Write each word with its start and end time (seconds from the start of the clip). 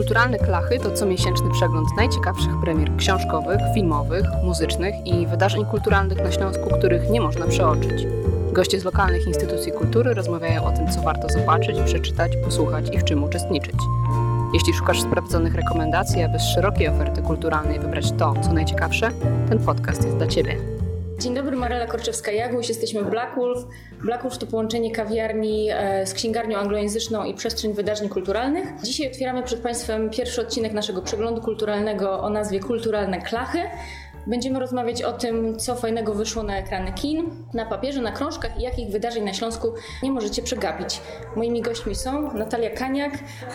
Kulturalne 0.00 0.38
Klachy 0.38 0.78
to 0.78 0.90
comiesięczny 0.90 1.50
przegląd 1.50 1.88
najciekawszych 1.96 2.60
premier 2.62 2.96
książkowych, 2.96 3.60
filmowych, 3.74 4.24
muzycznych 4.42 5.06
i 5.06 5.26
wydarzeń 5.26 5.64
kulturalnych 5.64 6.18
na 6.18 6.32
Śląsku, 6.32 6.70
których 6.78 7.10
nie 7.10 7.20
można 7.20 7.46
przeoczyć. 7.46 8.06
Goście 8.52 8.80
z 8.80 8.84
lokalnych 8.84 9.26
instytucji 9.26 9.72
kultury 9.72 10.14
rozmawiają 10.14 10.64
o 10.64 10.72
tym, 10.72 10.88
co 10.88 11.02
warto 11.02 11.28
zobaczyć, 11.28 11.80
przeczytać, 11.80 12.32
posłuchać 12.44 12.94
i 12.94 12.98
w 12.98 13.04
czym 13.04 13.24
uczestniczyć. 13.24 13.76
Jeśli 14.54 14.74
szukasz 14.74 15.02
sprawdzonych 15.02 15.54
rekomendacji, 15.54 16.22
aby 16.22 16.38
z 16.38 16.54
szerokiej 16.54 16.88
oferty 16.88 17.22
kulturalnej 17.22 17.80
wybrać 17.80 18.12
to, 18.12 18.34
co 18.42 18.52
najciekawsze, 18.52 19.10
ten 19.48 19.58
podcast 19.58 20.04
jest 20.04 20.16
dla 20.16 20.26
Ciebie. 20.26 20.79
Dzień 21.20 21.34
dobry, 21.34 21.56
Marela 21.56 21.86
Korczewska-Jaguś, 21.86 22.68
jesteśmy 22.68 23.02
w 23.02 23.10
Black 23.10 23.36
Wolf. 23.36 23.66
Black 24.04 24.22
Wolf 24.22 24.38
to 24.38 24.46
połączenie 24.46 24.90
kawiarni 24.90 25.68
e, 25.70 26.06
z 26.06 26.14
księgarnią 26.14 26.58
anglojęzyczną 26.58 27.24
i 27.24 27.34
przestrzeń 27.34 27.72
wydarzeń 27.72 28.08
kulturalnych. 28.08 28.68
Dzisiaj 28.82 29.10
otwieramy 29.10 29.42
przed 29.42 29.60
Państwem 29.60 30.10
pierwszy 30.10 30.40
odcinek 30.40 30.72
naszego 30.72 31.02
przeglądu 31.02 31.40
kulturalnego 31.40 32.20
o 32.20 32.30
nazwie 32.30 32.60
Kulturalne 32.60 33.18
Klachy. 33.22 33.58
Będziemy 34.26 34.60
rozmawiać 34.60 35.02
o 35.02 35.12
tym, 35.12 35.58
co 35.58 35.76
fajnego 35.76 36.14
wyszło 36.14 36.42
na 36.42 36.58
ekrany 36.58 36.92
kin, 36.92 37.30
na 37.54 37.66
papierze, 37.66 38.00
na 38.00 38.12
krążkach 38.12 38.58
i 38.58 38.62
jakich 38.62 38.90
wydarzeń 38.90 39.24
na 39.24 39.34
Śląsku 39.34 39.72
nie 40.02 40.12
możecie 40.12 40.42
przegapić. 40.42 41.00
Moimi 41.36 41.62
gośćmi 41.62 41.94
są 41.94 42.34
Natalia 42.34 42.70
Kaniak, 42.70 43.12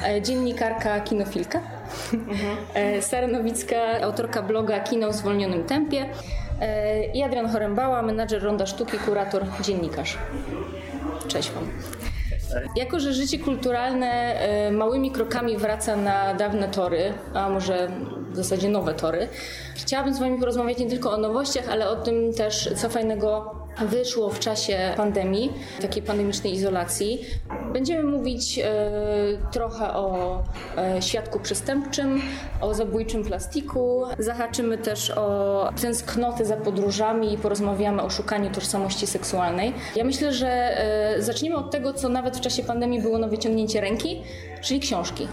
e, 0.07 0.21
dziennikarka 0.21 0.99
Kinofilka, 0.99 1.61
mhm. 2.13 3.01
Sara 3.01 3.27
Nowicka, 3.27 4.01
autorka 4.01 4.43
bloga 4.43 4.79
Kino 4.79 5.09
w 5.09 5.15
zwolnionym 5.15 5.63
tempie 5.63 6.01
e, 6.01 6.44
i 7.13 7.23
Adrian 7.23 7.49
Chorembała, 7.49 8.01
menadżer 8.01 8.43
Ronda 8.43 8.65
Sztuki, 8.65 8.97
kurator, 8.97 9.45
dziennikarz. 9.61 10.17
Cześć 11.27 11.51
Wam. 11.51 11.69
Jako, 12.75 12.99
że 12.99 13.13
życie 13.13 13.39
kulturalne 13.39 14.35
małymi 14.71 15.11
krokami 15.11 15.57
wraca 15.57 15.95
na 15.95 16.33
dawne 16.33 16.67
tory, 16.67 17.13
a 17.33 17.49
może 17.49 17.91
w 18.31 18.35
zasadzie 18.35 18.69
nowe 18.69 18.93
tory. 18.93 19.27
Chciałabym 19.75 20.13
z 20.13 20.19
Wami 20.19 20.39
porozmawiać 20.39 20.77
nie 20.77 20.89
tylko 20.89 21.11
o 21.11 21.17
nowościach, 21.17 21.69
ale 21.69 21.89
o 21.89 21.95
tym 21.95 22.33
też, 22.33 22.69
co 22.75 22.89
fajnego 22.89 23.55
wyszło 23.81 24.29
w 24.29 24.39
czasie 24.39 24.93
pandemii, 24.97 25.53
takiej 25.81 26.03
pandemicznej 26.03 26.53
izolacji. 26.53 27.25
Będziemy 27.73 28.03
mówić 28.03 28.59
e, 28.59 28.63
trochę 29.51 29.93
o 29.93 30.39
e, 30.77 31.01
świadku 31.01 31.39
przestępczym, 31.39 32.21
o 32.61 32.73
zabójczym 32.73 33.23
plastiku. 33.23 34.03
Zahaczymy 34.19 34.77
też 34.77 35.11
o 35.11 35.69
tęsknoty 35.81 36.45
za 36.45 36.57
podróżami 36.57 37.33
i 37.33 37.37
porozmawiamy 37.37 38.01
o 38.01 38.09
szukaniu 38.09 38.51
tożsamości 38.51 39.07
seksualnej. 39.07 39.73
Ja 39.95 40.03
myślę, 40.03 40.33
że 40.33 40.49
e, 40.49 41.21
zaczniemy 41.21 41.55
od 41.55 41.71
tego, 41.71 41.93
co 41.93 42.09
nawet 42.09 42.37
w 42.37 42.41
czasie 42.41 42.63
pandemii 42.63 43.01
było 43.01 43.17
na 43.17 43.27
wyciągnięcie 43.27 43.81
ręki, 43.81 44.23
czyli 44.61 44.79
książki. 44.79 45.27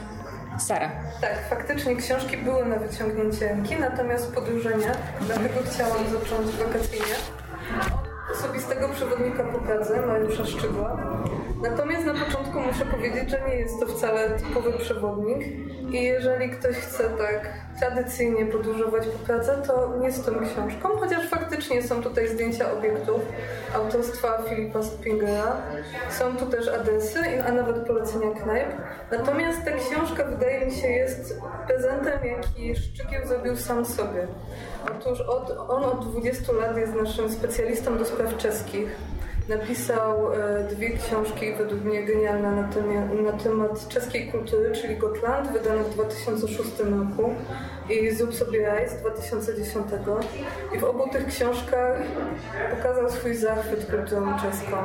Sara. 0.59 0.91
Tak, 1.21 1.49
faktycznie 1.51 1.97
książki 1.97 2.37
były 2.37 2.65
na 2.65 2.77
wyciągnięcie 2.77 3.49
ręki, 3.49 3.77
natomiast 3.81 4.35
podróże 4.35 4.71
nie, 4.77 4.93
dlatego 5.21 5.55
chciałam 5.71 6.05
zacząć 6.07 6.57
wakacyjnie 6.57 7.15
osobistego 8.33 8.89
przewodnika 8.89 9.45
po 9.45 9.59
Pradze, 9.59 10.07
Mariusza 10.07 10.45
Szczygła. 10.45 10.97
Natomiast 11.63 12.07
na 12.07 12.15
początku 12.15 12.61
muszę 12.61 12.85
powiedzieć, 12.85 13.31
że 13.31 13.41
nie 13.49 13.55
jest 13.55 13.81
to 13.81 13.87
wcale 13.87 14.31
typowy 14.31 14.73
przewodnik 14.73 15.39
i 15.91 16.03
jeżeli 16.03 16.51
ktoś 16.51 16.77
chce 16.77 17.11
tak 17.11 17.49
tradycyjnie 17.83 18.47
podróżować 18.47 19.07
po 19.07 19.19
Pradze, 19.19 19.63
to 19.67 19.97
nie 20.01 20.13
z 20.13 20.25
tą 20.25 20.33
książką, 20.33 20.89
chociaż 20.89 21.29
faktycznie 21.29 21.83
są 21.83 22.03
tutaj 22.03 22.29
zdjęcia 22.29 22.73
obiektów 22.73 23.21
autorstwa 23.75 24.43
Filipa 24.49 24.83
Springera. 24.83 25.57
Są 26.11 26.37
tu 26.37 26.47
też 26.47 26.69
adresy, 26.69 27.19
a 27.47 27.53
nawet 27.53 27.87
polecenia 27.87 28.31
knajp. 28.43 28.69
Natomiast 29.11 29.65
ta 29.65 29.71
książka 29.71 30.25
wydaje 30.25 30.67
mi 30.67 30.73
się 30.73 30.89
jest 30.89 31.41
prezentem, 31.67 32.27
jaki 32.27 32.77
Szczygieł 32.77 33.27
zrobił 33.27 33.57
sam 33.57 33.85
sobie. 33.85 34.27
Otóż 34.87 35.21
od, 35.21 35.51
on 35.69 35.85
od 35.85 36.11
20 36.11 36.53
lat 36.53 36.77
jest 36.77 36.95
naszym 36.95 37.33
specjalistą 37.33 37.99
do 37.99 38.05
spraw 38.05 38.37
czeskich. 38.37 38.97
Napisał 39.49 40.33
e, 40.33 40.65
dwie 40.65 40.91
książki, 40.91 41.55
według 41.55 41.85
mnie 41.85 42.03
genialne, 42.03 42.53
na, 42.53 42.69
temat, 42.69 43.23
na 43.23 43.33
temat 43.33 43.89
czeskiej 43.89 44.33
kultury, 44.33 44.73
czyli 44.73 44.97
Gotland, 44.97 45.53
wydane 45.53 45.85
w 45.85 45.95
2006 45.95 46.71
roku 46.79 47.35
i 47.91 48.11
Zrób 48.11 48.35
sobie 48.35 48.89
z 48.89 48.95
2010. 48.95 49.87
I 50.75 50.79
w 50.79 50.85
obu 50.85 51.09
tych 51.09 51.27
książkach 51.27 51.99
pokazał 52.77 53.11
swój 53.11 53.35
zachwyt 53.35 53.91
kulturą 53.91 54.39
czeską. 54.39 54.77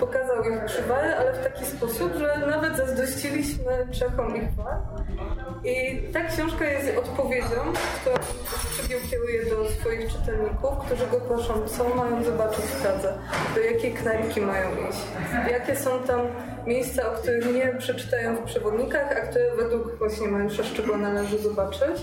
Pokazał 0.00 0.44
ich 0.44 0.64
przywary, 0.64 1.14
ale 1.14 1.32
w 1.32 1.44
taki 1.44 1.64
sposób, 1.64 2.12
że 2.18 2.46
nawet 2.46 2.76
zazdrościliśmy 2.76 3.88
Czechom 3.90 4.36
ich 4.36 4.54
wad. 4.54 4.82
I 5.64 6.02
ta 6.12 6.24
książka 6.24 6.64
jest 6.64 6.98
odpowiedzią, 6.98 7.72
którą 8.00 8.16
Szczygieł 8.78 9.00
kieruje 9.10 9.44
do 9.44 9.70
swoich 9.70 10.12
czytelników, 10.12 10.78
którzy 10.86 11.06
go 11.06 11.20
proszą, 11.20 11.68
co 11.68 11.88
mają 11.94 12.24
zobaczyć 12.24 12.64
w 12.64 12.82
Pradze, 12.82 13.18
do 13.54 13.60
jakiej 13.60 13.92
knajpki 13.92 14.40
mają 14.40 14.70
iść, 14.90 14.98
jakie 15.50 15.76
są 15.76 15.98
tam 15.98 16.20
miejsca, 16.66 17.12
o 17.12 17.16
których 17.16 17.54
nie 17.54 17.74
przeczytają 17.78 18.36
w 18.36 18.42
przewodnikach, 18.42 19.12
a 19.12 19.20
które 19.26 19.56
według 19.56 19.98
właśnie 19.98 20.28
Mariusza 20.28 20.64
Szczygła 20.64 20.96
należy 20.96 21.38
zobaczyć. 21.38 22.02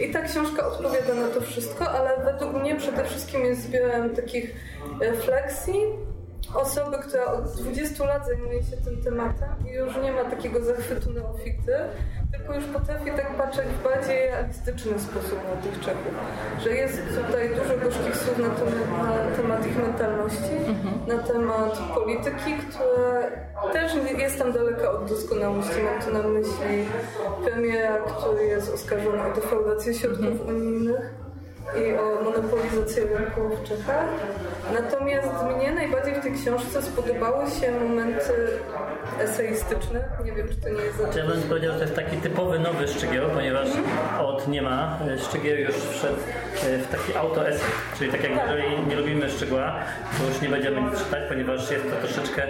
I 0.00 0.10
ta 0.10 0.22
książka 0.22 0.66
odpowiada 0.66 1.14
na 1.14 1.28
to 1.28 1.40
wszystko, 1.40 1.90
ale 1.90 2.24
według 2.24 2.54
mnie 2.54 2.76
przede 2.76 3.04
wszystkim 3.04 3.44
jest 3.44 3.62
zbiorem 3.62 4.16
takich 4.16 4.54
refleksji, 5.00 5.80
osoby, 6.54 6.98
która 6.98 7.26
od 7.26 7.44
20 7.44 8.04
lat 8.04 8.26
zajmuje 8.26 8.62
się 8.62 8.76
tym 8.76 9.02
tematem 9.02 9.48
i 9.70 9.72
już 9.72 9.96
nie 9.96 10.12
ma 10.12 10.24
takiego 10.24 10.64
zachwytu 10.64 11.12
neofity, 11.12 11.74
tylko 12.32 12.54
już 12.54 12.64
potrafi 12.64 13.10
tak 13.10 13.36
patrzeć 13.36 13.66
w 13.66 13.82
bardziej 13.84 14.26
realistyczny 14.26 14.98
sposób 15.00 15.38
na 15.50 15.62
tych 15.62 15.80
Czechów. 15.80 16.14
Że 16.62 16.70
jest 16.70 16.98
tutaj 16.98 17.48
dużo 17.48 17.78
gorzkich 17.84 18.16
słów 18.16 18.38
na 18.38 18.50
temat, 18.50 19.30
na 19.30 19.36
temat 19.36 19.66
ich 19.66 19.76
mentalności, 19.78 20.56
mhm. 20.68 21.06
na 21.06 21.18
temat 21.18 21.78
polityki, 21.94 22.52
która 22.68 23.30
też 23.72 23.92
jest 24.18 24.38
tam 24.38 24.52
daleka 24.52 24.90
od 24.90 25.08
doskonałości. 25.08 25.82
Mam 25.82 26.02
tu 26.02 26.12
na 26.12 26.28
myśli 26.28 26.86
premiera, 27.44 27.98
który 27.98 28.44
jest 28.44 28.74
oskarżony 28.74 29.22
o 29.22 29.34
defraudację 29.34 29.94
środków 29.94 30.26
mhm. 30.26 30.48
unijnych 30.48 31.23
i 31.80 31.96
o 31.98 32.22
monopolizację 32.22 33.04
rynku 33.04 33.40
w 33.48 33.68
Czechach. 33.68 34.06
Natomiast 34.72 35.28
mnie 35.56 35.72
najbardziej 35.72 36.14
w 36.14 36.20
tej 36.20 36.32
książce 36.32 36.82
spodobały 36.82 37.50
się 37.50 37.72
momenty 37.72 38.32
eseistyczne. 39.18 40.04
Nie 40.24 40.32
wiem, 40.32 40.48
czy 40.48 40.56
to 40.56 40.68
nie 40.68 40.82
jest... 40.82 41.16
Ja 41.16 41.26
bym 41.26 41.42
powiedział, 41.42 41.72
że 41.72 41.78
to 41.78 41.84
jest 41.84 41.96
taki 41.96 42.16
typowy 42.16 42.58
nowy 42.58 42.88
Szczygieł, 42.88 43.24
ponieważ 43.34 43.68
od 44.20 44.48
nie 44.48 44.62
ma. 44.62 44.98
Szczygieł 45.28 45.56
już 45.56 45.74
wszedł 45.74 46.18
e, 46.66 46.78
w 46.78 46.88
taki 46.88 47.16
auto-esej, 47.16 47.70
czyli 47.98 48.10
tak 48.10 48.22
jak 48.22 48.32
jeżeli 48.32 48.86
nie 48.86 48.96
lubimy 48.96 49.30
Szczygła, 49.30 49.74
to 50.18 50.28
już 50.28 50.40
nie 50.40 50.48
będziemy 50.48 50.80
nic 50.80 50.98
czytać, 50.98 51.22
ponieważ 51.28 51.70
jest 51.70 51.84
to 51.90 51.96
troszeczkę 51.96 52.42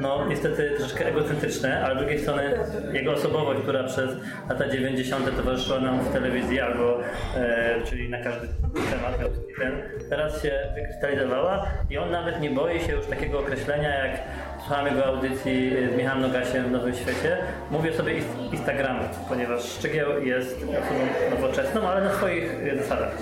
no 0.00 0.28
niestety 0.28 0.70
troszeczkę 0.76 1.06
egocentryczne, 1.06 1.84
ale 1.84 1.94
z 1.94 1.98
drugiej 1.98 2.20
strony 2.20 2.58
jego 2.92 3.12
osobowość, 3.12 3.60
która 3.60 3.84
przez 3.84 4.10
lata 4.48 4.68
90. 4.68 5.36
towarzyszyła 5.36 5.80
nam 5.80 6.00
w 6.00 6.12
telewizji 6.12 6.60
albo, 6.60 7.00
e, 7.36 7.82
czyli 7.84 8.08
na 8.10 8.22
każdy 8.22 8.48
temat, 8.90 9.18
ten, 9.58 9.82
teraz 10.10 10.42
się 10.42 10.52
wykrystalizowała 10.74 11.66
i 11.90 11.98
on 11.98 12.10
nawet 12.10 12.40
nie 12.40 12.50
boi 12.50 12.80
się 12.80 12.92
już 12.92 13.06
takiego 13.06 13.38
określenia 13.38 14.06
jak 14.06 14.20
słucham 14.66 14.86
jego 14.86 15.06
audycji 15.06 15.72
z 15.92 15.96
Michałem 15.96 16.20
Nogasiem 16.20 16.64
w 16.64 16.70
Nowym 16.70 16.94
Świecie, 16.94 17.38
mówię 17.70 17.92
sobie 17.92 18.14
Instagram, 18.52 18.98
ponieważ 19.28 19.64
Szczygieł 19.64 20.22
jest 20.22 20.56
osobą 20.56 21.30
nowoczesną, 21.30 21.88
ale 21.88 22.04
na 22.04 22.14
swoich 22.14 22.76
zasadach. 22.78 23.12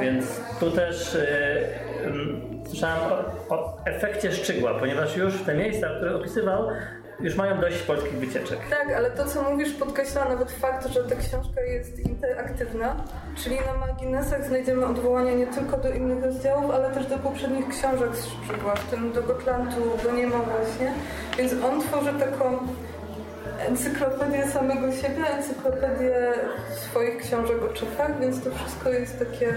Więc 0.00 0.40
tu 0.60 0.70
też 0.70 1.14
e, 1.14 2.66
słyszałem 2.66 2.98
o, 3.48 3.54
o, 3.54 3.78
efekcie 3.84 4.32
szczygła, 4.32 4.74
ponieważ 4.74 5.16
już 5.16 5.42
te 5.42 5.54
miejsca, 5.54 5.88
które 5.96 6.16
opisywał, 6.16 6.68
już 7.22 7.36
mają 7.36 7.60
dość 7.60 7.78
polskich 7.78 8.12
wycieczek. 8.12 8.58
Tak, 8.70 8.92
ale 8.96 9.10
to 9.10 9.24
co 9.24 9.42
mówisz 9.42 9.72
podkreśla 9.72 10.24
nawet 10.28 10.52
fakt, 10.52 10.86
że 10.86 11.04
ta 11.04 11.16
książka 11.16 11.60
jest 11.60 11.98
interaktywna, 11.98 12.96
czyli 13.44 13.56
na 13.56 13.86
marginesach 13.86 14.46
znajdziemy 14.46 14.86
odwołania 14.86 15.32
nie 15.32 15.46
tylko 15.46 15.76
do 15.76 15.90
innych 15.90 16.24
rozdziałów, 16.24 16.70
ale 16.70 16.90
też 16.90 17.06
do 17.06 17.18
poprzednich 17.18 17.68
książek 17.68 18.16
z 18.16 18.26
Szczygła, 18.26 18.74
w 18.74 18.90
tym 18.90 19.12
do 19.12 19.22
Gotlandu 19.22 19.80
go 20.04 20.12
nie 20.12 20.26
ma 20.26 20.38
właśnie, 20.38 20.92
więc 21.38 21.52
on 21.64 21.80
tworzy 21.80 22.12
taką 22.12 22.58
encyklopedię 23.68 24.46
samego 24.46 24.92
siebie, 24.92 25.26
encyklopedię 25.36 26.32
swoich 26.70 27.16
książek 27.18 27.62
o 27.62 27.68
Czechach, 27.68 28.20
więc 28.20 28.44
to 28.44 28.50
wszystko 28.50 28.90
jest 28.90 29.18
takie 29.18 29.54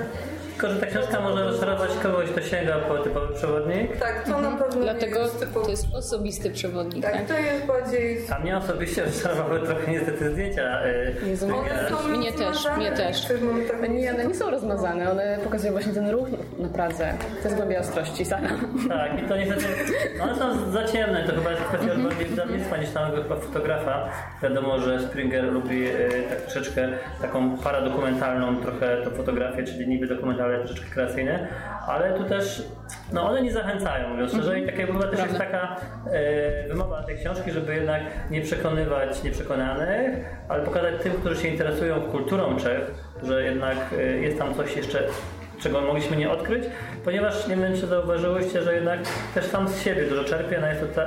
Tylko, 0.58 0.70
że 0.74 0.80
ta 0.80 0.86
książka 0.86 1.20
może 1.20 1.44
rozczarować 1.44 1.90
kogoś, 2.04 2.30
kto 2.30 2.42
sięga 2.42 2.76
po 2.80 2.98
typowy 2.98 3.34
przewodnik. 3.34 3.98
Tak, 3.98 4.24
to 4.26 4.42
na 4.42 4.52
pewno 4.52 4.82
Dlatego 4.82 5.16
nie 5.16 5.22
jest 5.24 5.40
typowy. 5.40 5.66
to 5.66 5.72
jest 5.72 5.96
osobisty 5.96 6.52
przewodnik, 6.52 7.04
Tak, 7.04 7.14
tak? 7.14 7.26
to 7.28 7.34
jest 7.38 7.66
bardziej... 7.66 8.18
A 8.36 8.40
mnie 8.40 8.58
osobiście 8.58 9.04
rozczarowały 9.06 9.60
trochę 9.60 9.92
niestety 9.92 10.32
zdjęcia. 10.32 10.86
y, 10.86 11.28
Jezu, 11.28 11.46
One 11.58 11.90
są 11.90 12.08
Mnie 12.08 12.32
też, 12.32 12.58
mnie 12.78 12.92
też. 12.92 13.28
Nie, 13.90 14.12
one 14.14 14.26
nie 14.26 14.36
są 14.36 14.52
rozmazane, 14.52 15.12
one 15.12 15.38
pokazują 15.44 15.72
właśnie 15.74 15.94
ten 15.94 16.10
ruch 16.10 16.28
na 16.60 16.70
Pradze. 16.70 17.14
To 17.42 17.44
jest 17.48 17.56
głębia 17.56 17.80
ostrości, 17.80 18.26
Sara. 18.26 18.50
Tak, 18.90 19.24
i 19.24 19.28
to 19.28 19.38
niestety, 19.38 19.66
no 20.18 20.24
one 20.24 20.36
są 20.36 20.72
za 20.72 20.84
ciemne, 20.84 21.24
to 21.28 21.36
chyba 21.36 21.52
jest 21.52 21.64
kwestia 21.64 21.86
Mhm. 21.92 22.04
bardziej 22.10 22.26
wydawnictwa 22.28 22.78
niż 22.78 22.90
samego 22.90 23.24
chyba 23.24 23.36
fotografa. 23.36 24.10
Wiadomo, 24.44 24.80
że 24.80 25.00
Springer 25.02 25.44
lubi 25.44 25.88
y, 25.88 26.24
tak 26.30 26.42
troszeczkę 26.42 26.88
taką 27.22 27.58
paradokumentalną 27.58 28.56
trochę 28.62 28.98
tą 29.04 29.10
fotografię, 29.12 29.64
czyli 29.64 29.88
niby 29.88 30.08
dokumentalne, 30.46 30.66
troszeczkę 30.66 30.94
kreacyjne, 30.94 31.48
ale 31.88 32.14
tu 32.14 32.24
też, 32.24 32.64
no 33.14 33.30
one 33.30 33.42
nie 33.42 33.52
zachęcają, 33.52 34.10
mówiąc 34.10 34.32
szczerze, 34.32 34.60
i 34.60 34.66
tak 34.66 34.78
jakby 34.78 34.94
chyba 34.94 35.08
też 35.08 35.20
jest 35.20 35.38
taka 35.38 35.76
y, 36.66 36.68
wymowa 36.70 37.04
tej 37.04 37.18
książki, 37.18 37.52
żeby 37.52 37.76
jednak 37.76 38.02
nie 38.30 38.42
przekonywać 38.42 39.24
nieprzekonanych, 39.24 40.26
ale 40.50 40.64
pokazać 40.64 40.94
tym, 41.04 41.14
którzy 41.14 41.42
się 41.42 41.48
interesują 41.48 42.02
kulturą 42.02 42.58
Czech, 42.58 42.92
że 43.24 43.44
jednak 43.44 43.78
y, 43.94 44.20
jest 44.22 44.38
tam 44.38 44.56
coś 44.56 44.78
jeszcze 44.78 45.00
czego 45.60 45.82
mogliśmy 45.82 46.18
nie 46.18 46.32
odkryć, 46.32 46.64
ponieważ 47.04 47.48
nie 47.48 47.56
wiem, 47.56 47.74
czy 47.80 47.88
zauważyłyście, 47.88 48.62
że 48.62 48.76
jednak 48.76 49.00
też 49.34 49.46
sam 49.46 49.68
z 49.68 49.82
siebie 49.82 50.06
dużo 50.10 50.24
czerpie, 50.24 50.58
no 50.62 50.68
jest 50.68 50.82
to 50.82 50.88
ta, 50.88 51.06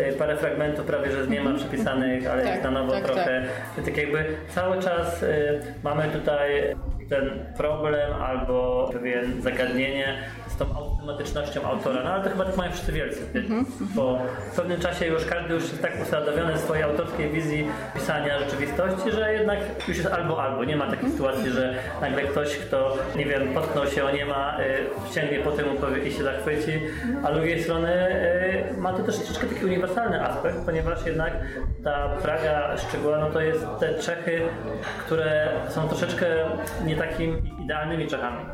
y, 0.00 0.12
parę 0.12 0.36
fragmentów 0.36 0.86
prawie, 0.86 1.10
że 1.10 1.24
z 1.24 1.28
nie 1.28 1.40
ma 1.40 1.54
przypisanych, 1.54 2.26
ale 2.26 2.42
Tak, 2.42 2.52
jest 2.52 2.64
na 2.64 2.70
nowo 2.70 2.92
tak, 2.92 3.04
trochę. 3.04 3.48
Tak. 3.86 3.96
jakby 3.96 4.24
cały 4.48 4.82
czas 4.82 5.22
y, 5.22 5.60
mamy 5.82 6.08
tutaj 6.08 6.74
ten 7.12 7.44
problem 7.56 8.16
albo 8.16 8.88
pewien 8.92 9.42
zagadnienie 9.44 10.16
z 10.52 10.56
tą 10.56 10.74
automatycznością 10.76 11.62
autora, 11.64 12.02
no 12.04 12.10
ale 12.10 12.24
to 12.24 12.30
chyba 12.30 12.44
tak 12.44 12.56
mają 12.56 12.72
wszyscy 12.72 12.92
wielcy, 12.92 13.20
Mhm, 13.34 13.66
bo 13.94 14.18
w 14.52 14.56
pewnym 14.56 14.80
czasie 14.80 15.06
już 15.06 15.24
każdy 15.24 15.54
już 15.54 15.62
jest 15.62 15.82
tak 15.82 15.92
usadowiony 16.02 16.54
w 16.54 16.58
swojej 16.58 16.84
autorskiej 16.84 17.30
wizji 17.30 17.68
pisania 17.94 18.38
rzeczywistości, 18.38 19.10
że 19.10 19.32
jednak 19.32 19.58
już 19.88 19.96
jest 19.96 20.10
albo 20.10 20.42
albo. 20.42 20.64
Nie 20.64 20.76
ma 20.76 20.84
takiej 20.84 21.04
Mhm. 21.04 21.12
sytuacji, 21.12 21.50
że 21.50 21.74
nagle 22.00 22.22
ktoś, 22.22 22.56
kto 22.56 22.96
nie 23.16 23.24
wiem, 23.24 23.54
potknął 23.54 23.86
się 23.86 24.04
o 24.04 24.10
nie 24.10 24.26
ma, 24.26 24.56
y, 24.60 25.14
sięgnie 25.14 25.38
po 25.38 25.50
tym 25.52 25.66
i 26.06 26.12
się 26.12 26.24
zachwyci, 26.24 26.80
a 27.24 27.30
z 27.32 27.34
drugiej 27.34 27.62
strony 27.62 28.08
y, 28.74 28.80
ma 28.80 28.92
to 28.92 29.02
też 29.02 29.16
troszeczkę 29.18 29.46
taki 29.46 29.64
uniwersalny 29.64 30.26
aspekt, 30.26 30.56
ponieważ 30.66 31.06
jednak 31.06 31.32
ta 31.84 32.08
Praga 32.08 32.76
szczegóła, 32.76 33.18
no 33.18 33.30
to 33.30 33.40
jest 33.40 33.66
te 33.80 33.94
Czechy, 33.94 34.40
które 35.06 35.48
są 35.68 35.88
troszeczkę 35.88 36.26
nie 36.84 36.96
takimi 36.96 37.52
idealnymi 37.64 38.06
Czechami. 38.06 38.44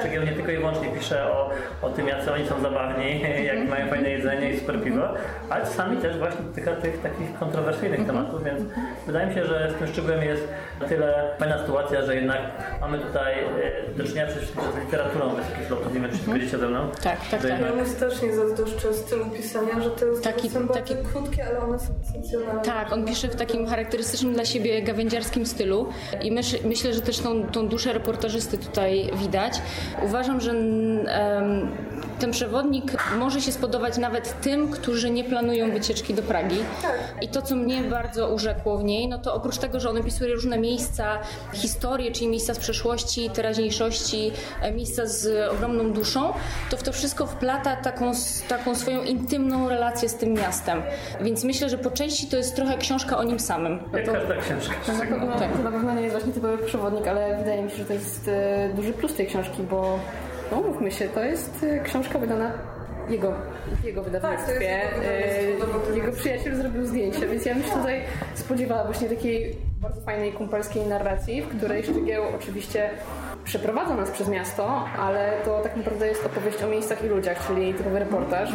Szczegół 0.00 0.20
nie 0.26 0.32
tylko 0.32 0.50
i 0.50 0.56
wyłącznie 0.56 0.88
pisze 0.88 1.32
o, 1.32 1.50
o 1.82 1.90
tym, 1.90 2.08
jacy 2.08 2.32
oni 2.32 2.46
są 2.46 2.60
zabawni, 2.60 3.20
jak 3.50 3.68
mają 3.68 3.88
fajne 3.88 4.10
jedzenie 4.10 4.50
i 4.52 4.58
super 4.60 4.82
piwo, 4.82 5.08
ale 5.50 5.64
czasami 5.64 5.96
też 5.96 6.18
właśnie 6.18 6.40
dotyka 6.42 6.72
tych 6.76 7.02
takich 7.02 7.38
kontrowersyjnych 7.38 8.06
tematów, 8.06 8.44
więc 8.44 8.60
wydaje 9.06 9.26
mi 9.26 9.34
się, 9.34 9.44
że 9.46 9.72
z 9.76 9.78
tym 9.78 9.88
szczegółem 9.88 10.22
jest 10.22 10.48
na 10.80 10.88
tyle 10.88 11.30
fajna 11.38 11.58
sytuacja, 11.58 12.02
że 12.02 12.14
jednak 12.14 12.40
mamy 12.80 12.98
tutaj 12.98 13.34
e, 13.34 13.94
do 13.96 14.04
czynienia 14.04 14.26
przede 14.26 14.40
wszystkim 14.40 14.62
z 14.76 14.84
literaturą 14.84 15.28
wysokich 15.28 15.70
lotów, 15.70 15.94
nie 15.94 16.00
wiem, 16.00 16.10
czy 16.10 16.16
zgodzicie 16.16 16.58
ze 16.58 16.68
mną. 16.68 16.88
Tak, 17.02 17.02
tak, 17.30 17.40
tak. 17.42 17.50
jednak- 17.50 17.76
Ja 17.76 17.84
strasznie 17.86 18.32
zazdroszczę 18.32 18.94
stylu 18.94 19.26
pisania, 19.26 19.80
że 19.80 19.90
to 19.90 20.06
jest 20.06 20.24
Taki- 20.24 20.50
są 20.50 20.68
taki- 20.68 20.94
bardzo 20.94 21.08
krótkie, 21.12 21.44
ale 21.46 21.58
one 21.60 21.78
są 21.78 21.86
esencjonalne. 22.08 22.62
Tak, 22.62 22.92
on 22.92 23.04
pisze 23.04 23.28
w 23.28 23.36
takim 23.36 23.66
charakterystycznym 23.66 24.34
dla 24.34 24.44
siebie 24.44 24.82
gawędziarskim 24.82 25.46
stylu 25.46 25.88
i 26.22 26.32
mysz, 26.32 26.56
myślę, 26.64 26.92
że 26.92 27.00
też 27.00 27.18
tą, 27.18 27.46
tą 27.46 27.68
duszę 27.68 27.92
reportażysty 27.92 28.58
tutaj 28.58 29.10
widać. 29.14 29.47
Uważam, 30.02 30.40
że 30.40 30.54
ten 32.18 32.30
przewodnik 32.30 32.92
może 33.18 33.40
się 33.40 33.52
spodobać 33.52 33.98
nawet 33.98 34.40
tym, 34.40 34.70
którzy 34.70 35.10
nie 35.10 35.24
planują 35.24 35.70
wycieczki 35.70 36.14
do 36.14 36.22
Pragi. 36.22 36.58
Tak. 36.82 36.98
I 37.22 37.28
to, 37.28 37.42
co 37.42 37.56
mnie 37.56 37.82
bardzo 37.82 38.28
urzekło 38.28 38.78
w 38.78 38.84
niej, 38.84 39.08
no 39.08 39.18
to 39.18 39.34
oprócz 39.34 39.58
tego, 39.58 39.80
że 39.80 39.90
on 39.90 39.96
opisuje 39.98 40.34
różne 40.34 40.58
miejsca, 40.58 41.18
historie, 41.52 42.12
czyli 42.12 42.28
miejsca 42.28 42.54
z 42.54 42.58
przeszłości, 42.58 43.30
teraźniejszości, 43.30 44.32
e, 44.62 44.72
miejsca 44.72 45.06
z 45.06 45.50
ogromną 45.52 45.92
duszą, 45.92 46.32
to 46.70 46.76
w 46.76 46.82
to 46.82 46.92
wszystko 46.92 47.26
wplata 47.26 47.76
taką, 47.76 48.12
taką 48.48 48.74
swoją 48.74 49.02
intymną 49.02 49.68
relację 49.68 50.08
z 50.08 50.14
tym 50.14 50.32
miastem. 50.32 50.82
Więc 51.20 51.44
myślę, 51.44 51.68
że 51.68 51.78
po 51.78 51.90
części 51.90 52.26
to 52.26 52.36
jest 52.36 52.56
trochę 52.56 52.78
książka 52.78 53.18
o 53.18 53.22
nim 53.22 53.40
samym. 53.40 53.78
Jak 53.92 54.12
każda 54.12 54.36
książka. 54.36 54.74
To 54.86 54.92
na, 54.92 54.98
pewno, 54.98 55.38
Tak. 55.38 55.56
to 55.56 55.62
na 55.62 55.70
pewno 55.70 55.94
nie 55.94 56.02
jest 56.02 56.14
właśnie 56.14 56.32
typowy 56.32 56.58
przewodnik, 56.58 57.06
ale 57.08 57.38
wydaje 57.38 57.62
mi 57.62 57.70
się, 57.70 57.76
że 57.76 57.84
to 57.84 57.92
jest 57.92 58.28
e, 58.28 58.68
duży 58.74 58.92
plus 58.92 59.14
tej 59.14 59.26
książki, 59.26 59.62
bo 59.70 59.98
no 60.52 60.60
mówmy 60.60 60.90
się, 60.90 61.08
to 61.08 61.24
jest 61.24 61.64
e, 61.64 61.80
książka 61.84 62.18
wydana 62.18 62.52
jego, 63.10 63.32
w 63.82 63.84
jego 63.84 64.02
wydawnictwie. 64.02 64.80
Tak, 64.90 65.04
jego 65.48 65.94
jego 65.94 66.12
przyjaciel 66.12 66.56
zrobił 66.56 66.86
zdjęcie, 66.86 67.26
więc 67.26 67.46
ja 67.46 67.54
bym 67.54 67.62
się 67.62 67.70
tutaj 67.70 68.00
spodziewała 68.34 68.84
właśnie 68.84 69.08
takiej 69.08 69.56
bardzo 69.80 70.00
fajnej 70.00 70.32
kumpelskiej 70.32 70.86
narracji, 70.86 71.42
w 71.42 71.48
której 71.48 71.82
Szczygieł 71.82 72.22
oczywiście 72.36 72.90
przeprowadza 73.44 73.94
nas 73.94 74.10
przez 74.10 74.28
miasto, 74.28 74.84
ale 74.98 75.32
to 75.44 75.60
tak 75.60 75.76
naprawdę 75.76 76.08
jest 76.08 76.26
opowieść 76.26 76.62
o 76.62 76.66
miejscach 76.66 77.04
i 77.04 77.08
ludziach, 77.08 77.46
czyli 77.46 77.74
typowy 77.74 77.98
reportaż 77.98 78.52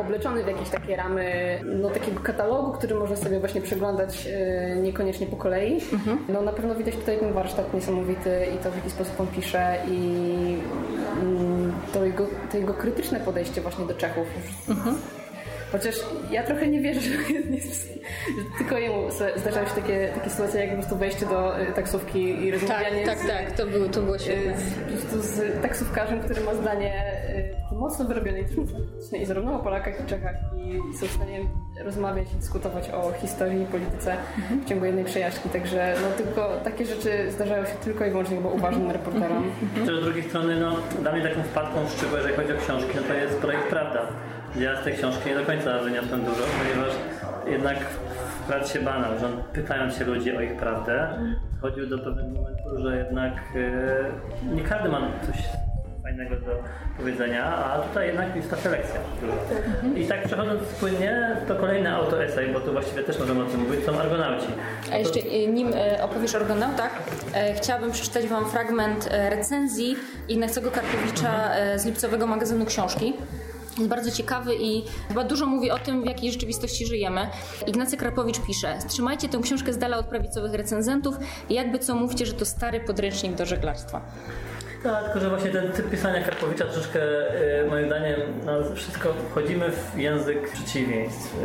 obleczony 0.00 0.44
w 0.44 0.46
jakieś 0.46 0.68
takie 0.68 0.96
ramy 0.96 1.24
no, 1.64 1.90
takiego 1.90 2.20
katalogu, 2.20 2.72
który 2.72 2.94
można 2.94 3.16
sobie 3.16 3.40
właśnie 3.40 3.60
przeglądać 3.60 4.26
e, 4.26 4.76
niekoniecznie 4.76 5.26
po 5.26 5.36
kolei. 5.36 5.80
No 6.28 6.42
na 6.42 6.52
pewno 6.52 6.74
widać 6.74 6.96
tutaj 6.96 7.18
ten 7.18 7.32
warsztat 7.32 7.74
niesamowity 7.74 8.46
i 8.54 8.58
to 8.62 8.70
w 8.70 8.76
jaki 8.76 8.90
sposób 8.90 9.20
on 9.20 9.26
pisze 9.26 9.76
i 9.88 9.98
mm, 11.22 11.72
to, 11.92 12.04
jego, 12.04 12.26
to 12.52 12.58
jego 12.58 12.74
krytyczne 12.74 13.20
podejście 13.20 13.60
właśnie 13.60 13.86
do 13.86 13.94
Czechów. 13.94 14.26
Chociaż 15.72 15.94
ja 16.30 16.42
trochę 16.42 16.66
nie 16.66 16.80
wierzę, 16.80 17.00
że, 17.10 17.10
tylko 18.58 18.78
jemu 18.78 19.10
zdarzały 19.36 19.66
się 19.66 19.74
takie, 19.74 20.08
takie 20.14 20.30
sytuacje, 20.30 20.60
jak 20.60 20.70
po 20.70 20.76
prostu 20.76 20.96
wejście 20.96 21.26
do 21.26 21.58
e, 21.58 21.72
taksówki 21.72 22.48
i 22.48 22.52
Tak, 22.52 22.60
rozmawianie 22.60 23.06
tak, 23.06 23.18
z, 23.18 23.26
tak, 23.26 23.52
to 23.52 23.66
było, 23.66 23.88
to 23.88 24.02
było 24.02 24.18
świetne. 24.18 24.52
e, 24.52 24.56
z, 24.58 24.74
po 24.74 24.90
prostu 24.90 25.22
z 25.22 25.62
taksówkarzem, 25.62 26.20
który 26.20 26.40
ma 26.40 26.54
zdanie 26.54 27.04
takie 27.70 27.80
mocno 27.80 28.04
wyrobione 28.04 28.38
i 29.20 29.26
zarówno 29.26 29.56
o 29.56 29.58
Polakach 29.58 30.04
i 30.04 30.06
Czechach 30.06 30.34
i 30.56 30.96
są 30.98 31.06
w 31.06 31.10
stanie 31.10 31.40
rozmawiać 31.84 32.26
i 32.34 32.36
dyskutować 32.36 32.90
o 32.90 33.12
historii 33.12 33.62
i 33.62 33.66
polityce 33.66 34.16
w 34.64 34.68
ciągu 34.68 34.84
jednej 34.84 35.04
przejażdżki. 35.04 35.48
Także 35.48 35.94
no, 36.02 36.24
tylko 36.24 36.60
takie 36.64 36.84
rzeczy 36.84 37.30
zdarzają 37.30 37.64
się 37.64 37.74
tylko 37.84 38.06
i 38.06 38.10
wyłącznie 38.10 38.36
chyba 38.36 38.48
uważnym 38.48 38.90
reporterom. 38.90 39.52
Też 39.86 40.00
z 40.00 40.04
drugiej 40.04 40.22
strony, 40.22 40.60
no, 40.60 40.76
dla 41.02 41.12
mnie 41.12 41.22
taką 41.22 41.42
wpadką 41.42 41.88
szczegółu, 41.88 42.16
jeżeli 42.16 42.36
chodzi 42.36 42.52
o 42.52 42.56
książki, 42.56 42.90
no 42.96 43.02
to 43.02 43.14
jest 43.14 43.38
projekt 43.38 43.68
Prawda. 43.68 44.06
Ja 44.56 44.80
z 44.80 44.84
tej 44.84 44.94
książki 44.94 45.28
nie 45.28 45.34
do 45.34 45.46
końca 45.46 45.78
wyniosłem 45.78 46.24
dużo, 46.24 46.42
ponieważ 46.58 46.92
jednak 47.46 47.76
brat 48.48 48.68
się 48.68 48.80
banał, 48.80 49.18
że 49.18 49.26
on 49.26 49.42
pytając 49.52 49.96
się 49.96 50.04
ludzi 50.04 50.36
o 50.36 50.40
ich 50.40 50.56
prawdę, 50.56 51.08
chodził 51.60 51.86
do 51.86 51.98
pewnego 51.98 52.28
momentu, 52.28 52.82
że 52.82 52.96
jednak 52.96 53.32
e, 53.54 54.54
nie 54.54 54.62
każdy 54.62 54.88
ma 54.88 55.00
coś 55.26 55.36
fajnego 56.02 56.36
do 56.36 56.62
powiedzenia, 56.98 57.44
a 57.44 57.78
tutaj 57.78 58.06
jednak 58.06 58.36
jest 58.36 58.50
ta 58.50 58.56
selekcja. 58.56 59.00
I 59.96 60.06
tak 60.06 60.24
przechodząc 60.26 60.62
płynnie, 60.62 61.36
to 61.48 61.56
kolejny 61.56 61.94
autoesej, 61.94 62.48
bo 62.52 62.60
tu 62.60 62.72
właściwie 62.72 63.02
też 63.02 63.18
możemy 63.18 63.42
o 63.42 63.46
tym 63.46 63.60
mówić, 63.60 63.84
są 63.84 64.00
Argonauci. 64.00 64.46
A 64.92 64.96
jeszcze 64.96 65.20
e, 65.20 65.46
nim 65.46 65.72
e, 65.74 66.04
opowiesz 66.04 66.34
o 66.34 66.38
Argonautach, 66.38 67.02
chciałabym 67.56 67.90
przeczytać 67.90 68.26
Wam 68.26 68.50
fragment 68.50 69.08
recenzji 69.30 69.96
Ignacego 70.28 70.70
Karpowicza 70.70 71.50
z 71.76 71.86
lipcowego 71.86 72.26
magazynu 72.26 72.66
książki. 72.66 73.14
Jest 73.78 73.90
bardzo 73.90 74.10
ciekawy 74.10 74.54
i 74.54 74.84
chyba 75.08 75.24
dużo 75.24 75.46
mówi 75.46 75.70
o 75.70 75.78
tym, 75.78 76.02
w 76.02 76.06
jakiej 76.06 76.32
rzeczywistości 76.32 76.86
żyjemy. 76.86 77.26
Ignacy 77.66 77.96
Krapowicz 77.96 78.40
pisze: 78.40 78.78
Trzymajcie 78.88 79.28
tę 79.28 79.38
książkę 79.42 79.72
z 79.72 79.78
dala 79.78 79.98
od 79.98 80.06
prawicowych 80.06 80.54
recenzentów 80.54 81.16
jakby 81.50 81.78
co 81.78 81.94
mówcie, 81.94 82.26
że 82.26 82.32
to 82.32 82.44
stary 82.44 82.80
podręcznik 82.80 83.34
do 83.34 83.46
żeglarstwa. 83.46 84.00
Tak, 84.82 85.04
tylko 85.04 85.20
że 85.20 85.28
właśnie 85.28 85.50
ten 85.50 85.72
typ 85.72 85.90
pisania 85.90 86.24
Karpowicza 86.24 86.64
troszeczkę 86.64 87.00
e, 87.60 87.64
moim 87.64 87.86
zdaniem 87.86 88.20
no, 88.46 88.74
wszystko 88.74 89.14
wchodzimy 89.30 89.70
w 89.70 89.98
język 89.98 90.52
przeciwieństw, 90.52 91.36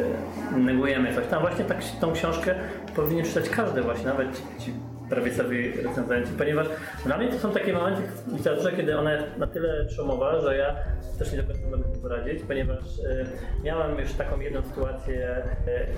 e, 0.54 0.58
negujemy 0.58 1.16
coś. 1.16 1.28
Tam 1.28 1.42
właśnie 1.42 1.66
tak, 1.66 1.78
tą 2.02 2.14
książkę 2.14 2.56
powinien 2.96 3.26
czytać 3.26 3.50
każdy 3.50 3.82
właśnie, 3.82 4.06
nawet 4.06 4.42
ci 4.60 4.74
prawicowi 5.10 5.72
recenzenci, 5.72 6.32
ponieważ 6.38 6.68
dla 7.06 7.18
mnie 7.18 7.28
to 7.28 7.40
są 7.40 7.52
takie 7.52 7.74
momenty 7.74 8.02
w 8.28 8.38
literaturze, 8.38 8.72
kiedy 8.72 8.98
ona 8.98 9.14
jest 9.14 9.38
na 9.38 9.48
tyle 9.48 9.86
przełomowa, 9.86 10.42
że 10.42 10.58
ja 10.58 10.76
też 11.20 11.32
nie 11.32 11.38
do 11.38 11.54
końca 11.54 11.70
mogę 11.70 11.84
sobie 11.84 11.98
poradzić, 11.98 12.44
ponieważ 12.48 12.80
e, 12.80 13.26
miałem 13.64 14.00
już 14.00 14.14
taką 14.14 14.40
jedną 14.40 14.62
sytuację, 14.62 15.28
e, 15.28 15.46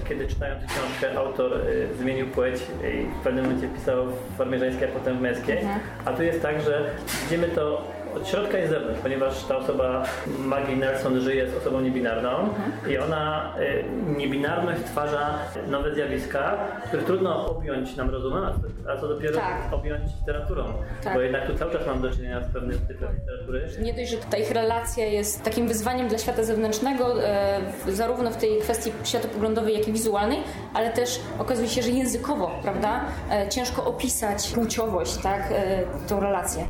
kiedy 0.09 0.27
czytając 0.27 0.63
książkę 0.65 1.19
autor 1.19 1.53
e, 1.53 1.95
zmienił 1.95 2.27
płeć 2.27 2.55
i 2.55 3.19
w 3.19 3.23
pewnym 3.23 3.45
momencie 3.45 3.67
pisał 3.67 4.05
w 4.07 4.37
formie 4.37 4.59
żeńskiej, 4.59 4.89
a 4.89 4.91
potem 4.91 5.17
w 5.17 5.21
męskiej, 5.21 5.57
a 6.05 6.13
tu 6.13 6.23
jest 6.23 6.41
tak, 6.41 6.61
że 6.61 6.85
widzimy 7.23 7.47
to 7.47 7.96
od 8.21 8.27
środka 8.27 8.57
z 8.67 8.69
zewnątrz, 8.69 9.00
ponieważ 9.03 9.43
ta 9.43 9.57
osoba, 9.57 10.03
Maggie 10.39 10.75
Nelson, 10.75 11.19
żyje 11.19 11.50
z 11.50 11.55
osobą 11.57 11.81
niebinarną 11.81 12.50
i 12.89 12.97
ona 12.97 13.53
y, 13.59 13.83
niebinarność 14.17 14.81
stwarza 14.81 15.39
nowe 15.67 15.93
zjawiska, 15.95 16.57
które 16.88 17.03
trudno 17.03 17.45
objąć 17.45 17.95
nam 17.95 18.09
rozumem, 18.09 18.43
a 18.89 18.97
co- 18.97 19.07
dopiero 19.07 19.36
Tak. 19.39 19.74
objąć 19.74 20.03
literaturą. 20.19 20.63
Tak. 21.03 21.13
Bo 21.13 21.21
jednak 21.21 21.47
tu 21.47 21.55
cały 21.57 21.71
czas 21.71 21.88
mam 21.88 22.01
do 22.01 22.09
czynienia 22.12 22.41
z 22.43 22.53
pewnym 22.53 22.79
typem 22.79 23.09
literatury. 23.15 23.67
Nie 23.81 23.93
dość, 23.93 24.09
że 24.12 24.17
ta 24.17 24.38
ich 24.38 24.51
relacja 24.51 25.05
jest 25.05 25.43
takim 25.43 25.67
wyzwaniem 25.67 26.07
dla 26.07 26.17
świata 26.17 26.43
zewnętrznego, 26.43 27.24
e, 27.24 27.59
zarówno 27.88 28.31
w 28.31 28.38
tej 28.38 28.59
kwestii 28.62 28.91
światopoglądowej, 29.03 29.74
jak 29.77 29.88
i 29.88 29.91
wizualnej, 29.93 30.39
ale 30.74 30.89
też 30.91 31.19
okazuje 31.39 31.67
się, 31.67 31.81
że 31.81 31.89
językowo, 31.89 32.51
prawda, 32.63 33.01
e, 33.31 33.50
ciężko 33.50 33.86
opisać 33.86 34.51
płciowość, 34.55 35.17
tak, 35.17 35.41
e, 35.51 35.83
tą 36.09 36.19
relację. 36.19 36.67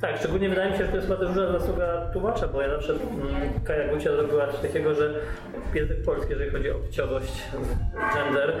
Tak, 0.00 0.18
szczególnie 0.18 0.48
wydaje 0.48 0.70
mi 0.70 0.78
się, 0.78 0.84
że 0.84 0.90
to 0.90 0.96
jest 0.96 1.08
też 1.08 1.18
duża 1.18 1.58
zasługa 1.58 2.10
tłumacza, 2.12 2.48
bo 2.48 2.62
ja 2.62 2.70
zawsze 2.70 2.92
mm, 2.92 3.64
Kaja 3.64 3.94
Gucia 3.94 4.12
zrobiła 4.12 4.46
coś 4.46 4.60
takiego, 4.60 4.94
że 4.94 5.14
język 5.74 6.02
polski, 6.02 6.32
jeżeli 6.32 6.50
chodzi 6.50 6.70
o 6.70 6.74
płciowość, 6.74 7.42
gender, 8.14 8.52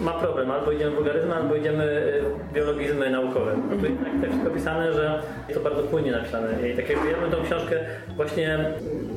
ma 0.00 0.12
problem. 0.12 0.50
Albo 0.50 0.72
idziemy 0.72 0.90
w 0.90 0.94
wulgaryzmy, 0.94 1.34
albo 1.34 1.54
idziemy 1.54 1.84
y, 1.84 2.22
w 2.50 2.52
biologizmy 2.52 3.10
naukowe. 3.10 3.56
No 3.70 3.76
tu 3.76 3.86
jednak 3.86 4.12
tak 4.20 4.30
wszystko 4.30 4.50
pisane, 4.50 4.92
że 4.92 5.22
jest 5.48 5.62
to 5.62 5.70
bardzo 5.70 5.82
płynnie 5.82 6.12
napisane. 6.12 6.68
I 6.68 6.76
tak 6.76 6.90
jakby 6.90 7.10
ja 7.10 7.20
bym 7.20 7.30
tą 7.30 7.44
książkę 7.44 7.80
właśnie 8.16 8.58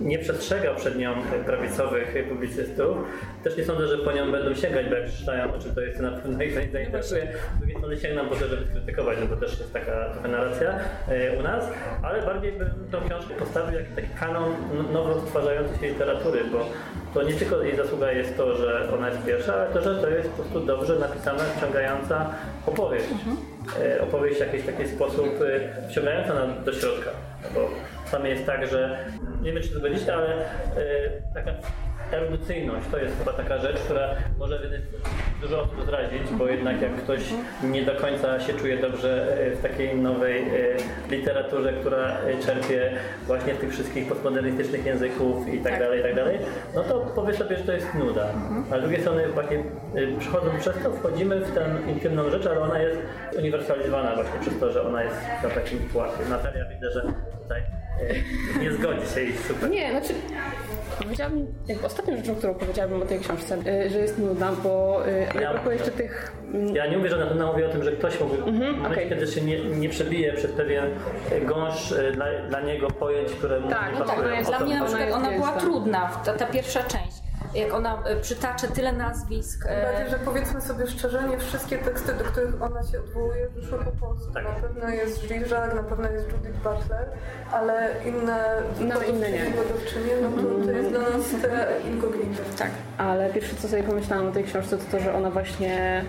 nie 0.02 0.20
przestrzegał 0.20 0.76
przed 0.76 0.98
nią 0.98 1.14
prawicowych 1.46 2.30
publicystów. 2.30 2.98
Też 3.44 3.58
nie 3.58 3.64
sądzę, 3.64 3.88
że 3.88 3.98
po 3.98 4.12
nią 4.12 4.32
będą 4.32 4.54
sięgać, 4.54 4.86
bo 4.90 4.96
jak 4.96 5.06
przeczytają, 5.06 5.52
to 5.76 5.82
jest, 5.82 6.00
na 6.00 6.12
pewno 6.12 6.44
ich 6.44 6.54
zainteresuje. 6.54 7.28
Z 7.56 7.60
drugiej 7.60 7.78
strony 7.78 7.98
sięgną 7.98 8.26
po 8.26 8.36
to, 8.36 8.48
żeby 8.48 8.66
skrytykować, 8.66 9.18
no 9.22 9.28
bo 9.28 9.36
też 9.36 9.60
jest 9.60 9.74
taka 9.74 10.10
trochę 10.10 10.28
narracja 10.28 10.80
e, 11.10 11.40
u 11.40 11.44
nas, 11.44 11.69
ale 12.04 12.22
bardziej 12.22 12.52
bym 12.52 12.70
tą 12.92 13.02
książkę 13.10 13.34
postawił 13.40 13.80
jak 13.80 13.88
taki 13.96 14.08
kanon 14.20 14.54
nowo 14.94 15.22
stwarzającej 15.22 15.78
się 15.80 15.88
literatury, 15.88 16.40
bo 16.52 16.66
to 17.14 17.24
nie 17.24 17.34
tylko 17.34 17.64
jej 17.64 17.76
zasługa 17.76 18.12
jest 18.12 18.38
to, 18.38 18.58
że 18.58 18.94
ona 18.94 19.10
jest 19.10 19.26
pierwsza, 19.26 19.54
ale 19.54 19.70
to, 19.74 19.82
że 19.82 20.02
to 20.02 20.10
jest 20.10 20.30
po 20.30 20.36
prostu 20.36 20.60
dobrze 20.60 21.00
napisana, 21.00 21.44
wciągająca 21.44 22.30
opowieść. 22.66 23.06
E, 23.82 24.02
Opowieść 24.02 24.38
w 24.38 24.40
jakiś 24.40 24.66
taki 24.66 24.88
sposób 24.88 25.26
e, 25.26 25.88
wciągająca 25.90 26.34
nas 26.34 26.64
do 26.66 26.74
środka. 26.74 27.10
No 27.44 27.50
Bo 27.54 27.70
czasami 28.06 28.30
jest 28.30 28.46
tak, 28.46 28.68
że 28.68 29.06
nie 29.42 29.54
wiem 29.54 29.64
czy 29.64 29.70
to 29.70 29.80
zgodzicie, 29.80 30.16
ale 30.16 30.36
e, 30.36 30.46
taka 31.34 31.52
erudycyjność 32.12 32.88
to 32.92 32.98
jest 32.98 33.18
chyba 33.18 33.34
taka 33.34 33.58
rzecz, 33.58 33.80
która 33.80 34.10
może 34.40 34.60
dużo 35.42 35.62
osób 35.62 35.86
zrazić, 35.86 36.22
bo 36.32 36.48
jednak 36.48 36.82
jak 36.82 36.96
ktoś 36.96 37.22
nie 37.64 37.84
do 37.84 37.96
końca 37.96 38.40
się 38.40 38.54
czuje 38.54 38.78
dobrze 38.78 39.38
e, 39.40 39.52
w 39.52 39.62
takiej 39.62 39.96
nowej 39.96 40.42
e, 40.42 40.46
literaturze, 41.12 41.74
która 41.74 42.18
e, 42.18 42.44
czerpie 42.46 42.92
właśnie 43.28 43.56
z 43.56 43.58
tych 43.58 43.72
wszystkich 43.72 44.08
postmodernistycznych 44.08 44.86
języków 44.86 45.54
i 45.54 45.58
tak 45.58 45.80
dalej, 45.80 46.00
i 46.00 46.04
tak 46.04 46.16
dalej, 46.16 46.40
no 46.76 46.84
to 46.84 47.00
powie 47.00 47.34
sobie, 47.34 47.58
że 47.58 47.64
to 47.64 47.72
jest 47.72 47.94
nuda. 47.94 48.34
A 48.72 48.78
z 48.78 48.82
drugiej 48.82 49.02
strony 49.02 49.28
właśnie 49.28 49.64
przechodząc 50.20 50.60
przez 50.60 50.84
to 50.84 50.92
wchodzimy 50.92 51.40
w 51.40 51.52
tę 51.52 51.66
intymną 51.88 52.30
rzecz, 52.30 52.46
ale 52.46 52.60
ona 52.60 52.82
jest 52.82 53.00
uniwersalizowana 53.38 54.16
właśnie 54.16 54.40
przez 54.42 54.60
to, 54.60 54.72
że 54.72 54.88
ona 54.88 55.04
jest 55.04 55.16
na 55.44 55.50
takim 55.50 55.80
płacie. 55.80 56.30
Natalia 56.30 56.66
widzę, 56.66 56.92
że 56.92 57.14
tutaj 57.50 57.64
nie 58.62 58.72
zgodzi 58.72 59.08
się 59.16 59.22
i 59.24 59.34
super. 59.38 59.70
Nie, 59.70 59.92
znaczy 59.92 60.14
powiedziałabym, 61.04 61.48
jakby 61.68 61.86
ostatnią 61.86 62.18
rzeczą, 62.18 62.36
którą 62.36 62.54
powiedziałabym 62.54 63.02
o 63.02 63.06
tej 63.06 63.20
książce, 63.20 63.58
y, 63.86 63.90
że 63.90 64.00
jest 64.00 64.18
nudna, 64.18 64.52
bo 64.64 65.02
y, 65.08 65.28
a 65.38 65.42
Ja- 65.42 65.52
propos 65.52 65.74
jeszcze 65.74 65.92
tych... 65.92 66.34
mm, 66.54 66.76
Ja 66.76 66.88
nie 66.88 66.98
mówię, 66.98 67.10
że 67.10 67.18
na 67.18 67.26
pewno 67.26 67.52
mówię 67.54 67.66
o 67.68 67.70
tym, 67.72 67.84
że 67.84 67.92
ktoś 67.92 68.20
mógłby, 68.20 68.38
w 68.38 68.46
momencie, 68.56 68.88
okej. 68.92 69.10
kiedy 69.10 69.28
się 69.28 69.42
nie, 69.42 69.60
nie 69.66 69.90
przebije 69.90 70.34
przez 70.34 70.52
pewien 70.52 70.86
gąszcz 71.46 71.92
e, 71.92 72.12
dla, 72.12 72.26
dla 72.50 72.62
niego 72.62 72.88
pojęć, 72.88 73.32
które 73.32 73.60
mu 73.60 73.70
Tak, 73.70 73.94
nie 73.94 74.00
no 74.00 74.06
tak, 74.06 74.18
no 74.18 74.44
Dla 74.50 74.60
mnie 74.60 74.76
na 74.76 74.86
ona 74.86 74.98
przykład 74.98 75.12
ona 75.14 75.32
była 75.32 75.48
gęsta. 75.48 75.60
trudna, 75.60 76.12
ta, 76.26 76.34
ta 76.34 76.46
pierwsza 76.46 76.84
część. 76.84 77.18
Jak 77.54 77.74
ona 77.74 78.04
e, 78.06 78.16
przytacza 78.16 78.68
tyle 78.68 78.92
nazwisk. 78.94 79.66
e, 79.70 79.84
Bardziej, 79.84 80.10
że 80.10 80.26
powiedzmy 80.26 80.62
sobie 80.62 80.88
szczerze, 80.88 81.24
nie 81.30 81.38
wszystkie 81.38 81.78
teksty, 81.78 82.14
do 82.14 82.24
których 82.24 82.62
ona 82.62 82.84
się 82.84 83.00
odwołuje, 83.00 83.50
wyszły 83.50 83.78
po 83.86 83.92
polsku. 83.92 84.34
Tak. 84.34 84.44
Na 84.44 84.50
pewno 84.52 84.90
jest 84.90 85.22
Zizak, 85.22 85.76
na 85.76 85.84
pewno 85.84 86.10
jest 86.12 86.26
Judith 86.32 86.58
Butler, 86.64 87.10
ale 87.52 87.90
inne 88.06 88.46
No, 88.80 89.02
inne 89.02 89.32
nie. 89.32 89.46
wydawczynie, 89.46 90.14
no 90.22 90.30
to, 90.44 90.66
to 90.66 90.72
jest 90.72 90.90
dla 90.90 91.00
nas 91.00 91.30
te 91.42 91.68
incognito. 91.92 92.44
Tak. 92.58 92.72
Ale 92.98 93.30
pierwsze, 93.30 93.56
co 93.56 93.68
sobie 93.68 93.84
pomyślałam 93.84 94.28
o 94.28 94.32
tej 94.32 94.44
książce, 94.44 94.78
to 94.78 94.84
to, 94.92 95.00
że 95.00 95.14
ona 95.14 95.30
właśnie 95.30 96.06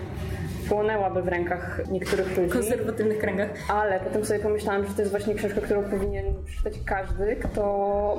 płonęłaby 0.75 1.21
w 1.21 1.27
rękach 1.27 1.81
niektórych 1.91 2.37
ludzi. 2.37 2.49
W 2.49 2.53
konserwatywnych 2.53 3.17
kręgach. 3.19 3.49
Ale 3.69 3.99
potem 3.99 4.25
sobie 4.25 4.39
pomyślałam, 4.39 4.87
że 4.87 4.93
to 4.93 5.01
jest 5.01 5.11
właśnie 5.11 5.35
książka, 5.35 5.61
którą 5.61 5.83
powinien 5.83 6.25
przeczytać 6.45 6.73
każdy, 6.85 7.35
kto 7.35 7.61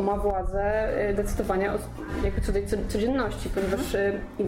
ma 0.00 0.16
władzę 0.16 0.88
y, 1.10 1.14
decydowania 1.14 1.74
o 1.74 1.78
jakby 2.24 2.40
codzienności, 2.88 3.48
ponieważ 3.54 3.94
y, 3.94 4.12
i- 4.38 4.44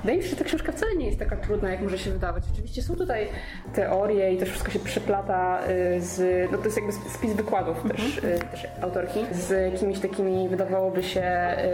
wydaje 0.00 0.16
mi 0.18 0.24
się, 0.24 0.30
że 0.30 0.36
ta 0.36 0.44
książka 0.44 0.72
wcale 0.72 0.96
nie 0.96 1.06
jest 1.06 1.18
taka 1.18 1.36
trudna, 1.36 1.70
jak 1.70 1.80
może 1.80 1.98
się 1.98 2.10
wydawać. 2.10 2.44
Oczywiście 2.52 2.82
są 2.82 2.94
tutaj 2.96 3.28
teorie 3.74 4.32
i 4.32 4.38
też 4.38 4.48
wszystko 4.50 4.70
się 4.70 4.78
przeplata 4.78 5.60
y, 5.96 6.00
z, 6.00 6.50
no 6.52 6.58
to 6.58 6.64
jest 6.64 6.76
jakby 6.76 6.92
spis 6.92 7.32
wykładów 7.32 7.82
też, 7.92 8.18
y, 8.18 8.20
też 8.50 8.66
autorki, 8.82 9.20
z 9.32 9.72
jakimiś 9.72 9.98
takimi 9.98 10.48
wydawałoby 10.48 11.02
się 11.02 11.22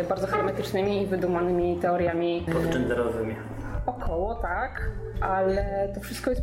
y, 0.00 0.04
bardzo 0.08 0.26
hermetycznymi 0.26 1.02
i 1.02 1.06
wydumanymi 1.06 1.78
teoriami 1.82 2.46
y, 2.48 2.52
Podgenderowymi. 2.52 3.34
Około, 3.98 4.34
tak, 4.34 4.82
ale 5.20 5.88
to 5.94 6.00
wszystko 6.00 6.30
jest 6.30 6.42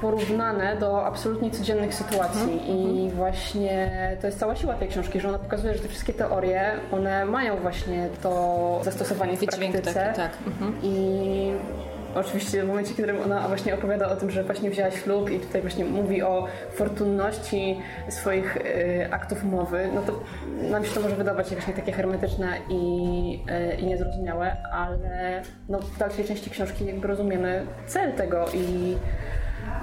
porównane 0.00 0.76
do 0.76 1.06
absolutnie 1.06 1.50
codziennych 1.50 1.94
sytuacji 1.94 2.70
i 2.70 3.10
właśnie 3.10 3.90
to 4.20 4.26
jest 4.26 4.38
cała 4.38 4.56
siła 4.56 4.74
tej 4.74 4.88
książki, 4.88 5.20
że 5.20 5.28
ona 5.28 5.38
pokazuje, 5.38 5.74
że 5.74 5.80
te 5.80 5.88
wszystkie 5.88 6.12
teorie, 6.12 6.72
one 6.92 7.24
mają 7.24 7.56
właśnie 7.56 8.08
to 8.22 8.80
zastosowanie 8.82 9.36
w 9.36 9.40
Wydźwięk 9.40 9.72
praktyce 9.72 10.00
taki, 10.00 10.16
tak. 10.16 10.30
Mhm. 10.46 10.74
i 10.82 11.52
oczywiście 12.14 12.62
w 12.62 12.66
momencie, 12.66 12.90
w 12.90 12.94
którym 12.94 13.22
ona 13.22 13.48
właśnie 13.48 13.74
opowiada 13.74 14.08
o 14.08 14.16
tym, 14.16 14.30
że 14.30 14.44
właśnie 14.44 14.70
wzięła 14.70 14.90
ślub 14.90 15.30
i 15.30 15.40
tutaj 15.40 15.60
właśnie 15.60 15.84
mówi 15.84 16.22
o 16.22 16.46
fortunności 16.72 17.80
swoich 18.08 18.56
y, 18.56 19.08
aktów 19.10 19.44
mowy, 19.44 19.88
no 19.94 20.02
to 20.02 20.20
nam 20.70 20.84
się 20.84 20.94
to 20.94 21.00
może 21.00 21.16
wydawać 21.16 21.50
jakoś 21.50 21.66
nie 21.66 21.74
takie 21.74 21.92
hermetyczne 21.92 22.58
i, 22.68 23.44
y, 23.72 23.80
i 23.80 23.86
niezrozumiałe, 23.86 24.56
ale 24.72 25.42
no, 25.68 25.78
w 25.78 25.98
dalszej 25.98 26.24
części 26.24 26.50
książki 26.50 26.86
jakby 26.86 27.08
rozumiemy 27.08 27.66
cel 27.86 28.12
tego 28.12 28.46
i 28.54 28.96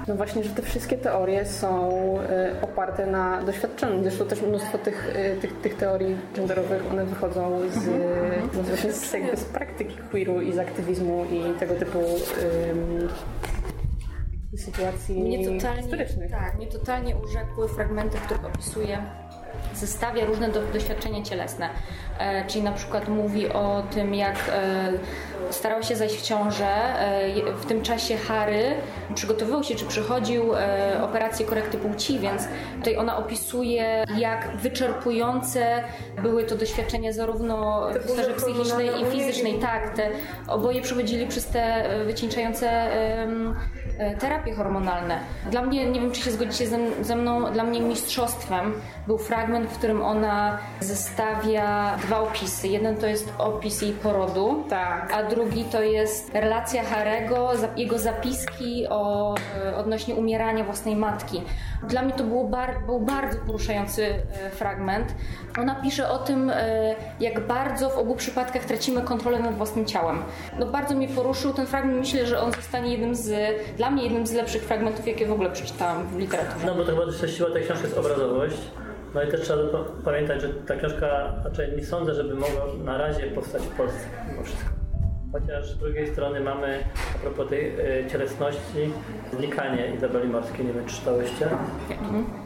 no 0.08 0.16
właśnie, 0.16 0.44
że 0.44 0.50
te 0.50 0.62
wszystkie 0.62 0.98
teorie 0.98 1.46
są 1.46 1.92
y, 2.20 2.62
oparte 2.62 3.06
na 3.06 3.42
doświadczeniu. 3.42 4.04
Zresztą 4.04 4.26
też 4.26 4.42
mnóstwo 4.42 4.78
tych, 4.78 5.16
y, 5.16 5.42
tych, 5.42 5.62
tych 5.62 5.76
teorii 5.78 6.18
genderowych, 6.36 6.92
one 6.92 7.06
wychodzą 7.06 7.60
z, 7.70 7.88
no 8.54 8.64
właśnie 8.64 8.94
z, 8.94 9.14
jakby 9.14 9.38
z 9.38 9.44
praktyki 9.46 9.98
queeru 10.12 10.42
i 10.42 10.54
z 10.54 10.58
aktywizmu 10.58 11.26
i 11.26 11.60
tego 11.60 11.76
typu 11.76 12.00
ym, 12.00 13.10
sytuacji 14.58 15.24
Mnie 15.24 15.46
totalnie, 15.50 15.82
historycznych. 15.82 16.32
tak, 16.32 16.56
mnie 16.58 16.68
totalnie 16.68 17.16
urzekły 17.18 17.68
fragmenty, 17.68 18.18
w 18.18 18.22
których 18.22 18.46
opisuje 18.46 19.02
zestawia 19.78 20.26
różne 20.26 20.50
do, 20.50 20.62
doświadczenia 20.62 21.24
cielesne. 21.24 21.70
E, 22.20 22.48
czyli 22.48 22.64
na 22.64 22.72
przykład 22.72 23.08
mówi 23.08 23.50
o 23.50 23.84
tym, 23.92 24.16
jak 24.16 24.36
e, 24.36 24.92
starał 25.50 25.84
się 25.84 25.96
zajść 25.96 26.16
w 26.16 26.22
ciążę. 26.22 26.68
E, 26.68 27.54
w 27.54 27.66
tym 27.66 27.82
czasie 27.82 28.18
Harry 28.18 28.64
przygotowywał 29.16 29.64
się, 29.64 29.76
czy 29.76 29.86
przechodził 29.86 30.56
e, 30.56 31.04
operację 31.04 31.46
korekty 31.46 31.78
płci, 31.78 32.20
więc 32.20 32.48
tutaj 32.78 32.98
ona 32.98 33.18
opisuje, 33.18 34.06
jak 34.18 34.58
wyczerpujące 34.58 35.84
były 36.22 36.44
to 36.44 36.56
doświadczenia 36.56 37.14
zarówno 37.14 37.88
w 38.06 38.10
sferze 38.10 38.34
psychicznej 38.34 38.90
i 39.02 39.06
fizycznej. 39.06 39.60
Tak, 39.60 39.96
te 39.96 40.10
oboje 40.48 40.82
przechodzili 40.82 41.28
przez 41.28 41.46
te 41.46 41.62
e, 41.64 42.06
wycieńczające 42.06 42.68
terapie 44.20 44.54
hormonalne. 44.54 45.20
Dla 45.52 45.62
mnie, 45.62 45.86
nie 45.92 46.00
wiem 46.02 46.12
czy 46.12 46.22
się 46.22 46.32
zgodzicie 46.32 46.68
ze, 47.02 47.16
mną, 47.16 47.52
dla 47.52 47.64
mnie 47.64 47.82
mistrzostwem 47.82 48.74
był 49.08 49.18
fragment, 49.18 49.70
w 49.70 49.78
którym 49.78 50.02
ona 50.02 50.58
zestawia 50.80 51.98
dwa 52.02 52.20
opisy. 52.20 52.68
Jeden 52.68 52.98
to 52.98 53.08
jest 53.08 53.34
opis 53.38 53.82
jej 53.82 53.94
porodu, 53.94 54.64
Tak. 54.70 55.14
a 55.14 55.24
drugi 55.24 55.64
to 55.64 55.82
jest 55.82 56.34
relacja 56.34 56.84
Harego, 56.84 57.52
jego 57.78 58.00
zapiski 58.00 58.88
o, 58.90 59.36
e, 59.66 59.76
odnośnie 59.76 60.16
umierania 60.16 60.64
własnej 60.64 60.96
matki. 60.96 61.42
Dla 61.84 62.02
mnie 62.02 62.14
to 62.14 62.24
było 62.24 62.44
bar, 62.44 62.86
był 62.86 63.00
bardzo 63.00 63.38
poruszający 63.46 64.06
e, 64.06 64.50
fragment. 64.50 65.16
Ona 65.60 65.76
pisze 65.76 66.10
o 66.10 66.18
tym, 66.18 66.50
e, 66.50 66.96
jak 67.20 67.48
bardzo 67.48 67.90
w 67.90 67.98
obu 67.98 68.16
przypadkach 68.16 68.66
tracimy 68.66 69.02
kontrolę 69.02 69.40
nad 69.40 69.56
własnym 69.56 69.86
ciałem. 69.86 70.24
No 70.60 70.66
bardzo 70.66 70.96
mnie 70.96 71.08
poruszył 71.08 71.54
ten 71.54 71.66
fragment. 71.66 71.98
Myślę, 72.00 72.26
że 72.26 72.42
on 72.42 72.52
zostanie 72.52 72.92
jednym 72.92 73.16
z, 73.16 73.56
dla 73.78 73.87
mnie 73.92 74.04
jednym 74.04 74.28
z 74.28 74.34
lepszych 74.34 74.62
fragmentów, 74.64 75.08
jakie 75.08 75.26
w 75.26 75.32
ogóle 75.32 75.50
przeczytałam 75.52 76.08
w 76.08 76.20
literaturze. 76.20 76.66
No 76.66 76.76
bo 76.76 76.86
to 76.86 76.92
chyba 76.92 77.06
też 77.12 77.38
siła 77.38 77.50
tej 77.52 77.64
książki 77.64 77.84
jest 77.84 77.98
obrazowość. 77.98 78.58
No 79.16 79.24
i 79.24 79.28
też 79.28 79.42
trzeba 79.42 79.64
pa- 79.64 79.84
pamiętać, 80.06 80.42
że 80.42 80.50
ta 80.50 80.76
książka, 80.76 81.34
raczej 81.46 81.78
nie 81.78 81.86
sądzę, 81.86 82.14
żeby 82.14 82.36
mogła 82.36 82.66
na 82.84 82.98
razie 82.98 83.24
powstać 83.24 83.62
w 83.62 83.70
Polsce 83.78 84.00
mimo 84.32 84.44
wszystko. 84.44 84.70
Chociaż 85.32 85.72
z 85.72 85.78
drugiej 85.78 86.08
strony 86.08 86.40
mamy, 86.40 86.80
a 87.16 87.20
propos 87.20 87.50
tej 87.50 87.80
y, 87.80 88.06
cielesności, 88.12 88.92
Znikanie 89.38 89.92
Izabeli 89.96 90.28
Morskiej, 90.30 90.66
nie 90.66 90.74
wiem 90.74 90.86
czy 90.86 90.96
czytałyście. 90.96 91.48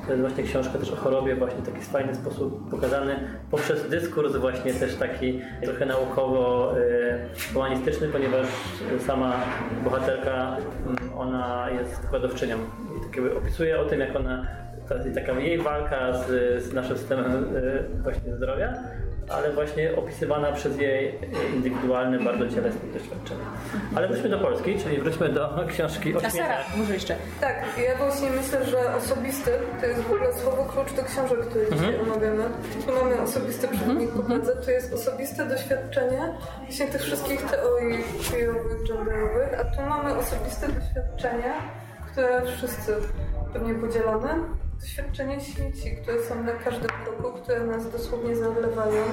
To 0.05 0.09
jest 0.11 0.21
właśnie 0.21 0.43
książka 0.43 0.79
też 0.79 0.91
o 0.91 0.95
chorobie, 0.95 1.35
właśnie 1.35 1.61
w 1.61 1.65
taki 1.65 1.81
fajny 1.81 2.15
sposób 2.15 2.69
pokazany 2.71 3.19
poprzez 3.51 3.89
dyskurs 3.89 4.35
właśnie 4.35 4.73
też 4.73 4.95
taki 4.95 5.41
trochę 5.63 5.85
naukowo-humanistyczny, 5.85 8.07
ponieważ 8.07 8.47
sama 9.07 9.33
bohaterka, 9.83 10.57
mm, 10.85 10.97
ona 11.21 11.69
jest 11.69 12.01
wykładowczynią 12.01 12.57
i 12.97 13.01
tak 13.01 13.37
opisuje 13.37 13.79
o 13.79 13.85
tym, 13.85 13.99
jak 13.99 14.15
ona, 14.15 14.47
ta, 14.89 14.95
taka 15.15 15.39
jej 15.39 15.57
walka 15.57 16.13
z, 16.13 16.27
z 16.63 16.73
naszym 16.73 16.97
systemem 16.97 17.55
y, 17.55 17.83
właśnie 18.03 18.35
zdrowia, 18.35 18.73
ale 19.31 19.53
właśnie 19.53 19.95
opisywana 19.95 20.51
przez 20.51 20.77
jej 20.77 21.19
indywidualne, 21.55 22.19
bardzo 22.19 22.49
cielesne 22.49 22.81
doświadczenia. 22.93 23.45
Ale 23.95 24.07
wróćmy 24.07 24.29
do 24.29 24.39
Polski, 24.39 24.79
czyli 24.79 24.97
wróćmy 24.97 25.29
do 25.29 25.49
książki 25.69 26.15
o 26.15 26.17
A 26.17 26.19
Sara, 26.19 26.31
śmieciach. 26.31 26.77
może 26.77 26.93
jeszcze. 26.93 27.15
Tak, 27.41 27.55
ja 27.87 27.97
właśnie 27.97 28.29
myślę, 28.29 28.65
że 28.65 28.95
osobisty 28.95 29.51
to 29.81 29.85
jest 29.85 30.01
w 30.01 30.11
ogóle 30.11 30.33
słowo 30.33 30.65
klucz 30.65 30.93
do 30.93 31.03
książek, 31.03 31.39
które 31.39 31.65
dzisiaj 31.71 31.99
omawiamy. 31.99 32.43
Tu 32.85 32.93
mamy 33.03 33.21
osobisty 33.21 33.67
przewodnik 33.67 34.11
po 34.11 34.23
drodze, 34.23 34.55
to 34.55 34.71
jest 34.71 34.93
osobiste 34.93 35.45
doświadczenie 35.45 36.33
właśnie 36.63 36.87
tych 36.87 37.01
wszystkich 37.01 37.41
teorii 37.41 38.03
queerowych, 38.31 38.87
genderowych, 38.87 39.59
a 39.59 39.63
tu 39.63 39.81
mamy 39.89 40.15
osobiste 40.17 40.67
doświadczenie, 40.67 41.53
które 42.11 42.41
wszyscy 42.57 42.95
pewnie 43.53 43.73
podzielamy. 43.75 44.29
Doświadczenie 44.81 45.39
śmieci, 45.39 45.97
które 46.01 46.23
są 46.23 46.43
na 46.43 46.51
każdym 46.51 46.89
kroku, 47.05 47.39
które 47.41 47.59
nas 47.59 47.91
dosłownie 47.91 48.35
zalewają. 48.35 49.03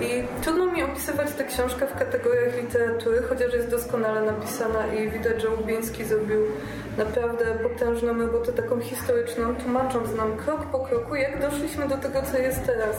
I 0.00 0.42
trudno 0.42 0.66
mi 0.66 0.82
opisywać 0.82 1.32
tę 1.32 1.44
książkę 1.44 1.86
w 1.86 1.98
kategoriach 1.98 2.62
literatury, 2.62 3.22
chociaż 3.22 3.54
jest 3.54 3.70
doskonale 3.70 4.32
napisana 4.32 4.94
i 4.94 5.10
widać, 5.10 5.42
że 5.42 5.48
Łubieński 5.48 6.04
zrobił 6.04 6.42
naprawdę 6.98 7.44
potężną 7.44 8.18
robotę 8.18 8.52
taką 8.52 8.80
historyczną, 8.80 9.56
tłumacząc 9.56 10.14
nam 10.14 10.36
krok 10.36 10.66
po 10.66 10.78
kroku, 10.78 11.14
jak 11.14 11.40
doszliśmy 11.40 11.88
do 11.88 11.96
tego, 11.96 12.22
co 12.22 12.38
jest 12.38 12.66
teraz. 12.66 12.96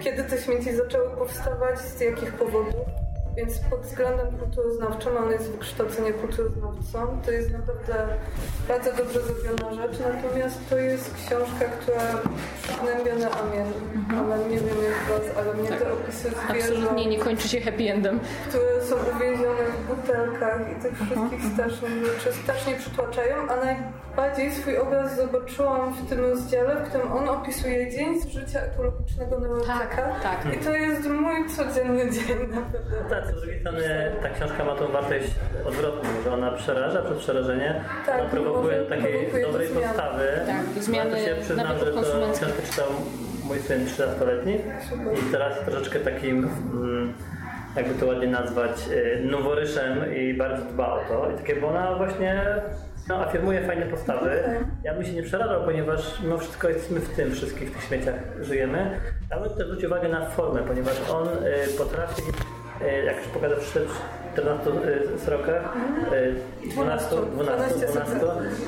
Kiedy 0.00 0.24
te 0.24 0.38
śmieci 0.38 0.76
zaczęły 0.76 1.10
powstawać, 1.10 1.80
z 1.80 2.00
jakich 2.00 2.32
powodów. 2.32 3.07
Więc 3.38 3.58
pod 3.58 3.80
względem 3.80 4.26
kulturoznawczym, 4.38 5.16
on 5.16 5.30
jest 5.30 5.44
z 5.44 5.48
wykształcenia 5.48 6.12
kulturoznawcą, 6.12 7.18
to 7.24 7.30
jest 7.30 7.50
naprawdę 7.50 7.94
bardzo 8.68 8.92
dobrze 8.92 9.20
zrobiona 9.22 9.74
rzecz. 9.74 9.98
Natomiast 10.00 10.70
to 10.70 10.76
jest 10.76 11.14
książka, 11.14 11.64
która 11.80 12.00
przygnębia 12.62 13.14
na 13.14 13.30
amen. 13.40 13.72
Amen, 14.18 14.50
nie 14.50 14.56
wiem 14.58 14.78
jak 14.84 15.08
was, 15.08 15.36
ale 15.38 15.54
mnie 15.54 15.68
te 15.68 15.92
opisy 15.92 16.28
zwierząt, 16.30 16.74
Absolutnie 16.78 17.06
nie 17.06 17.18
kończy 17.18 17.48
się 17.48 17.60
happy 17.60 17.92
endem. 17.92 18.20
które 18.48 18.82
są 18.86 18.96
uwięzione 19.16 19.64
w 19.64 19.86
butelkach 19.86 20.60
i 20.72 20.82
tych 20.82 20.94
wszystkich 20.94 21.52
strasznych 21.52 22.04
rzeczy 22.06 22.32
strasznie 22.42 22.74
przytłaczają, 22.76 23.36
a 23.48 23.56
najbardziej 23.64 24.52
swój 24.52 24.76
obraz 24.78 25.16
zobaczyłam 25.16 25.94
w 25.94 26.08
tym 26.08 26.20
rozdziale, 26.20 26.76
w 26.76 26.88
którym 26.88 27.12
on 27.12 27.28
opisuje 27.28 27.90
dzień 27.90 28.20
z 28.20 28.26
życia 28.26 28.60
ekologicznego 28.60 29.38
Neurotyka. 29.40 29.78
Tak, 29.78 30.22
tak. 30.22 30.54
I 30.54 30.58
to 30.58 30.74
jest 30.76 31.08
mój 31.08 31.48
codzienny 31.48 32.10
dzień 32.10 32.38
naprawdę. 32.50 33.27
Tak, 33.28 33.36
z 33.36 33.40
drugiej 33.40 33.60
strony 33.60 33.82
ta 34.22 34.28
książka 34.28 34.64
ma 34.64 34.74
tą 34.74 34.92
wartość 34.92 35.26
odwrotną, 35.64 36.08
że 36.24 36.32
ona 36.34 36.50
przeraża 36.52 37.02
przez 37.02 37.18
przerażenie, 37.18 37.80
Tak, 38.06 38.20
ona 38.20 38.30
prowokuje 38.30 38.78
do 38.78 38.84
takiej 38.84 39.12
prowokuje 39.12 39.42
do 39.46 39.52
dobrej 39.52 39.68
zmian. 39.68 39.82
podstawy. 39.82 40.24
Tak, 40.46 40.82
zmiany 40.82 41.10
Ja 41.10 41.16
to 41.16 41.36
się 41.36 41.42
przyznam, 41.42 41.78
że 41.78 41.86
to 41.92 42.02
książkę 42.02 42.62
czytał 42.70 42.86
mój 43.44 43.58
syn 43.58 43.86
13-letni 43.86 44.54
i 45.28 45.32
teraz 45.32 45.54
jest 45.56 45.64
troszeczkę 45.68 45.98
takim, 45.98 46.48
mm, 46.72 47.14
jakby 47.76 47.94
to 47.94 48.06
ładnie 48.06 48.26
nazwać, 48.26 48.70
y, 48.90 49.20
noworyszem 49.24 50.14
i 50.16 50.34
bardzo 50.34 50.62
dba 50.64 50.92
o 50.92 51.00
to. 51.08 51.30
I 51.30 51.36
takie, 51.36 51.56
bo 51.56 51.68
ona 51.68 51.94
właśnie 51.96 52.44
no, 53.08 53.16
afirmuje 53.26 53.60
fajne 53.66 53.86
postawy. 53.86 54.42
Ja 54.84 54.94
bym 54.94 55.04
się 55.04 55.12
nie 55.12 55.22
przerażał, 55.22 55.64
ponieważ 55.64 56.20
mimo 56.22 56.38
wszystko 56.38 56.68
jesteśmy 56.68 57.00
w 57.00 57.16
tym 57.16 57.32
wszystkich, 57.32 57.70
w 57.70 57.72
tych 57.74 57.82
śmieciach 57.84 58.14
żyjemy. 58.40 59.00
Ja 59.30 59.40
bym 59.40 59.50
też 59.50 59.66
zwrócił 59.66 59.88
uwagę 59.88 60.08
na 60.08 60.26
formę, 60.26 60.60
ponieważ 60.62 60.94
on 61.10 61.28
y, 61.28 61.78
potrafi 61.78 62.22
jak 63.06 63.16
już 63.16 63.26
pokazał 63.26 63.58
14 64.38 64.70
e, 64.70 65.18
srokach, 65.18 65.76
e, 66.12 66.68
12, 66.70 67.16
12, 67.32 67.86
12, 67.86 68.16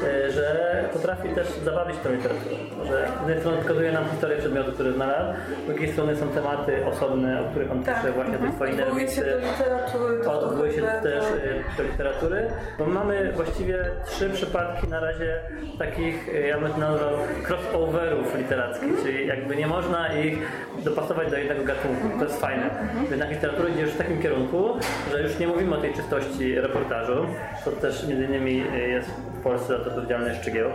e, 0.04 0.30
że 0.30 0.84
potrafi 0.92 1.28
też 1.28 1.46
zabawić 1.64 1.96
tą 1.98 2.12
literaturę. 2.12 2.56
Że 2.84 3.08
z 3.16 3.18
jednej 3.18 3.40
strony 3.40 3.58
pokazuje 3.58 3.92
nam 3.92 4.04
historię 4.10 4.38
przedmiotu, 4.38 4.72
który 4.72 4.92
znalazł, 4.92 5.38
z 5.64 5.66
drugiej 5.66 5.92
strony 5.92 6.16
są 6.16 6.28
tematy 6.28 6.86
osobne, 6.86 7.42
o 7.42 7.50
których 7.50 7.72
on 7.72 7.80
pisze 7.80 8.12
właśnie 8.14 8.38
tej 8.38 8.52
swojej 8.52 8.82
Odwołuje 8.82 9.08
się 9.08 9.22
do 9.22 9.38
literatury, 9.38 10.24
do 10.24 10.40
Odwołuje 10.40 10.72
się 10.72 10.82
też 10.82 11.24
e, 11.24 11.76
do 11.76 11.82
literatury, 11.82 12.48
bo 12.78 12.86
mamy 12.86 13.32
właściwie 13.32 13.84
trzy 14.06 14.30
przypadki 14.30 14.88
na 14.88 15.00
razie 15.00 15.40
takich, 15.78 16.28
e, 16.34 16.40
ja 16.40 16.60
bym 16.60 16.80
nazwał 16.80 17.14
crossoverów 17.48 18.38
literackich, 18.38 19.02
czyli 19.02 19.26
jakby 19.26 19.56
nie 19.56 19.66
można 19.66 20.14
ich 20.14 20.38
dopasować 20.84 21.30
do 21.30 21.36
jednego 21.36 21.64
gatunku. 21.64 22.18
To 22.18 22.24
jest 22.24 22.40
fajne. 22.40 22.70
Jednak 23.10 23.30
literatura 23.30 23.68
idzie 23.68 23.80
już 23.80 23.90
w 23.90 23.98
takim 23.98 24.22
kierunku, 24.22 24.78
że 25.12 25.22
już 25.22 25.38
nie 25.38 25.48
mówimy 25.60 25.76
o 25.76 25.80
tej 25.80 25.94
czystości 25.94 26.54
reportażu, 26.54 27.26
co 27.64 27.72
też 27.72 28.06
między 28.08 28.24
innymi 28.24 28.60
e, 28.60 28.78
jest 28.78 29.10
w 29.10 29.42
Polsce 29.42 29.78
za 29.78 29.84
to 29.84 29.90
odpowiedzialny 29.90 30.34
Szczygieł, 30.34 30.70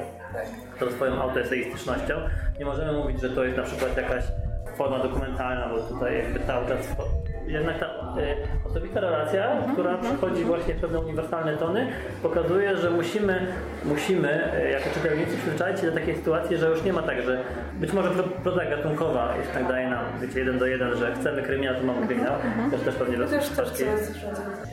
tą 0.80 0.92
swoją 0.92 1.22
autoeseistycznością. 1.22 2.14
Nie 2.60 2.66
możemy 2.66 2.92
mówić, 2.92 3.22
że 3.22 3.30
to 3.30 3.44
jest 3.44 3.58
na 3.58 3.64
przykład 3.64 3.98
jakaś 3.98 4.24
forma 4.78 5.00
dokumentalna, 5.00 5.70
bo 5.70 5.80
tutaj 5.80 6.18
jakby 6.18 6.40
czas 6.40 6.96
jednak 7.48 7.80
ta 7.80 7.86
e, 7.86 8.68
osobista 8.70 9.00
relacja, 9.00 9.58
która 9.74 9.98
przychodzi 9.98 10.44
właśnie 10.44 10.74
w 10.74 10.82
pewne 10.82 11.00
uniwersalne 11.00 11.58
tony, 11.58 11.88
pokazuje, 12.24 12.78
że 12.78 12.90
musimy, 12.90 13.48
musimy 13.86 14.54
e, 14.54 14.70
jako 14.72 14.90
czytelnicy 14.94 15.38
przyzwyczaić 15.38 15.80
się 15.80 15.86
do 15.88 15.94
takiej 15.94 16.16
sytuacji, 16.16 16.58
że 16.58 16.70
już 16.70 16.84
nie 16.84 16.94
ma 16.94 17.02
tak, 17.02 17.22
że 17.22 17.40
być 17.74 17.94
może 17.94 18.10
pro- 18.10 18.24
proza 18.24 18.66
gatunkowa 18.66 19.34
jednak 19.46 19.68
daje 19.68 19.90
nam, 19.90 20.06
wiecie, 20.22 20.40
jeden 20.40 20.60
do 20.60 20.66
jeden, 20.66 20.98
że 20.98 21.16
chcemy 21.16 21.42
kryminał, 21.42 21.76
to 21.76 21.84
mamy 21.84 22.08
kryminał, 22.08 22.34
też 22.72 22.82
też 22.82 22.96
pewnie 22.96 23.18
Też 23.18 23.50
też 23.50 23.68
rzadziej. 23.68 23.88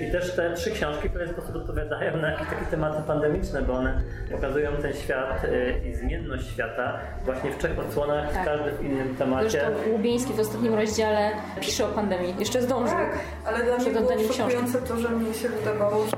I 0.01 0.13
też 0.13 0.37
te 0.37 0.55
trzy 0.55 0.71
książki, 0.71 1.09
w 1.09 1.31
sposób 1.33 1.57
odpowiadają 1.57 2.17
na 2.17 2.31
jakieś 2.31 2.49
takie 2.49 2.67
tematy 2.71 3.03
pandemiczne, 3.07 3.63
bo 3.63 3.73
one 3.73 4.01
pokazują 4.33 4.71
ten 4.83 4.93
świat 4.93 5.45
y, 5.45 5.89
i 5.89 5.95
zmienność 5.95 6.51
świata 6.51 6.99
właśnie 7.25 7.51
w 7.51 7.59
trzech 7.59 7.79
odsłonach, 7.79 8.33
Tak. 8.33 8.59
w 8.79 8.85
innym 8.85 9.17
temacie. 9.17 9.51
Zresztą 9.51 9.69
Łubieński 9.93 10.33
w 10.33 10.41
ostatnim 10.41 10.75
rozdziale 10.75 11.31
pisze 11.61 11.85
o 11.85 11.89
pandemii. 11.89 12.35
Jeszcze 12.39 12.62
zdążył. 12.62 12.96
Tak, 12.96 13.18
ale 13.44 13.64
dla 13.64 13.77
mnie 13.79 13.90
było 13.90 14.33
szokujące 14.33 14.79
to, 14.83 14.96
że 14.96 15.09
mnie 15.09 15.35
się 15.35 15.48
wydawało, 15.48 16.07
że 16.07 16.16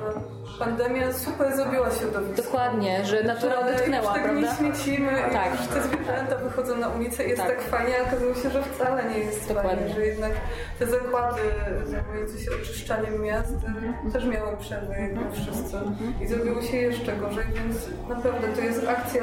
pandemia 0.58 1.12
super 1.12 1.56
zrobiła 1.56 1.90
środowisko. 1.90 2.42
Dokładnie, 2.42 3.04
że 3.04 3.22
natura 3.22 3.54
Że 3.62 3.70
już 3.70 3.90
tak 4.06 4.14
prawda? 4.22 4.32
nie 4.40 4.48
śmiecimy 4.56 5.12
Tak. 5.12 5.32
tak. 5.32 5.46
i 5.46 5.58
już 5.58 5.66
te 5.66 5.82
zwierzęta 5.82 6.36
wychodzą 6.36 6.76
na 6.76 6.88
ulicę 6.88 7.24
i 7.24 7.28
jest 7.30 7.42
Tak. 7.42 7.50
tak, 7.50 7.62
fajnie, 7.62 7.94
a 8.00 8.08
okazało 8.08 8.34
się, 8.34 8.50
że 8.50 8.62
wcale 8.62 9.04
nie 9.10 9.18
jest 9.18 9.48
Dokładnie. 9.48 9.70
fajnie, 9.76 9.94
że 9.94 10.06
jednak 10.06 10.32
te 10.78 10.86
zakłady 10.86 11.40
zajmujące 11.84 12.38
się 12.38 12.50
oczyszczaniem 12.62 13.22
miast 13.22 13.52
Mhm. 13.54 14.12
też 14.12 14.24
miały 14.24 14.56
przerwę, 14.56 15.00
jak 15.00 15.14
my 15.14 15.32
wszyscy. 15.32 15.76
I 16.22 16.26
zrobiło 16.26 16.62
się 16.62 16.76
jeszcze 16.76 17.16
gorzej, 17.16 17.44
więc 17.54 17.76
naprawdę 18.08 18.48
to 18.48 18.60
jest 18.60 18.88
akcja 18.88 19.22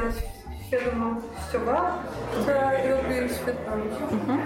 świadomościowa, 0.72 2.04
która 2.42 2.72
robi 2.72 3.34
świetną 3.36 3.74
Mhm. 4.12 4.40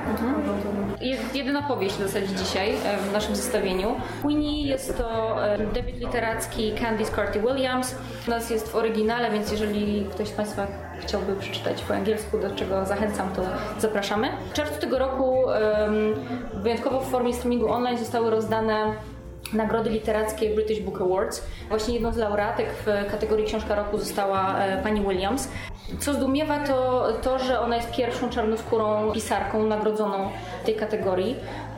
Jed- 1.02 1.36
Jedyna 1.36 1.64
powieść 1.64 1.96
w 1.96 2.00
zasadzie 2.08 2.36
dzisiaj 2.36 2.70
e, 2.86 2.98
w 2.98 3.14
naszym 3.14 3.36
zestawieniu. 3.36 3.96
Queenie 4.22 4.68
jest 4.68 4.98
to 4.98 5.38
e, 5.46 5.58
debiut 5.58 6.00
literacki 6.00 6.72
Candice 6.82 7.12
Carty 7.16 7.40
Williams. 7.42 7.96
U 8.28 8.30
nas 8.30 8.50
jest 8.50 8.72
w 8.72 8.76
oryginale, 8.76 9.32
więc 9.32 9.52
jeżeli 9.52 10.06
ktoś 10.12 10.28
z 10.28 10.32
Państwa 10.32 10.68
chciałby 11.02 11.36
przeczytać 11.36 11.82
po 11.82 11.94
angielsku, 11.94 12.38
do 12.40 12.50
czego 12.56 12.86
zachęcam, 12.86 13.30
to 13.36 13.42
zapraszamy. 13.80 14.30
W 14.50 14.54
czerwcu 14.54 14.82
tego 14.82 15.00
roku 15.00 15.44
wyjątkowo 16.54 17.00
w 17.00 17.10
formie 17.12 17.34
streamingu 17.34 17.70
online 17.72 17.98
zostały 17.98 18.30
rozdane 18.30 18.94
nagrody 19.54 19.90
literackie 19.90 20.56
British 20.56 20.80
Book 20.82 21.02
Awards. 21.02 21.44
Właśnie 21.70 21.94
jedną 21.94 22.12
z 22.14 22.18
laureatek 22.18 22.68
w 22.86 23.12
kategorii 23.12 23.46
Książka 23.46 23.76
Roku 23.76 23.98
została 23.98 24.60
e, 24.60 24.84
pani 24.84 25.02
Williams. 25.02 25.50
Co 26.00 26.14
zdumiewa 26.14 26.60
to 26.60 27.08
to, 27.22 27.40
że 27.40 27.60
ona 27.60 27.76
jest 27.76 27.92
pierwszą 27.92 28.30
czarnoskórą 28.30 29.12
pisarką 29.12 29.66
nagrodzoną 29.66 30.30
w 30.62 30.66
tej 30.66 30.76
kategorii. 30.76 31.36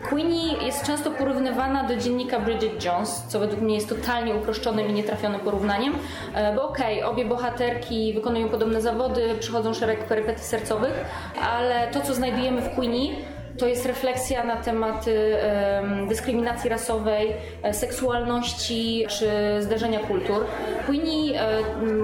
Queenie 0.10 0.54
jest 0.66 0.86
często 0.86 1.12
porównywana 1.12 1.84
do 1.84 1.96
dziennika 1.96 2.40
Bridget 2.40 2.86
Jones, 2.86 3.24
co 3.28 3.40
według 3.40 3.62
mnie 3.62 3.76
jest 3.76 3.90
totalnie 3.90 4.36
uproszczonym 4.36 4.90
i 4.90 4.94
nietrafionym 4.94 5.40
porównaniem, 5.40 5.94
e, 6.34 6.56
bo 6.56 6.70
okej, 6.70 7.04
obie 7.04 7.26
bohaterki 7.26 8.14
wykonują 8.14 8.50
podobne 8.50 8.82
zawody, 8.82 9.36
przychodzą 9.40 9.74
szereg 9.74 10.04
perypetii 10.04 10.44
sercowych, 10.44 11.06
ale 11.42 11.88
to, 11.92 12.02
co 12.02 12.14
znajdujemy 12.14 12.62
w 12.62 12.76
Queenie, 12.76 13.16
To 13.58 13.68
jest 13.68 13.86
refleksja 13.86 14.44
na 14.44 14.56
tematy 14.56 15.38
em, 15.42 16.08
dyskryminacji 16.08 16.70
rasowej, 16.70 17.34
e, 17.64 17.74
seksualności 17.74 19.06
czy 19.10 19.28
zdarzenia 19.60 20.00
kultur. 20.00 20.46
Queenie, 20.86 21.42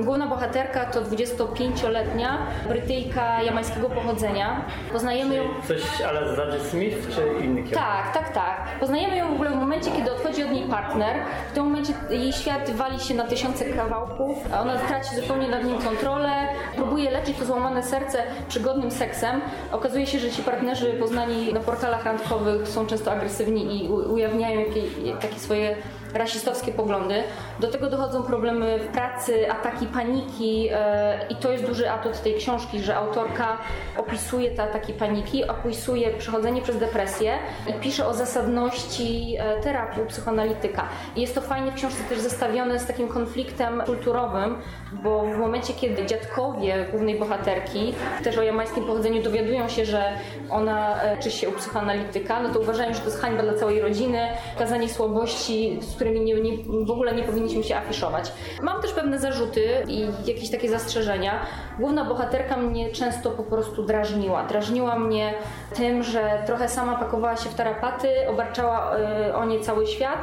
główna 0.04 0.28
bohaterka, 0.28 0.86
to 0.86 1.02
25-letnia 1.02 2.38
Brytyjka 2.68 3.42
jamańskiego 3.42 3.90
pochodzenia. 3.90 4.66
Poznajemy 4.92 5.36
ją 5.36 5.44
Coś 5.68 6.02
ale 6.08 6.36
Zadie 6.36 6.60
Smith 6.60 7.16
czy 7.16 7.22
inny 7.46 7.64
kierunek? 7.64 7.74
tak, 7.74 8.14
tak, 8.14 8.34
tak. 8.34 8.80
Poznajemy 8.80 9.18
ją 9.18 9.30
w 9.30 9.34
ogóle 9.34 9.50
w 9.50 9.56
momencie, 9.56 9.92
kiedy 9.92 10.12
odchodzi 10.12 10.44
od 10.44 10.52
niej 10.52 10.64
partner. 10.70 11.16
W 11.52 11.54
tym 11.54 11.64
momencie 11.64 11.94
jej 12.10 12.34
świat 12.34 12.72
wali 12.72 13.00
się 13.00 13.14
na 13.14 13.24
tysiące 13.24 13.66
kawałków, 13.66 14.38
ona 14.62 14.78
traci 14.78 15.16
zupełnie 15.16 15.48
nad 15.48 15.64
nim 15.64 15.78
kontrolę, 15.82 16.32
próbuje 16.76 17.12
leczyć 17.12 17.38
to 17.38 17.46
złamane 17.46 17.84
serce 17.84 18.24
przygodnym 18.48 18.92
seksem. 18.92 19.42
Okazuje 19.72 20.08
się, 20.08 20.20
że 20.20 20.32
ci 20.32 20.42
partnerzy 20.44 20.94
poznani 20.94 21.43
na 21.52 21.60
portalach 21.60 22.06
randkowych 22.06 22.68
są 22.68 22.86
często 22.86 23.12
agresywni 23.12 23.86
i 23.86 23.90
ujawniają 23.90 24.60
jakie, 24.60 24.82
takie 25.22 25.40
swoje 25.40 25.76
rasistowskie 26.14 26.72
poglądy. 26.72 27.24
Do 27.60 27.68
tego 27.68 27.90
dochodzą 27.90 28.24
problemy 28.24 28.80
w 28.80 28.88
pracy, 28.88 29.52
ataki 29.52 29.86
paniki 29.86 30.70
e, 30.72 31.20
i 31.30 31.36
to 31.36 31.52
jest 31.52 31.66
duży 31.66 31.92
atut 31.92 32.22
tej 32.22 32.36
książki, 32.36 32.80
że 32.80 32.96
autorka 32.96 33.58
opisuje 33.98 34.52
te 34.52 34.64
ataki 34.64 34.94
paniki, 34.94 35.48
opisuje 35.48 36.10
przechodzenie 36.10 36.62
przez 36.62 36.78
depresję 36.78 37.34
i 37.68 37.74
pisze 37.74 38.08
o 38.08 38.14
zasadności 38.14 39.36
e, 39.40 39.62
terapii 39.62 40.02
u 40.02 40.06
psychoanalityka. 40.06 40.90
I 41.16 41.22
jest 41.22 41.36
to 41.36 41.42
fajnie 41.42 41.72
w 41.72 41.76
książce 41.76 42.04
też 42.04 42.20
zestawione 42.20 42.80
z 42.80 42.86
takim 42.86 43.08
konfliktem 43.08 43.82
kulturowym, 43.86 44.56
bo 45.04 45.22
w 45.22 45.38
momencie, 45.38 45.74
kiedy 45.74 46.06
dziadkowie 46.06 46.86
głównej 46.92 47.20
bohaterki, 47.20 47.94
też 48.24 48.38
o 48.38 48.44
jamańskim 48.44 48.84
pochodzeniu, 48.84 49.24
dowiadują 49.24 49.70
się, 49.70 49.86
że 49.86 50.12
ona 50.50 51.04
e, 51.04 51.18
czy 51.18 51.32
się 51.32 51.50
u 51.50 51.52
psychoanalityka, 51.52 52.40
no 52.40 52.50
to 52.50 52.60
uważają, 52.60 52.94
że 52.94 53.00
to 53.00 53.06
jest 53.06 53.22
hańba 53.22 53.44
dla 53.44 53.54
całej 53.54 53.82
rodziny, 53.82 54.28
okazanie 54.56 54.90
słabości, 54.90 55.78
z 55.82 55.94
którymi 56.04 56.22
nie, 56.22 56.42
nie, 56.42 56.58
w 56.86 56.92
ogóle 56.92 57.16
nie 57.16 57.24
powinniśmy 57.24 57.64
się 57.64 57.76
afiszować. 57.76 58.32
Mam 58.62 58.82
też 58.82 58.92
pewne 58.92 59.20
zarzuty 59.20 59.84
i 59.88 60.08
jakieś 60.26 60.52
takie 60.52 60.70
zastrzeżenia. 60.70 61.46
Główna 61.80 62.06
bohaterka 62.06 62.58
mnie 62.58 62.92
często 62.92 63.32
po 63.32 63.44
prostu 63.44 63.84
drażniła. 63.84 64.44
Drażniła 64.44 65.00
mnie 65.00 65.34
tym, 65.76 66.04
że 66.04 66.44
trochę 66.46 66.70
sama 66.70 66.96
pakowała 66.96 67.38
się 67.38 67.50
w 67.50 67.54
tarapaty, 67.56 68.10
obarczała 68.30 68.96
e, 68.98 69.36
o 69.36 69.46
nie 69.46 69.60
cały 69.60 69.88
świat 69.88 70.20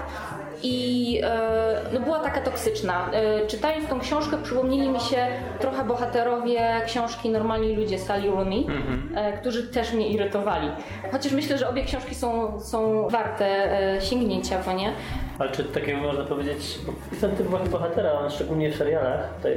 i 0.62 1.20
e, 1.24 1.80
no 1.92 2.00
była 2.00 2.18
taka 2.18 2.40
toksyczna. 2.40 3.10
E, 3.12 3.46
czytając 3.46 3.88
tą 3.88 4.00
książkę 4.00 4.36
przypomnieli 4.42 4.88
mi 4.88 5.00
się 5.00 5.26
trochę 5.60 5.84
bohaterowie 5.84 6.60
książki 6.86 7.30
Normalni 7.30 7.76
ludzie 7.76 7.98
Sally 7.98 8.30
Rooney, 8.30 8.66
e, 9.14 9.32
którzy 9.38 9.68
też 9.68 9.92
mnie 9.92 10.08
irytowali. 10.08 10.68
Chociaż 11.12 11.32
myślę, 11.32 11.58
że 11.58 11.68
obie 11.68 11.84
książki 11.84 12.14
są, 12.14 12.60
są 12.60 13.08
warte 13.08 13.68
sięgnięcia, 14.00 14.58
bo 14.66 14.72
nie? 14.72 14.92
Ale 15.38 15.50
czy 15.50 15.64
takiego 15.64 15.98
można 15.98 16.24
powiedzieć, 16.24 16.78
bo 16.86 16.92
ten 17.20 17.36
typ 17.36 17.46
bohatera, 17.70 18.30
szczególnie 18.30 18.70
w 18.70 18.76
serialach, 18.76 19.34
to, 19.42 19.48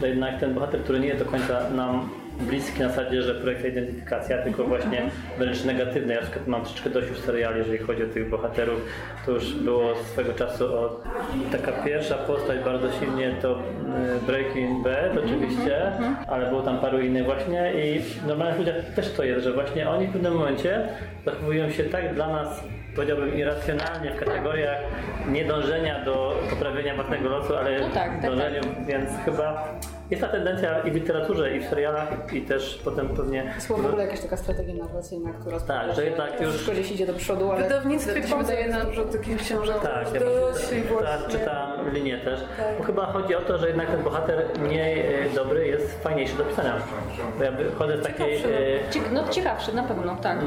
to 0.00 0.06
jednak 0.06 0.40
ten 0.40 0.54
bohater, 0.54 0.80
który 0.80 1.00
nie 1.00 1.06
jest 1.06 1.24
do 1.24 1.30
końca 1.30 1.70
nam 1.70 2.08
bliski 2.40 2.80
na 2.80 2.88
zasadzie, 2.88 3.22
że 3.22 3.34
projekcja 3.34 3.68
identyfikacja, 3.68 4.38
tylko 4.38 4.64
właśnie 4.64 5.02
wręcz 5.38 5.64
negatywny. 5.64 6.14
Ja 6.14 6.20
na 6.20 6.26
przykład 6.26 6.46
mam 6.46 6.62
troszeczkę 6.62 6.90
dość 6.90 7.08
już 7.08 7.18
seriali, 7.18 7.58
jeżeli 7.58 7.78
chodzi 7.78 8.02
o 8.02 8.06
tych 8.06 8.30
bohaterów. 8.30 8.80
To 9.26 9.32
już 9.32 9.54
było 9.54 9.94
swego 9.96 10.32
czasu 10.32 10.64
o, 10.64 11.00
taka 11.52 11.72
pierwsza 11.72 12.14
postać 12.14 12.58
bardzo 12.64 12.92
silnie 12.92 13.34
to 13.42 13.52
y, 13.52 14.26
Breaking 14.26 14.84
Bad 14.84 15.24
oczywiście, 15.24 15.92
ale 16.28 16.46
było 16.48 16.62
tam 16.62 16.78
paru 16.78 17.00
innych 17.00 17.24
właśnie 17.24 17.72
i 17.74 18.00
w 18.00 18.26
normalnych 18.26 18.58
ludziach 18.58 18.76
też 18.96 19.12
to 19.12 19.24
jest, 19.24 19.44
że 19.44 19.52
właśnie 19.52 19.90
oni 19.90 20.06
w 20.06 20.12
pewnym 20.12 20.34
momencie 20.34 20.88
zachowują 21.24 21.70
się 21.70 21.84
tak 21.84 22.14
dla 22.14 22.28
nas 22.28 22.64
powiedziałbym 22.94 23.38
irracjonalnie 23.38 24.10
w 24.10 24.16
kategoriach 24.18 24.78
nie 25.28 25.44
dążenia 25.44 26.04
do 26.04 26.38
poprawienia 26.50 26.94
własnego 26.94 27.28
losu, 27.28 27.56
ale 27.56 27.80
No 27.80 27.88
tak, 27.88 27.94
tak, 27.94 28.30
dążeniu, 28.30 28.60
więc 28.86 29.10
chyba 29.24 29.74
jest 30.10 30.22
ta 30.22 30.28
tendencja 30.28 30.80
i 30.80 30.90
w 30.90 30.94
literaturze, 30.94 31.56
i 31.56 31.60
w 31.60 31.64
serialach, 31.68 32.08
i 32.32 32.42
też 32.42 32.80
potem 32.84 33.08
pewnie... 33.08 33.52
Jest 33.54 33.66
w 33.66 33.70
ogóle 33.70 34.04
jakaś 34.04 34.20
taka 34.20 34.36
strategia 34.36 34.74
narracyjna, 34.84 35.30
która 35.40 35.58
sprawia, 35.58 35.94
że 35.94 36.04
jednak 36.04 36.40
już- 36.40 36.50
wszystko 36.50 36.72
gdzieś 36.72 36.92
idzie 36.92 37.06
do 37.06 37.12
przodu, 37.14 37.50
ale 37.52 37.60
W 37.60 37.68
wydawnictwie 37.68 38.20
to 38.22 38.28
się 38.28 38.38
wydaje 38.38 38.68
na... 38.68 38.84
dużo 38.84 39.04
takich 39.04 39.36
książek. 39.38 39.76
Tak, 39.82 40.14
ja 40.14 40.20
właśnie. 40.50 40.82
czytam 41.28 41.90
linię 41.92 42.18
też, 42.18 42.40
bo 42.78 42.84
chyba 42.84 43.06
chodzi 43.06 43.34
o 43.34 43.40
to, 43.40 43.58
że 43.58 43.66
jednak 43.68 43.90
ten 43.90 44.02
bohater 44.02 44.44
mniej 44.60 45.00
e, 45.00 45.30
dobry 45.34 45.66
jest 45.66 46.02
fajniejszy 46.02 46.36
do 46.36 46.44
pisania. 46.44 46.74
Bo 47.38 47.44
ja 47.44 47.52
wychodzę 47.52 47.98
z 47.98 48.02
takiej... 48.06 48.36
Ciekawszy, 48.36 48.58
e, 48.58 48.90
Cie- 48.92 49.12
No 49.12 49.28
ciekawszy, 49.28 49.74
na 49.76 49.82
pewno, 49.82 50.16
tak. 50.16 50.38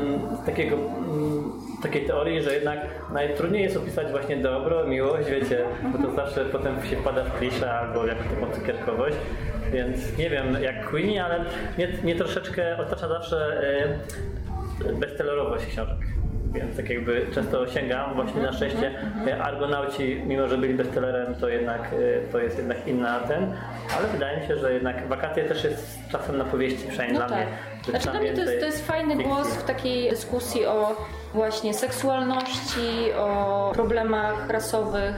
z 0.43 0.45
takiego, 0.45 0.75
mm, 0.75 1.36
takiej 1.81 2.05
teorii, 2.05 2.41
że 2.41 2.53
jednak 2.53 2.79
najtrudniej 3.13 3.63
jest 3.63 3.77
opisać 3.77 4.11
właśnie 4.11 4.37
dobro, 4.37 4.87
miłość, 4.87 5.29
wiecie, 5.29 5.65
bo 5.93 6.07
to 6.07 6.15
zawsze 6.15 6.45
potem 6.45 6.85
się 6.85 6.95
wpada 6.95 7.23
w 7.23 7.37
kliszę 7.37 7.73
albo 7.73 8.03
w 8.03 8.07
jakąś 8.07 8.27
taką 8.27 8.51
cukierkowość. 8.51 9.17
Więc 9.71 10.17
nie 10.17 10.29
wiem 10.29 10.57
jak 10.61 10.89
Queenie, 10.89 11.25
ale 11.25 11.45
mnie, 12.03 12.15
troszeczkę 12.15 12.77
otacza 12.77 13.07
zawsze 13.07 13.61
e, 14.85 14.93
bestsellerowość 14.93 15.65
książek. 15.65 15.97
Więc 16.59 16.77
tak 16.77 16.89
jakby 16.89 17.27
często 17.33 17.67
sięgam 17.67 18.15
właśnie 18.15 18.41
na 18.41 18.53
szczęście 18.53 18.91
e, 19.27 19.41
Argonauci, 19.43 20.21
mimo 20.25 20.47
że 20.47 20.57
byli 20.57 20.73
bestsellerem, 20.73 21.35
to 21.35 21.49
jednak 21.49 21.81
e, 21.81 22.31
to 22.31 22.39
jest 22.39 22.57
jednak 22.57 22.87
inna 22.87 23.19
ten, 23.19 23.53
ale 23.97 24.07
wydaje 24.07 24.41
mi 24.41 24.47
się, 24.47 24.57
że 24.57 24.73
jednak 24.73 25.07
wakacje 25.07 25.43
też 25.45 25.63
jest 25.63 25.99
czasem 26.11 26.37
na 26.37 26.43
powieści, 26.45 26.87
przynajmniej 26.87 27.19
No 27.19 27.27
dla 27.27 27.37
tak. 27.37 27.47
mnie. 27.47 27.57
Znaczy 27.89 28.09
dla 28.11 28.19
mnie 28.19 28.33
to 28.33 28.41
jest, 28.41 28.59
to 28.59 28.65
jest 28.65 28.87
fajny 28.87 29.13
fikcji. 29.15 29.33
głos 29.33 29.47
w 29.47 29.63
takiej 29.63 30.09
dyskusji 30.09 30.65
o 30.65 30.95
właśnie 31.33 31.73
seksualności, 31.73 33.13
o 33.17 33.71
problemach 33.73 34.49
rasowych. 34.49 35.15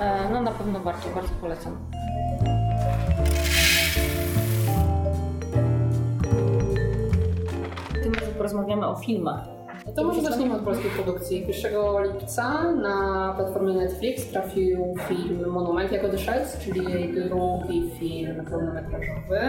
E, 0.00 0.28
No 0.32 0.40
na 0.42 0.50
pewno 0.50 0.80
warto, 0.80 1.08
bardzo 1.14 1.34
polecam. 1.40 1.78
Tym 8.02 8.14
razem 8.14 8.34
porozmawiamy 8.34 8.86
o 8.86 8.94
filmach. 8.96 9.53
No 9.86 9.92
to 9.92 10.04
może 10.04 10.22
zacznijmy 10.22 10.54
od 10.54 10.62
polskiej 10.62 10.90
produkcji. 10.90 11.46
1 11.64 12.12
lipca 12.12 12.72
na 12.72 13.32
platformie 13.36 13.74
Netflix 13.74 14.26
trafił 14.26 14.94
film 15.08 15.48
Monument 15.48 15.92
jako 15.92 16.18
Shells, 16.18 16.58
czyli 16.58 16.92
jej 16.92 17.14
drugi 17.14 17.90
film 17.98 18.44
pełnometrażowy. 18.50 19.40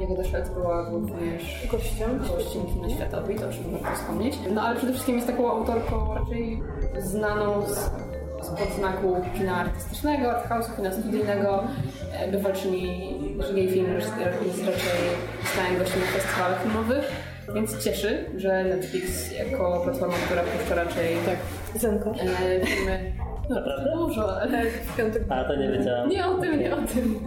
Jego 0.00 0.24
Shells 0.24 0.48
była 0.48 0.90
również 0.90 1.68
gościem, 1.70 2.18
gościem 2.18 2.66
kina 2.66 2.90
światowej, 2.90 3.36
to 3.36 3.52
czym 3.52 3.70
warto 3.72 3.96
wspomnieć. 3.96 4.38
No 4.54 4.62
ale 4.62 4.76
przede 4.76 4.92
wszystkim 4.92 5.14
jest 5.16 5.26
taką 5.26 5.50
autorką 5.50 6.14
raczej 6.14 6.62
znaną 6.98 7.66
z 7.66 7.90
z 8.44 8.48
podznaku 8.48 9.16
kina 9.34 9.56
artystycznego, 9.56 10.28
arthouse'u, 10.30 10.76
kina 10.76 10.92
studyjnego. 10.92 11.64
Bywalczyni, 12.32 13.14
że 13.40 13.58
jej 13.58 13.70
film 13.70 13.94
jest 13.94 14.10
raczej 14.10 14.50
stałym 15.52 15.78
gościem 15.78 16.00
na 16.00 16.06
festiwalach 16.06 16.62
filmowych. 16.62 17.33
Więc 17.54 17.84
cieszy, 17.84 18.24
że 18.36 18.64
Netflix 18.64 19.32
jako 19.38 19.80
platforma, 19.84 20.14
która 20.26 20.42
puszcza 20.42 20.74
raczej 20.74 21.14
tak, 21.26 21.36
Zenka. 21.80 22.10
e, 22.10 22.66
filmy 22.66 23.12
no, 23.50 23.56
Naprawdę? 23.56 23.90
dużo, 23.94 24.40
ale 24.40 24.62
W 24.64 24.96
piątek. 24.96 25.22
A 25.28 25.44
to 25.44 25.56
nie 25.56 25.68
wiedziałam. 25.68 26.08
nie 26.08 26.26
o 26.26 26.34
tym, 26.34 26.60
nie 26.60 26.74
o 26.74 26.76
tym. 26.76 27.20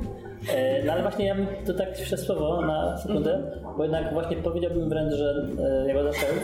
E, 0.54 0.84
No 0.84 0.94
ale 0.94 1.02
właśnie 1.02 1.26
ja 1.26 1.36
bym 1.36 1.48
to 1.66 1.74
tak 1.74 2.00
jeszcze 2.00 2.18
słowo 2.18 2.62
na 2.62 2.98
sekundę, 2.98 3.52
bo 3.78 3.84
jednak 3.84 4.14
właśnie 4.14 4.38
powiedziałbym 4.38 4.90
wręcz, 4.90 5.14
że 5.14 5.48
e, 5.84 5.88
Jagoda 5.88 6.14
Szelc 6.14 6.40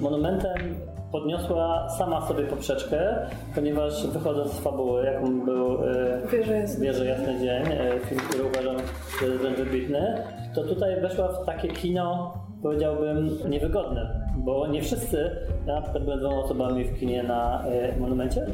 monumentem 0.00 0.76
podniosła 1.12 1.88
sama 1.98 2.26
sobie 2.28 2.44
poprzeczkę, 2.44 3.16
ponieważ 3.54 4.06
wychodząc 4.06 4.52
z 4.52 4.58
fabuły, 4.60 5.04
jaką 5.04 5.44
był 5.44 5.84
e, 5.84 6.20
Wierzę 6.32 6.56
jest. 6.56 6.80
Wierzę 6.80 7.06
Jasny 7.06 7.38
Dzień, 7.40 7.62
e, 7.72 8.00
film, 8.00 8.20
który 8.28 8.44
uważam, 8.44 8.76
że 9.20 9.26
jest 9.26 9.38
wręcz 9.38 9.56
wybitny, 9.58 10.22
to 10.54 10.62
tutaj 10.64 11.00
weszła 11.00 11.28
w 11.28 11.46
takie 11.46 11.68
kino, 11.68 12.34
powiedziałbym, 12.62 13.30
niewygodne, 13.48 14.20
bo 14.36 14.66
nie 14.66 14.82
wszyscy, 14.82 15.30
ja 15.66 15.74
na 15.74 15.82
przykład 15.82 16.04
byłem 16.04 16.18
dwoma 16.18 16.36
osobami 16.36 16.84
w 16.84 16.98
kinie 16.98 17.22
na 17.22 17.64
e, 17.66 17.98
Monumencie 17.98 18.46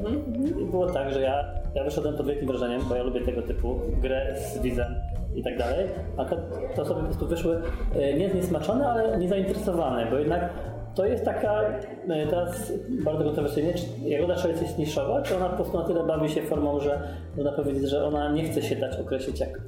i 0.60 0.64
było 0.64 0.86
tak, 0.86 1.12
że 1.12 1.20
ja, 1.20 1.44
ja 1.74 1.84
wyszedłem 1.84 2.16
pod 2.16 2.26
wielkim 2.26 2.48
wrażeniem, 2.48 2.80
bo 2.88 2.94
ja 2.94 3.02
lubię 3.02 3.20
tego 3.20 3.42
typu 3.42 3.80
grę 4.02 4.34
z 4.36 4.58
widzem 4.62 4.94
i 5.34 5.42
tak 5.42 5.58
dalej, 5.58 5.86
a 6.16 6.24
te 6.74 6.82
osoby 6.82 7.00
po 7.00 7.06
prostu 7.06 7.26
wyszły 7.26 7.60
e, 7.94 8.14
nie 8.14 8.30
zniesmaczone, 8.30 8.88
ale 8.88 9.18
niezainteresowane, 9.18 10.06
bo 10.10 10.18
jednak 10.18 10.50
to 10.94 11.06
jest 11.06 11.24
taka, 11.24 11.62
e, 12.08 12.26
teraz 12.26 12.72
bardzo 13.04 13.24
kontrowersyjnie, 13.24 13.74
czy 13.74 14.08
Jagoda 14.08 14.38
Szelec 14.38 14.62
jest 14.62 14.78
niszowa, 14.78 15.22
czy 15.22 15.36
ona 15.36 15.48
po 15.48 15.56
prostu 15.56 15.78
na 15.78 15.84
tyle 15.84 16.04
bawi 16.04 16.28
się 16.28 16.42
formą, 16.42 16.80
że 16.80 17.00
można 17.36 17.52
powiedzieć, 17.52 17.90
że 17.90 18.04
ona 18.04 18.32
nie 18.32 18.44
chce 18.44 18.62
się 18.62 18.76
dać 18.76 18.96
określić 18.96 19.40
jak 19.40 19.60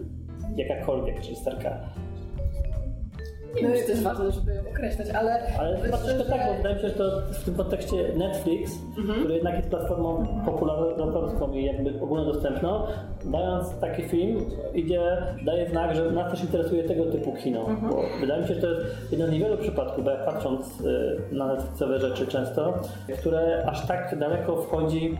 jakakolwiek 0.56 1.16
reżyserka. 1.16 1.78
Nie 3.56 3.62
wiem, 3.62 3.72
czy 3.72 3.82
to 3.84 3.90
jest 3.90 4.02
ważne, 4.02 4.32
żeby 4.32 4.54
ją 4.54 4.60
określać, 4.70 5.10
ale... 5.10 5.42
Ale 5.58 5.78
chyba 5.78 5.96
troszkę 5.96 6.24
tak, 6.24 6.46
bo 6.46 6.54
wydaje 6.54 6.74
mi 6.74 6.80
się, 6.80 6.88
że 6.88 6.94
to 6.94 7.20
w 7.32 7.44
tym 7.44 7.54
kontekście 7.54 7.96
Netflix, 8.16 8.78
który 9.20 9.34
jednak 9.34 9.56
jest 9.56 9.68
platformą 9.68 10.26
popularyzatorską 10.44 11.52
i 11.52 11.64
jakby 11.64 12.00
ogólnodostępną, 12.00 12.86
dając 13.24 13.78
taki 13.80 14.02
film, 14.02 14.38
idzie, 14.74 15.02
daje 15.44 15.70
znak, 15.70 15.96
że 15.96 16.10
nas 16.10 16.30
też 16.30 16.42
interesuje 16.42 16.84
tego 16.84 17.04
typu 17.04 17.32
kino. 17.32 17.66
Bo 17.90 18.02
wydaje 18.20 18.42
mi 18.42 18.48
się, 18.48 18.54
że 18.54 18.60
to 18.60 18.70
jest 18.70 19.12
jeden 19.12 19.28
z 19.28 19.32
niewielu 19.32 19.58
przypadków, 19.58 20.04
bo 20.04 20.10
jak 20.10 20.24
patrząc 20.24 20.80
y, 20.80 21.18
na 21.32 21.46
Netflixowe 21.46 21.98
rzeczy 21.98 22.26
często, 22.26 22.74
które 23.18 23.64
aż 23.66 23.86
tak 23.86 24.18
daleko 24.18 24.56
wchodzi 24.56 25.18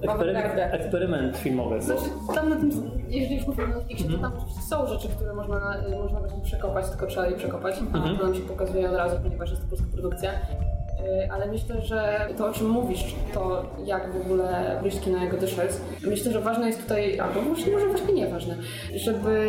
eksperyment, 0.00 0.46
eksperyment 0.72 1.36
filmowy. 1.36 1.82
Znaczy, 1.82 2.02
tam 2.34 2.48
na 2.48 2.56
tym, 2.56 2.70
jeżeli 3.08 3.36
już 3.36 3.46
mówimy 3.46 3.74
o 3.74 3.78
Netflixie, 3.78 4.10
to 4.10 4.18
tam 4.18 4.32
są 4.68 4.86
rzeczy, 4.86 5.08
które 5.08 5.34
można, 5.34 5.76
y, 5.86 5.98
można 5.98 6.20
właśnie 6.20 6.40
przekopać, 6.42 6.88
tylko 6.90 7.06
trzeba 7.06 7.26
je 7.26 7.36
przekopać, 7.36 7.74
a 7.92 7.98
to 8.18 8.24
nam 8.24 8.34
się 8.34 8.40
pokazuje 8.40 8.90
od 8.90 8.96
razu, 8.96 9.16
ponieważ 9.22 9.50
jest 9.50 9.62
to 9.62 9.68
polska 9.68 9.86
produkcja. 9.92 10.30
Y, 10.30 11.32
Ale 11.32 11.46
myślę, 11.46 11.82
że 11.82 12.28
to, 12.38 12.46
o 12.46 12.52
czym 12.52 12.68
mówisz, 12.68 13.14
to 13.34 13.62
jak 13.84 14.12
w 14.12 14.20
ogóle 14.20 14.78
wyjść 14.82 15.00
kino 15.00 15.24
jako 15.24 15.36
Dyszec, 15.36 15.80
myślę, 16.06 16.32
że 16.32 16.40
ważne 16.40 16.66
jest 16.66 16.82
tutaj, 16.82 17.20
albo 17.20 17.40
właśnie 17.40 17.72
może 17.72 17.86
właśnie 17.86 18.14
nieważne, 18.14 18.56
żeby 18.94 19.46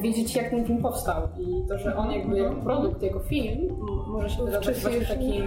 wiedzieć, 0.00 0.36
jak 0.36 0.50
ten 0.50 0.64
film 0.64 0.82
powstał 0.82 1.28
i 1.38 1.68
to, 1.68 1.78
że 1.78 1.96
on 1.96 2.10
jakby 2.10 2.38
jako 2.38 2.54
produkt, 2.54 3.02
jako 3.02 3.18
film 3.18 3.76
może 4.06 4.30
się 4.30 4.44
wydawać 4.44 4.80
właśnie 4.80 5.00
takim. 5.00 5.44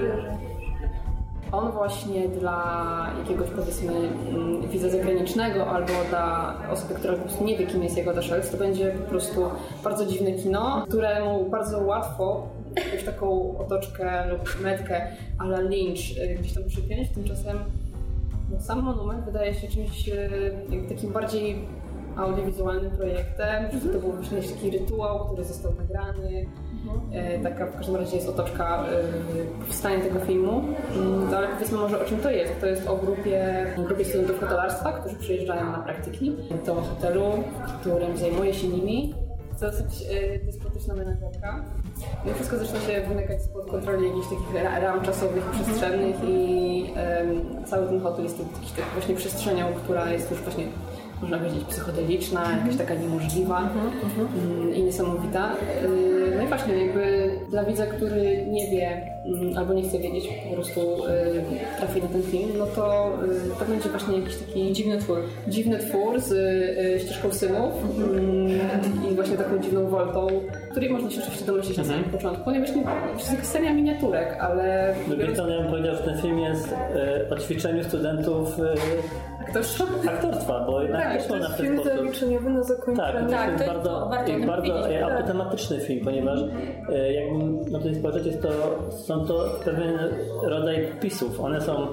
On 1.52 1.72
właśnie 1.72 2.30
dla 2.30 3.12
jakiegoś 3.20 3.50
powiedzmy 3.50 3.94
mm, 3.94 4.68
widza 4.68 4.90
zagranicznego 4.90 5.68
albo 5.68 5.94
dla 6.10 6.56
osoby, 6.72 6.94
która 6.94 7.14
po 7.14 7.20
prostu 7.20 7.44
nie 7.44 7.58
wie 7.58 7.68
kim 7.68 7.84
jest 7.84 7.98
Jagoda 7.98 8.22
Szelc, 8.22 8.52
to 8.52 8.58
będzie 8.58 8.92
po 8.92 9.10
prostu 9.10 9.50
bardzo 9.84 10.06
dziwne 10.06 10.32
kino, 10.32 10.86
któremu 10.88 11.50
bardzo 11.50 11.80
łatwo 11.80 12.48
jakąś 12.76 13.04
taką 13.04 13.58
otoczkę 13.58 14.28
lub 14.28 14.62
metkę 14.62 15.08
a 15.40 15.44
la 15.44 15.60
Lynch 15.60 16.18
y, 16.18 16.36
gdzieś 16.40 16.54
tam 16.54 16.64
przypiąć, 16.64 17.10
tymczasem 17.10 17.58
no, 18.52 18.60
sam 18.62 18.82
monument 18.82 19.26
wydaje 19.26 19.54
się 19.54 19.68
czymś 19.68 20.10
y, 20.10 20.90
takim 20.90 21.14
bardziej 21.14 21.68
audiowizualnym 22.18 22.92
projektem, 22.92 23.82
że 23.84 23.90
to 23.90 24.00
był 24.00 24.12
właśnie 24.12 24.42
taki 24.42 24.70
rytuał, 24.72 25.26
który 25.26 25.44
został 25.44 25.74
nagrany. 25.74 26.46
E, 27.14 27.40
Taka 27.40 27.66
w 27.66 27.76
każdym 27.78 27.96
razie 27.96 28.16
jest 28.16 28.30
otoczka 28.30 28.86
e, 28.86 29.66
powstania 29.66 30.00
tego 30.04 30.20
filmu. 30.20 30.64
Mm, 30.96 31.34
Ale 31.36 31.48
powiedzmy 31.48 31.78
może 31.78 32.02
o 32.02 32.06
czym 32.06 32.18
to 32.20 32.30
jest. 32.32 32.60
To 32.62 32.66
jest 32.68 32.88
o 32.88 32.96
grupie, 32.96 33.66
grupie 33.78 34.06
studentów 34.06 34.40
hotelarstwa, 34.40 34.92
którzy 34.92 35.16
przyjeżdżają 35.16 35.72
na 35.72 35.78
praktyki 35.78 36.36
do 36.66 36.76
hotelu, 36.76 37.24
w 37.68 37.72
którym 37.80 38.18
zajmuje 38.18 38.54
się 38.54 38.68
nimi. 38.68 39.16
To 39.60 39.66
dosyć 39.66 40.06
e, 40.12 40.40
despotyczna 40.46 40.96
menedżerka. 40.96 41.64
No 42.26 42.32
i 42.32 42.34
wszystko 42.34 42.58
zaczyna 42.58 42.80
się 42.80 43.02
wymykać 43.08 43.42
spod 43.44 43.66
kontroli 43.72 44.08
jakichś 44.08 44.28
takich 44.28 44.64
ra- 44.64 44.80
ram 44.80 45.02
czasowych 45.02 45.44
i 45.54 45.64
przestrzennych 45.64 46.16
i 46.28 46.94
em, 46.96 47.66
cały 47.66 47.88
ten 47.88 48.00
hotel 48.02 48.24
jest 48.24 48.40
jakiś 48.40 48.72
tak 48.72 48.86
właśnie 48.94 49.16
przestrzenią, 49.16 49.66
która 49.84 50.12
jest 50.12 50.32
już 50.32 50.40
właśnie 50.42 50.64
można 51.22 51.38
powiedzieć 51.38 51.64
psychodeliczna, 51.64 52.52
jakaś 52.60 52.78
taka 52.78 52.96
niemożliwa 52.96 53.60
mm, 53.60 54.76
i 54.76 54.84
niesamowita. 54.84 55.52
Yy, 55.84 56.18
No 56.38 56.44
i 56.44 56.48
właśnie 56.48 56.86
jakby 56.86 57.32
dla 57.50 57.64
widza, 57.64 57.86
który 57.86 58.46
nie 58.48 58.72
wie 58.72 59.02
mm, 59.26 59.58
albo 59.58 59.74
nie 59.74 59.84
chce 59.84 60.00
wiedzieć, 60.00 60.30
po 60.50 60.56
prostu 60.56 60.80
yy, 60.80 61.44
trafi 61.78 62.02
na 62.02 62.08
ten 62.08 62.24
film, 62.24 62.50
no 62.58 62.66
to 62.66 63.14
yy, 63.22 63.56
to 63.60 63.66
będzie 63.66 63.90
właśnie 63.90 64.18
jakiś 64.20 64.36
taki 64.36 64.74
Dziwny 64.74 64.98
twór. 64.98 65.18
dziwny 65.48 65.78
twór 65.80 66.20
z 66.20 66.32
y, 66.32 67.00
ścieżką 67.06 67.32
synów 67.32 67.74
mm, 67.98 69.12
i 69.12 69.16
właśnie 69.16 69.38
taką 69.38 69.60
dziwną 69.60 69.90
woltą, 69.90 70.28
której 70.72 70.90
można 70.90 71.10
się 71.12 71.22
oczywiście 71.22 71.46
domyślić 71.46 71.78
na 71.78 71.84
samym 71.84 72.04
początku, 72.04 72.44
ponieważ 72.44 72.76
nie, 72.76 72.84
to 72.84 72.90
jest 73.18 73.32
jakaś 73.32 73.46
seria 73.46 73.74
miniaturek, 73.74 74.38
ale 74.40 74.96
co, 75.36 75.50
ja 75.50 75.62
bym 75.62 75.72
powiedział, 75.72 75.96
że 75.96 76.04
ten 76.04 76.22
film 76.22 76.40
jest 76.40 76.76
o 77.30 77.38
ćwiczeniu 77.38 77.84
studentów 77.84 78.58
aktorstwo 79.48 79.84
aktorstwa, 80.10 80.64
bo 80.68 80.82
jednak 80.82 81.04
Tak, 81.04 81.14
też 81.18 81.30
można 81.30 81.46
jest 81.48 81.54
w 81.54 81.58
ten 81.62 81.78
sposób. 81.78 81.94
zaliczeniowy 81.98 82.50
na 82.50 82.60
Tak, 82.60 82.68
zakończenie. 82.68 83.30
Tak, 83.30 83.50
jest 83.52 83.58
to 83.58 83.64
jest- 83.64 83.66
bardzo, 83.66 83.90
to 83.90 84.10
warto 84.10 84.32
o 84.34 84.36
i 84.36 84.40
tym 84.40 84.48
bardzo 84.48 84.74
powiedzieć, 84.74 84.92
e, 84.98 85.00
tak. 85.02 85.12
autotematyczny 85.12 85.80
film, 85.80 86.06
ponieważ 86.06 86.40
e, 86.90 87.14
jakbym 87.14 87.62
na 87.72 87.80
to 87.80 87.90
nie 87.90 87.96
spojrzeć, 87.96 88.26
jest 88.26 88.42
to, 88.42 88.50
są 88.92 89.26
to 89.26 89.46
pewien 89.66 90.00
rodzaj 90.44 90.88
pisów. 91.02 91.40
One 91.40 91.62
są 91.62 91.88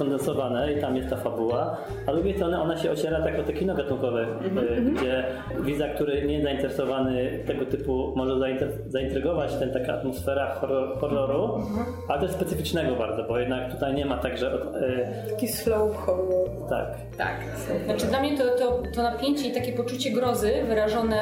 skondensowane 0.00 0.72
i 0.72 0.80
tam 0.80 0.96
jest 0.96 1.10
ta 1.10 1.16
fabuła, 1.16 1.76
a 2.06 2.12
z 2.12 2.14
drugiej 2.14 2.34
strony 2.34 2.60
ona 2.62 2.76
się 2.76 2.90
ociera 2.90 3.22
tak 3.22 3.38
o 3.38 3.42
te 3.42 3.52
kino 3.52 3.74
gatunkowe, 3.74 4.22
e, 4.22 4.80
gdzie 4.80 5.24
widza, 5.60 5.88
który 5.88 6.26
nie 6.26 6.32
jest 6.32 6.44
zainteresowany 6.44 7.38
tego 7.46 7.66
typu, 7.66 8.12
może 8.16 8.32
zainter- 8.32 8.88
zaintrygować 8.88 9.54
ten 9.56 9.72
taka 9.72 9.92
atmosfera 9.94 10.54
horror, 10.54 10.98
horroru, 10.98 11.60
ale 12.08 12.20
też 12.20 12.30
specyficznego 12.30 12.96
bardzo, 12.96 13.24
bo 13.24 13.38
jednak 13.38 13.72
tutaj 13.72 13.94
nie 13.94 14.06
ma 14.06 14.18
tak, 14.18 14.38
że 14.38 14.54
od, 14.54 14.76
e, 14.76 15.30
Taki 15.30 15.48
slow 15.48 15.96
horror. 15.96 16.48
tak, 16.68 16.86
tak. 17.18 17.36
Znaczy 17.84 18.06
dla 18.06 18.20
mnie 18.20 18.38
to, 18.38 18.44
to, 18.44 18.82
to 18.94 19.02
napięcie 19.02 19.48
i 19.48 19.52
takie 19.52 19.72
poczucie 19.72 20.10
grozy 20.10 20.50
wyrażone 20.68 21.16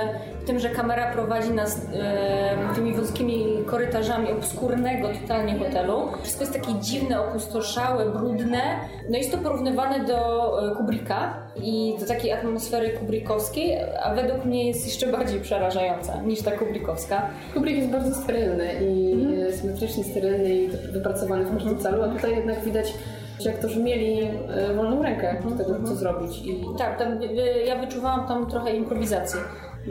tym, 0.46 0.58
że 0.58 0.70
kamera 0.70 1.12
prowadzi 1.12 1.50
nas 1.50 1.80
e, 1.94 2.74
tymi 2.74 2.94
wąskimi 2.94 3.46
korytarzami 3.66 4.32
obskurnego 4.32 5.08
totalnie 5.22 5.58
hotelu. 5.58 6.08
Wszystko 6.22 6.44
jest 6.44 6.54
takie 6.54 6.74
dziwne, 6.80 7.20
opustoszałe, 7.20 8.10
brudne. 8.10 8.60
No 9.10 9.18
jest 9.18 9.32
to 9.32 9.38
porównywane 9.38 10.04
do 10.04 10.72
e, 10.72 10.76
Kubricka 10.76 11.34
i 11.56 11.94
do 12.00 12.06
takiej 12.06 12.32
atmosfery 12.32 12.90
kubrickowskiej, 12.90 13.78
a 14.02 14.14
według 14.14 14.44
mnie 14.44 14.68
jest 14.68 14.86
jeszcze 14.86 15.06
bardziej 15.06 15.40
przerażająca 15.40 16.22
niż 16.22 16.42
ta 16.42 16.50
kubrickowska. 16.50 17.30
Kubrick 17.54 17.78
jest 17.78 17.90
bardzo 17.90 18.14
sterylny 18.14 18.74
i 18.80 19.14
e, 19.48 19.52
symetrycznie 19.52 20.04
sterylny 20.04 20.54
i 20.54 20.68
wypracowany 20.68 21.44
w 21.44 21.54
każdym 21.54 21.78
celu, 21.78 22.02
a 22.02 22.08
tutaj 22.08 22.36
jednak 22.36 22.64
widać, 22.64 22.94
że 23.40 23.50
aktorzy 23.50 23.82
mieli 23.82 24.20
e, 24.22 24.74
wolną 24.74 25.02
rękę 25.02 25.42
do 25.44 25.64
tego, 25.64 25.88
co 25.88 25.94
zrobić. 25.94 26.38
I 26.46 26.64
Tak, 26.78 26.98
tam, 26.98 27.22
y, 27.22 27.26
ja 27.66 27.76
wyczuwałam 27.76 28.28
tam 28.28 28.46
trochę 28.46 28.76
improwizacji. 28.76 29.40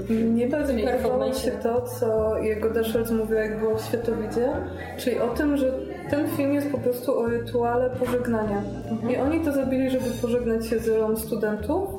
Mnie 0.10 0.48
bardzo 0.48 0.74
podobało 1.04 1.34
się 1.34 1.52
to, 1.52 1.82
co 1.82 2.38
jego 2.38 2.70
Daszelc 2.70 3.12
mówiła, 3.12 3.42
jak 3.42 3.60
było 3.60 3.78
w 3.78 3.82
Światowidzie, 3.82 4.50
czyli 4.98 5.20
o 5.20 5.28
tym, 5.28 5.58
że 5.58 5.72
ten 6.10 6.28
film 6.28 6.54
jest 6.54 6.72
po 6.72 6.78
prostu 6.78 7.20
o 7.20 7.26
rytuale 7.26 7.90
pożegnania. 7.90 8.64
I 9.10 9.18
oni 9.18 9.40
to 9.40 9.52
zrobili, 9.52 9.90
żeby 9.90 10.06
pożegnać 10.22 10.68
się 10.68 10.80
z 10.80 10.88
rolą 10.88 11.16
studentów, 11.16 11.90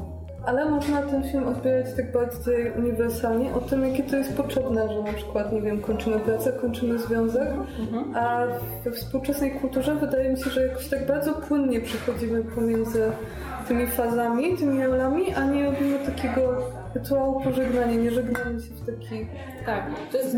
ale 0.47 0.71
można 0.71 1.03
ten 1.03 1.23
film 1.23 1.49
odbierać 1.49 1.87
tak 1.97 2.13
bardziej 2.13 2.73
uniwersalnie, 2.79 3.55
o 3.55 3.61
tym, 3.61 3.89
jakie 3.89 4.03
to 4.03 4.17
jest 4.17 4.37
potrzebne, 4.37 4.89
że 4.89 5.03
na 5.03 5.13
przykład, 5.13 5.53
nie 5.53 5.63
wiem, 5.63 5.81
kończymy 5.81 6.19
pracę, 6.19 6.53
kończymy 6.53 6.99
związek, 6.99 7.49
a 8.15 8.47
we 8.85 8.91
współczesnej 8.91 9.51
kulturze 9.51 9.95
wydaje 9.95 10.31
mi 10.31 10.39
się, 10.39 10.51
że 10.51 10.67
jakoś 10.67 10.89
tak 10.89 11.07
bardzo 11.07 11.33
płynnie 11.33 11.81
przechodzimy 11.81 12.45
pomiędzy 12.45 13.03
tymi 13.69 13.87
fazami, 13.87 14.57
tymi 14.57 14.87
rolami, 14.87 15.35
a 15.35 15.45
nie 15.45 15.65
robimy 15.65 15.99
takiego 15.99 16.63
rytuału 16.95 17.41
pożegnania, 17.41 17.95
nie 17.95 18.11
żegnamy 18.11 18.61
się 18.61 18.75
w 18.75 18.87
taki 18.87 19.27
Tak, 19.67 19.91
to 20.13 20.19
jest. 20.19 20.35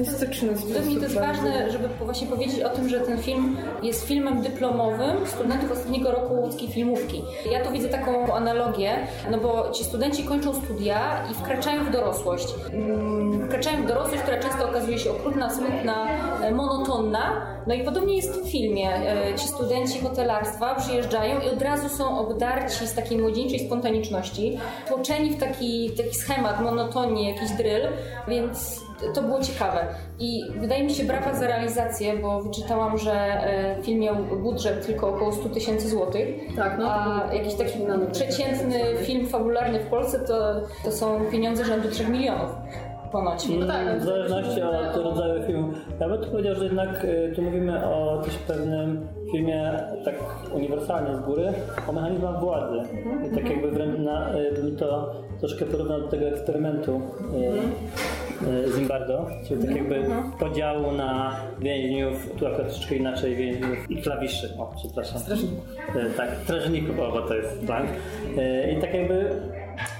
Według 0.67 0.87
mnie 0.87 0.97
to 0.97 1.03
jest 1.03 1.15
ważne, 1.15 1.71
żeby 1.71 1.89
właśnie 1.89 2.27
powiedzieć 2.27 2.61
o 2.61 2.69
tym, 2.69 2.89
że 2.89 3.01
ten 3.01 3.19
film 3.19 3.57
jest 3.83 4.07
filmem 4.07 4.43
dyplomowym 4.43 5.27
studentów 5.27 5.73
ostatniego 5.73 6.11
roku 6.11 6.35
łódzkiej 6.35 6.69
filmówki. 6.69 7.23
Ja 7.53 7.65
tu 7.65 7.73
widzę 7.73 7.89
taką 7.89 8.35
analogię, 8.35 8.97
no 9.31 9.39
bo 9.39 9.71
ci 9.71 9.85
studenci 9.85 10.25
kończą 10.25 10.55
studia 10.55 11.25
i 11.31 11.35
wkraczają 11.35 11.85
w 11.85 11.91
dorosłość. 11.91 12.55
Mm, 12.73 13.47
Wkraczają 13.47 13.83
w 13.83 13.87
dorosłość, 13.87 14.23
która 14.23 14.39
często 14.39 14.69
okazuje 14.69 14.99
się 14.99 15.11
okrutna, 15.11 15.51
smutna, 15.51 16.07
e, 16.43 16.51
monotonna. 16.53 17.47
No 17.67 17.75
i 17.75 17.85
podobnie 17.85 18.17
jest 18.17 18.43
w 18.43 18.51
filmie. 18.51 18.95
E, 18.95 19.35
Ci 19.35 19.49
studenci 19.49 20.01
hotelarstwa 20.01 20.75
przyjeżdżają 20.75 21.41
i 21.41 21.49
od 21.49 21.62
razu 21.62 21.89
są 21.89 22.19
obdarci 22.19 22.87
z 22.87 22.95
takiej 22.95 23.19
młodzieńczej 23.19 23.67
spontaniczności, 23.67 24.59
tłoczeni 24.89 25.31
w 25.31 25.41
taki, 25.41 25.91
taki 25.97 26.15
schemat, 26.15 26.61
monotonię, 26.61 27.31
jakiś 27.35 27.51
drill, 27.51 27.89
więc 28.29 28.86
to 29.14 29.22
było 29.22 29.40
ciekawe. 29.42 29.87
I 30.18 30.42
wydaje 30.61 30.85
mi 30.85 30.94
się 30.94 31.04
brawa 31.04 31.35
za 31.35 31.46
realizację, 31.46 32.16
bo 32.16 32.42
wyczytałam, 32.42 32.98
że 32.98 33.12
e, 33.12 33.82
film 33.82 34.00
miał 34.00 34.16
budżet 34.16 34.87
tylko 34.87 35.09
około 35.09 35.32
100 35.32 35.48
tysięcy 35.48 35.88
złotych. 35.88 36.28
Tak, 36.56 36.78
no, 36.78 36.90
A 36.92 37.35
jakiś 37.35 37.54
taki 37.54 37.78
przeciętny 38.12 38.80
film 39.02 39.26
fabularny 39.26 39.80
w 39.80 39.87
Polsce 39.87 40.18
to, 40.18 40.61
to 40.85 40.92
są 40.92 41.20
pieniądze 41.30 41.64
rzędu 41.64 41.90
3 41.90 42.06
milionów 42.06 42.50
ponoć. 43.12 43.49
No 43.61 43.66
tak, 43.66 44.01
w 44.01 44.05
zależności 44.05 44.62
od 44.62 44.97
rodzaju 44.97 45.47
filmu. 45.47 45.69
Ja 46.01 46.09
bym 46.09 46.19
tu 46.19 46.31
powiedział, 46.31 46.55
że 46.55 46.64
jednak 46.64 47.05
y, 47.05 47.33
tu 47.37 47.42
mówimy 47.42 47.87
o 47.87 48.23
też 48.25 48.38
pewnym 48.38 49.09
filmie 49.33 49.81
tak 50.05 50.14
uniwersalnie 50.55 51.16
z 51.16 51.21
góry, 51.21 51.53
o 51.88 51.92
mechanizmach 51.92 52.40
władzy. 52.40 52.88
I 53.27 53.35
tak 53.35 53.51
jakby 53.51 53.71
wręcz 53.71 53.99
na, 53.99 54.38
y, 54.38 54.53
bym 54.53 54.77
to 54.77 55.14
troszkę 55.40 55.64
porównał 55.64 56.01
do 56.01 56.09
tego 56.09 56.27
eksperymentu 56.27 57.01
y, 58.45 58.47
y, 58.47 58.73
Zimbardo, 58.77 59.27
czyli 59.49 59.66
tak 59.66 59.77
jakby 59.77 60.05
podziału 60.38 60.92
na 60.92 61.37
więźniów, 61.59 62.31
tu 62.38 62.47
akurat 62.47 62.69
troszeczkę 62.69 62.95
inaczej 62.95 63.37
więźniów 63.37 63.90
i 63.90 64.03
klawiszy, 64.03 64.49
o 64.59 64.73
przepraszam. 64.77 65.19
Strażników. 65.19 65.77
Tak, 66.16 66.31
strażników, 66.45 66.99
o 67.01 67.12
bo 67.12 67.23
to 67.23 67.35
jest 67.35 67.64
blank. 67.64 67.90
Y, 68.38 68.73
I 68.73 68.81
tak 68.81 68.95
jakby 68.95 69.31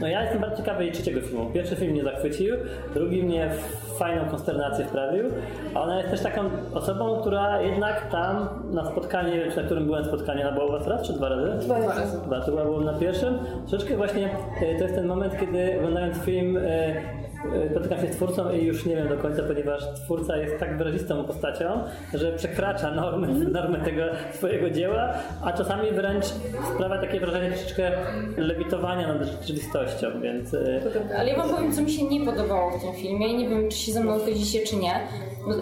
no 0.01 0.07
ja 0.07 0.23
jestem 0.23 0.41
bardzo 0.41 0.57
ciekawy 0.57 0.85
jej 0.85 0.93
trzeciego 0.93 1.21
filmu. 1.21 1.51
Pierwszy 1.51 1.77
film 1.77 1.93
mnie 1.93 2.05
zachwycił, 2.05 2.57
drugi 2.95 3.23
mnie 3.23 3.51
fajną 3.99 4.25
konsternację 4.31 4.85
wprawił, 4.85 5.25
a 5.75 5.81
ona 5.81 5.99
jest 5.99 6.11
też 6.11 6.23
taką 6.23 6.43
osobą, 6.75 7.21
która 7.21 7.63
jednak 7.63 8.11
tam 8.11 8.49
na 8.71 8.85
spotkanie, 8.85 9.47
na 9.57 9.63
którym 9.63 9.85
byłem 9.85 10.05
spotkanie, 10.05 10.49
ona 10.49 10.53
była 10.53 10.79
was 10.79 10.87
raz 10.87 11.07
czy 11.07 11.13
dwa 11.13 11.29
razy? 11.29 11.67
Dwa 11.67 11.79
razy. 11.79 12.19
Dwa, 12.27 12.41
to 12.41 12.53
była 12.53 12.93
na 12.93 12.99
pierwszym. 12.99 13.39
Troszeczkę 13.69 13.97
właśnie 13.97 14.31
e, 14.63 14.75
to 14.79 14.83
jest 14.83 14.95
ten 14.95 15.07
moment, 15.07 15.41
kiedy 15.41 15.79
oglądając 15.79 16.17
film 16.19 16.59
e, 17.55 17.71
spotykam 17.71 18.01
się 18.01 18.13
z 18.13 18.17
twórcą 18.17 18.53
i 18.53 18.65
już 18.65 18.87
nie 18.87 18.97
wiem 18.97 19.09
do 19.09 19.17
końca, 19.17 19.43
ponieważ 19.43 19.83
twórca 19.95 20.37
jest 20.37 20.59
tak 20.59 20.79
wyrazistą 20.79 21.25
postacią, 21.25 21.83
że 22.15 22.33
przekracza 22.33 22.91
normy, 22.91 23.29
normy 23.51 23.79
tego 23.85 24.03
swojego 24.35 24.71
dzieła, 24.71 25.13
a 25.43 25.53
czasami 25.53 25.91
wręcz 25.91 26.25
sprawia 26.75 27.01
takie 27.01 27.21
wrażenie 27.21 27.51
troszeczkę 27.51 27.93
lewitowania 28.37 29.15
nad 29.15 29.29
rzeczywistością, 29.29 30.07
więc 30.21 30.55
e, 30.55 30.81
Ale 31.19 31.31
ja 31.31 31.37
wam 31.37 31.51
powiem, 31.51 31.73
co 31.73 31.83
mi 31.83 31.91
się 31.91 32.05
nie 32.05 32.27
podobało 32.27 32.71
w 32.79 32.81
tym 32.81 32.95
filmie 32.95 33.29
i 33.29 33.37
nie 33.37 33.49
wiem, 33.49 33.69
czy 33.69 33.79
się 33.79 33.93
ze 33.93 34.01
mną 34.01 34.19
zgodzicie, 34.19 34.61
czy 34.67 34.77
nie. 34.77 35.01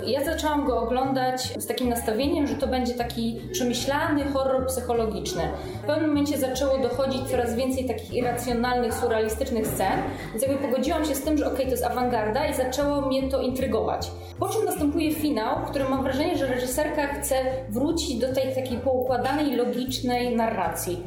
Ja 0.06 0.24
zaczęłam 0.24 0.66
go 0.66 0.78
oglądać 0.78 1.42
z 1.58 1.66
takim 1.66 1.88
nastawieniem, 1.88 2.46
że 2.46 2.54
to 2.54 2.66
będzie 2.66 2.94
taki 2.94 3.40
przemyślany 3.52 4.24
horror 4.24 4.66
psychologiczny. 4.66 5.42
W 5.82 5.86
pewnym 5.86 6.08
momencie 6.08 6.38
zaczęło 6.38 6.78
dochodzić 6.78 7.30
coraz 7.30 7.54
więcej 7.54 7.88
takich 7.88 8.14
irracjonalnych, 8.14 8.94
surrealistycznych 8.94 9.66
scen, 9.66 10.02
więc 10.30 10.42
jakby 10.42 10.68
pogodziłam 10.68 11.04
się 11.04 11.14
z 11.14 11.22
tym, 11.22 11.38
że 11.38 11.46
okej, 11.52 11.64
to 11.64 11.70
jest 11.70 11.84
awangarda 11.84 12.46
i 12.46 12.54
zaczęło 12.54 13.00
mnie 13.00 13.30
to 13.30 13.40
intrygować. 13.40 14.10
Po 14.38 14.48
czym 14.48 14.64
następuje 14.64 15.14
finał, 15.14 15.66
w 15.66 15.70
którym 15.70 15.90
mam 15.90 16.02
wrażenie, 16.02 16.38
że 16.38 16.46
reżyserka 16.46 17.06
chce 17.06 17.34
wrócić 17.68 18.18
do 18.18 18.34
tej 18.34 18.54
takiej 18.54 18.78
poukładanej, 18.78 19.56
logicznej 19.56 20.36
narracji. 20.36 21.02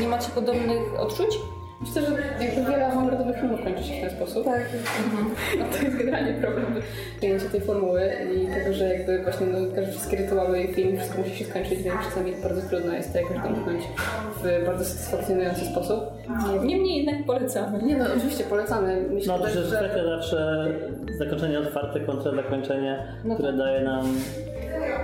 Nie 0.00 0.08
macie 0.08 0.30
podobnych 0.30 1.00
odczuć? 1.00 1.38
Myślę, 1.80 2.02
że 2.02 2.44
jakby 2.44 2.70
wiele 2.70 2.86
awangardowych 2.86 3.36
filmów 3.40 3.64
kończy 3.64 3.84
się 3.84 3.94
w 3.98 4.00
ten 4.00 4.10
sposób. 4.10 4.44
Tak. 4.44 4.62
No 5.58 5.64
to 5.72 5.84
jest 5.84 5.96
generalnie 5.96 6.32
problem 6.32 6.66
przyjęcia 7.16 7.48
tej 7.48 7.60
formuły 7.60 8.12
i 8.34 8.46
tego, 8.46 8.72
że 8.72 8.94
jakby 8.94 9.22
właśnie 9.22 9.46
no, 9.46 9.58
każde 9.74 9.92
wszystkie 9.92 10.16
rytuały 10.16 10.60
i 10.60 10.74
film, 10.74 10.96
wszystko 10.96 11.18
musi 11.18 11.36
się 11.36 11.44
skończyć, 11.44 11.82
więc 11.82 11.96
czasami 12.04 12.32
bardzo 12.42 12.68
trudno 12.68 12.94
jest 12.94 13.12
to 13.12 13.18
jakoś 13.18 13.36
domknąć 13.36 13.82
w 14.42 14.66
bardzo 14.66 14.84
satysfakcjonujący 14.84 15.64
sposób. 15.64 16.00
Niemniej 16.64 17.04
jednak 17.04 17.26
polecamy. 17.26 17.82
Nie 17.82 17.96
no, 17.96 18.04
oczywiście 18.16 18.44
polecamy. 18.44 19.02
Myślę 19.10 19.32
no 19.32 19.38
to 19.38 19.48
jest 19.48 19.70
że... 19.70 20.04
zawsze 20.04 20.66
zakończenie 21.18 21.58
otwarte 21.58 22.00
kontra 22.00 22.32
zakończenie, 22.34 22.98
No 23.24 23.34
które 23.34 23.52
daje 23.52 23.80
nam 23.80 24.06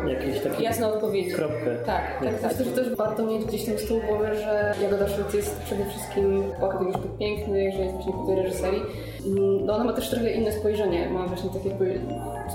jakiś 0.09 0.41
taki 0.41 0.63
Jasne 0.63 0.87
odpowiedzi. 0.95 1.31
kropkę. 1.31 1.77
Tak, 1.87 2.03
tak, 2.25 2.41
tak. 2.41 2.51
Myślę, 2.51 2.65
że 2.65 2.71
też 2.73 2.95
warto 2.97 3.27
mieć 3.27 3.45
gdzieś 3.45 3.65
tam 3.65 3.79
z 3.79 3.87
tyłu 3.89 4.01
głowy, 4.09 4.27
że 4.35 4.75
Jagoda 4.83 5.09
Szulc 5.09 5.35
jest 5.35 5.61
przede 5.63 5.85
wszystkim 5.85 6.43
już 6.87 6.97
piękny, 7.19 7.73
że 7.73 7.79
jest 7.79 7.95
właśnie 7.95 8.13
po 8.13 8.27
tej 8.27 8.37
reżyserii. 8.37 8.83
Mm, 9.27 9.67
No 9.67 9.75
ona 9.75 9.85
ma 9.85 9.93
też 9.93 10.11
trochę 10.11 10.31
inne 10.31 10.53
spojrzenie, 10.53 11.09
ma 11.11 11.27
właśnie 11.27 11.51
takie 11.51 11.71
spoj- 11.71 11.99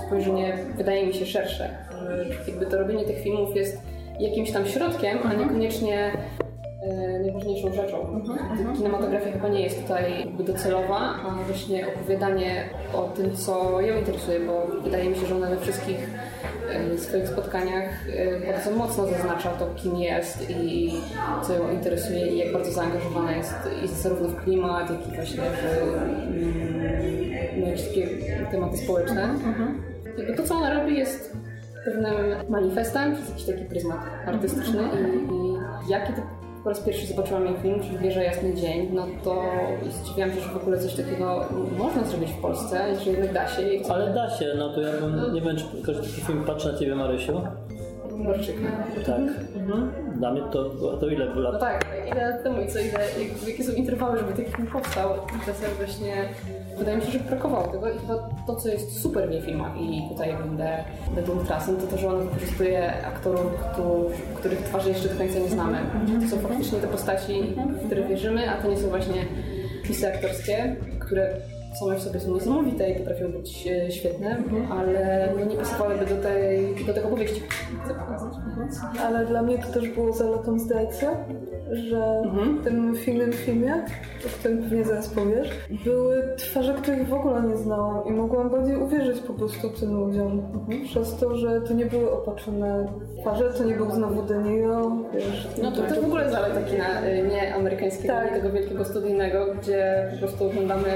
spojrzenie, 0.06 0.58
wydaje 0.76 1.06
mi 1.06 1.14
się, 1.14 1.26
szersze. 1.26 1.68
Że 2.02 2.24
jakby 2.48 2.66
to 2.66 2.78
robienie 2.78 3.04
tych 3.04 3.18
filmów 3.22 3.56
jest 3.56 3.82
jakimś 4.20 4.50
tam 4.52 4.66
środkiem, 4.66 5.18
a 5.24 5.34
niekoniecznie 5.34 6.12
e, 6.82 7.18
najważniejszą 7.18 7.72
rzeczą. 7.72 8.22
Kinematografia 8.76 9.32
chyba 9.32 9.48
nie 9.48 9.60
jest 9.62 9.82
tutaj 9.82 10.20
jakby 10.20 10.44
docelowa, 10.44 10.96
a 10.98 11.44
właśnie 11.46 11.86
opowiadanie 11.88 12.64
o 12.94 13.02
tym, 13.02 13.36
co 13.36 13.80
ją 13.80 13.96
interesuje, 13.98 14.40
bo 14.40 14.66
wydaje 14.84 15.10
mi 15.10 15.16
się, 15.16 15.26
że 15.26 15.36
ona 15.36 15.50
we 15.50 15.56
wszystkich 15.56 16.10
e, 16.70 16.98
swoich 16.98 17.28
spotkaniach 17.28 17.90
bardzo 18.46 18.70
mocno 18.70 19.06
zaznacza 19.06 19.50
to, 19.50 19.66
kim 19.76 19.96
jest 19.96 20.50
i 20.50 20.92
co 21.42 21.54
ją 21.54 21.70
interesuje 21.70 22.26
i 22.26 22.38
jak 22.38 22.52
bardzo 22.52 22.72
zaangażowana 22.72 23.36
jest 23.36 23.54
i 23.84 23.88
zarówno 23.88 24.28
w 24.28 24.44
klimat, 24.44 24.90
jak 24.90 25.08
i 25.08 25.16
właśnie 25.16 25.42
w 25.42 25.66
no, 27.60 27.66
takie 27.66 28.08
tematy 28.50 28.76
społeczne. 28.76 29.34
Jakby 30.18 30.34
to, 30.34 30.42
co 30.42 30.54
ona 30.54 30.74
robi 30.74 30.98
jest 30.98 31.36
pewnym 31.84 32.14
manifestem 32.48 33.14
przez 33.14 33.28
jakiś 33.28 33.44
taki 33.44 33.64
pryzmat 33.64 34.00
artystyczny 34.26 34.82
i, 34.82 35.88
i 35.88 35.90
jak 35.90 36.06
kiedy 36.06 36.22
po 36.68 36.74
raz 36.74 36.80
pierwszy 36.80 37.06
zobaczyłam 37.06 37.46
jej 37.46 37.56
film, 37.56 37.80
czyli 37.80 37.98
Wieża 37.98 38.22
Jasny 38.22 38.54
Dzień, 38.54 38.88
no 38.92 39.06
to 39.24 39.42
zdziwiłam 39.90 40.30
się, 40.32 40.40
że 40.40 40.48
w 40.48 40.56
ogóle 40.56 40.78
coś 40.78 40.94
takiego 40.94 41.44
można 41.78 42.04
zrobić 42.04 42.30
w 42.30 42.40
Polsce 42.40 42.92
i 42.92 43.04
że 43.04 43.10
jednak 43.10 43.32
da 43.32 43.48
się. 43.48 43.62
Ale 43.88 44.14
da 44.14 44.30
się, 44.30 44.46
no 44.58 44.74
to 44.74 44.80
ja 44.80 44.92
bym, 44.92 45.34
nie 45.34 45.40
wiem 45.40 45.56
czy 45.56 45.64
każdy 45.86 46.02
taki 46.02 46.20
film 46.20 46.44
patrzy 46.44 46.72
na 46.72 46.78
Ciebie 46.78 46.94
Marysiu. 46.94 47.40
Tak. 49.06 49.20
Dla 49.66 49.76
mnie 50.18 50.42
to, 50.52 50.64
to 51.00 51.08
ile 51.08 51.26
było 51.26 51.42
No 51.42 51.50
lat? 51.50 51.60
tak, 51.60 51.86
ile 52.12 52.30
lat 52.30 52.42
temu 52.42 52.62
i 52.62 52.68
co, 52.68 52.78
ile, 52.78 52.90
jak- 52.92 53.48
jakie 53.48 53.64
są 53.64 53.72
interwały, 53.72 54.18
żeby 54.18 54.32
taki 54.32 54.52
film 54.56 54.68
powstał. 54.72 55.10
Tymczasem 55.30 55.70
właśnie 55.78 56.14
wydaje 56.78 56.96
mi 56.96 57.02
się, 57.02 57.10
że 57.10 57.18
brakowało 57.18 57.66
tego 57.68 57.88
i 57.90 57.98
chyba 57.98 58.28
to, 58.46 58.56
co 58.56 58.68
jest 58.68 59.02
super 59.02 59.28
w 59.28 59.32
jej 59.32 59.42
filmach 59.42 59.72
i 59.80 60.02
tutaj 60.08 60.34
będę, 60.46 60.84
będę 61.14 61.32
ultrasem, 61.32 61.76
to 61.76 61.86
to, 61.86 61.98
że 61.98 62.08
ona 62.08 62.18
wykorzystuje 62.18 63.04
aktorów, 63.06 63.52
którzy, 63.72 64.14
których 64.34 64.58
twarzy 64.58 64.88
jeszcze 64.88 65.08
do 65.08 65.14
końca 65.18 65.38
nie 65.38 65.48
znamy. 65.48 65.78
To 66.30 66.36
są 66.36 66.42
faktycznie 66.48 66.78
te 66.78 66.86
postaci, 66.86 67.42
w 67.82 67.86
które 67.86 68.02
wierzymy, 68.08 68.50
a 68.50 68.62
to 68.62 68.68
nie 68.68 68.76
są 68.76 68.88
właśnie 68.88 69.24
pisy 69.82 70.08
aktorskie, 70.14 70.76
które 70.98 71.30
same 71.76 71.96
w 71.96 72.02
sobie 72.02 72.20
są 72.20 72.34
niesamowite 72.34 72.90
i 72.90 72.94
potrafią 72.94 73.32
być 73.32 73.66
e, 73.66 73.92
świetne, 73.92 74.36
ale 74.70 75.28
no 75.38 75.44
nie 75.44 75.56
pasowałyby 75.56 76.06
do, 76.06 76.22
tej, 76.22 76.84
do 76.86 76.94
tego 76.94 77.08
powieści. 77.08 77.42
Chcę 77.84 77.94
pokazać. 77.94 78.32
Ale 79.04 79.26
dla 79.26 79.42
mnie 79.42 79.58
to 79.58 79.72
też 79.72 79.88
było 79.88 80.12
zaletą 80.12 80.58
zdrajcy, 80.58 81.06
że 81.72 82.22
w 82.60 82.64
tym 82.64 82.96
filmie, 82.96 83.32
filmie, 83.32 83.84
o 84.26 84.28
którym 84.38 84.62
pewnie 84.62 84.84
zaraz 84.84 85.08
powiesz, 85.08 85.50
były 85.84 86.22
twarze, 86.36 86.74
których 86.74 87.08
w 87.08 87.14
ogóle 87.14 87.42
nie 87.42 87.56
znałam 87.56 88.06
i 88.08 88.10
mogłam 88.10 88.50
bardziej 88.50 88.76
uwierzyć 88.76 89.20
po 89.20 89.32
prostu 89.32 89.70
tym 89.70 89.94
ludziom. 89.94 90.42
Przez 90.84 91.16
to, 91.16 91.36
że 91.36 91.60
to 91.60 91.74
nie 91.74 91.86
były 91.86 92.12
opatrzone 92.12 92.88
twarze, 93.20 93.52
to 93.52 93.64
nie 93.64 93.74
był 93.74 93.90
znowu 93.90 94.22
De 94.22 94.38
Niro, 94.42 94.90
wiesz. 95.14 95.48
No 95.62 95.72
to 95.72 95.82
też 95.82 96.00
w 96.00 96.04
ogóle 96.04 96.30
zaleta 96.30 96.62
kina 96.62 97.06
y, 97.06 97.28
nie 97.32 97.54
amerykańskiego, 97.54 98.14
Tak. 98.14 98.30
nie 98.30 98.40
tego 98.40 98.50
wielkiego 98.50 98.84
studyjnego, 98.84 99.46
gdzie 99.54 100.08
po 100.12 100.18
prostu 100.18 100.46
oglądamy, 100.46 100.88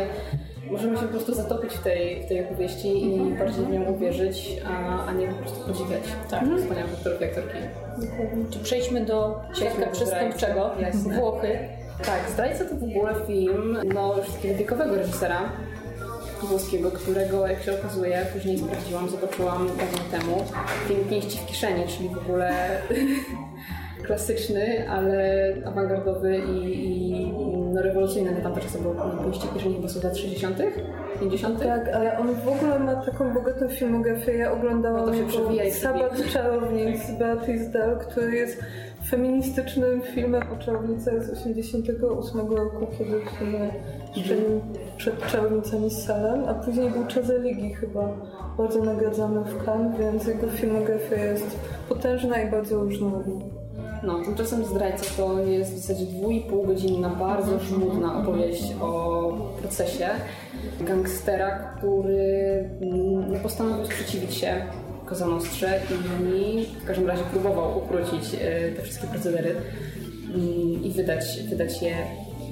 możemy 0.73 0.97
się 0.97 1.03
po 1.03 1.09
prostu 1.09 1.35
zatopić 1.35 1.73
w 1.73 1.83
tej, 1.83 2.23
w 2.23 2.29
tej 2.29 2.45
opowieści 2.45 3.05
i 3.07 3.35
bardziej 3.39 3.65
w 3.65 3.71
nią 3.71 3.85
uwierzyć, 3.85 4.57
a, 4.67 5.07
a 5.07 5.13
nie 5.13 5.29
po 5.29 5.35
prostu 5.35 5.61
podziwiać 5.61 6.03
tak. 6.31 6.45
wspaniałych 6.59 6.93
aktorów 6.93 7.21
i 7.21 7.25
aktorki. 7.25 7.59
Czy 8.51 8.59
przejdźmy 8.59 9.05
do 9.05 9.41
świadka 9.55 9.87
przestępczego? 9.87 10.71
Jasne. 10.81 11.21
Włochy. 11.21 11.59
Tak, 12.05 12.31
Zdrajca 12.31 12.65
to 12.65 12.77
w 12.77 12.83
ogóle 12.83 13.15
film 13.27 13.79
no, 13.95 14.17
już 14.17 14.27
takiego 14.27 14.59
wiekowego 14.59 14.95
reżysera 14.95 15.53
włoskiego, 16.43 16.91
którego 16.91 17.47
jak 17.47 17.63
się 17.63 17.75
okazuje, 17.75 18.27
później 18.33 18.59
sprawdziłam, 18.59 19.09
zobaczyłam 19.09 19.69
dawno 19.69 20.19
temu, 20.19 20.45
film 20.89 21.05
Pięści 21.11 21.39
w 21.39 21.47
kieszeni, 21.47 21.85
czyli 21.89 22.09
w 22.09 22.19
ogóle 22.19 22.53
klasyczny, 24.03 24.91
ale 24.91 25.47
awangardowy 25.67 26.39
i, 26.39 26.87
i 26.87 27.33
no, 27.73 27.83
rewolucyjny 27.83 28.33
na 28.33 28.41
tamte 28.41 28.61
czasy, 28.61 28.79
bo 28.79 28.95
w 29.31 29.55
kieszeni 29.55 29.75
chyba 29.75 29.89
są 29.89 30.01
z 30.01 30.05
lat 30.05 30.17
60., 30.17 30.59
50. 31.21 31.63
Tak, 31.63 31.89
ale 31.89 32.19
on 32.19 32.35
w 32.35 32.49
ogóle 32.49 32.79
ma 32.79 32.97
taką 32.97 33.35
bogatą 33.35 33.69
filmografię. 33.69 34.33
Ja 34.33 34.53
oglądałam 34.53 35.01
No 35.01 35.07
to 35.07 35.15
się 35.15 35.27
przewija 35.27 35.71
Sabat 35.71 36.27
Czarownic 36.33 37.11
Beatrice 37.19 37.71
Dahl, 37.71 37.97
który 37.99 38.37
jest 38.37 38.63
feministycznym 39.11 40.03
filmem 40.03 40.43
o 40.53 40.57
czarownicach 40.65 41.25
z 41.25 41.31
88 41.31 42.41
roku, 42.41 42.87
kiedy 42.99 43.21
w 43.21 43.39
sumie 43.39 43.71
jeszcze 44.17 44.35
przed 44.97 45.27
czarownicami 45.27 45.91
z 45.91 46.05
Salem, 46.05 46.45
a 46.49 46.55
później 46.55 46.91
był 46.91 47.07
Czas 47.07 47.29
Religii 47.29 47.75
chyba 47.75 48.09
bardzo 48.59 48.85
nagradzany 48.85 49.41
w 49.45 49.65
Cannes, 49.65 50.01
więc 50.01 50.27
jego 50.27 50.47
filmografia 50.47 51.17
jest 51.17 51.59
potężna 51.89 52.43
i 52.43 52.51
bardzo 52.51 52.77
różnorodna. 52.77 53.52
No, 54.03 54.25
tymczasem 54.25 54.65
Zdrajca 54.65 55.05
to 55.17 55.41
jest 55.41 55.75
w 55.75 55.79
zasadzie 55.79 56.07
dwójpół 56.07 56.67
godzinna, 56.67 57.09
bardzo 57.09 57.61
żmudna 57.61 58.19
opowieść 58.19 58.63
o 58.81 59.33
procesie. 59.61 60.09
Gangstera, 60.81 61.75
który 61.77 62.69
mm, 62.81 63.41
postanowił 63.43 63.85
sprzeciwić 63.87 64.35
się 64.35 64.63
Cosa 65.09 65.27
Nostrze 65.27 65.81
i 66.37 66.67
w 66.83 66.87
każdym 66.87 67.07
razie 67.07 67.23
próbował 67.23 67.79
ukrócić 67.79 68.35
e, 68.41 68.73
te 68.73 68.83
wszystkie 68.83 69.07
procedery 69.07 69.51
mm, 70.35 70.85
i 70.85 70.93
wydać, 70.97 71.25
wydać, 71.51 71.83
je, 71.83 71.97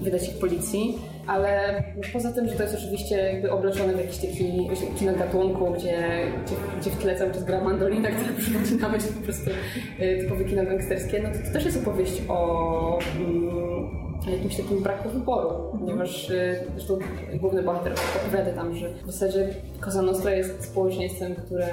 wydać 0.02 0.28
je 0.28 0.34
policji. 0.34 0.98
Ale 1.26 1.82
poza 2.12 2.32
tym, 2.32 2.48
że 2.48 2.54
to 2.54 2.62
jest 2.62 2.74
oczywiście 2.74 3.16
jakby 3.16 3.50
obleczone 3.50 3.94
w 3.94 3.98
jakiś 3.98 4.16
taki 4.16 5.06
gatunku, 5.18 5.70
gdzie, 5.70 5.98
gdzie, 6.46 6.54
gdzie 6.80 6.90
w 6.90 6.98
tle 6.98 7.16
cały 7.16 7.32
czas 7.32 7.44
gra 7.44 7.64
mandolina, 7.64 8.08
która 8.16 8.32
przywodzi 8.38 8.74
na 8.74 8.88
myśl 8.88 9.12
po 9.12 9.24
prostu 9.24 9.50
e, 9.98 10.16
typowe 10.16 10.44
kino 10.44 10.64
gangsterskie, 10.64 11.22
no 11.22 11.28
to 11.28 11.38
to 11.46 11.52
też 11.52 11.64
jest 11.64 11.82
opowieść 11.82 12.22
o, 12.28 12.98
mm, 13.16 14.09
jakimś 14.26 14.56
takim 14.56 14.82
braku 14.82 15.08
wyboru, 15.08 15.50
ponieważ 15.78 16.30
y, 16.30 16.64
zresztą 16.76 16.98
główny 17.34 17.62
bohater 17.62 17.92
opowiada 18.22 18.52
tam, 18.52 18.76
że 18.76 18.88
w 19.06 19.12
zasadzie 19.12 19.54
Cosa 19.80 20.02
Nostra 20.02 20.30
jest 20.30 20.64
społeczeństwem, 20.64 21.34
które 21.34 21.68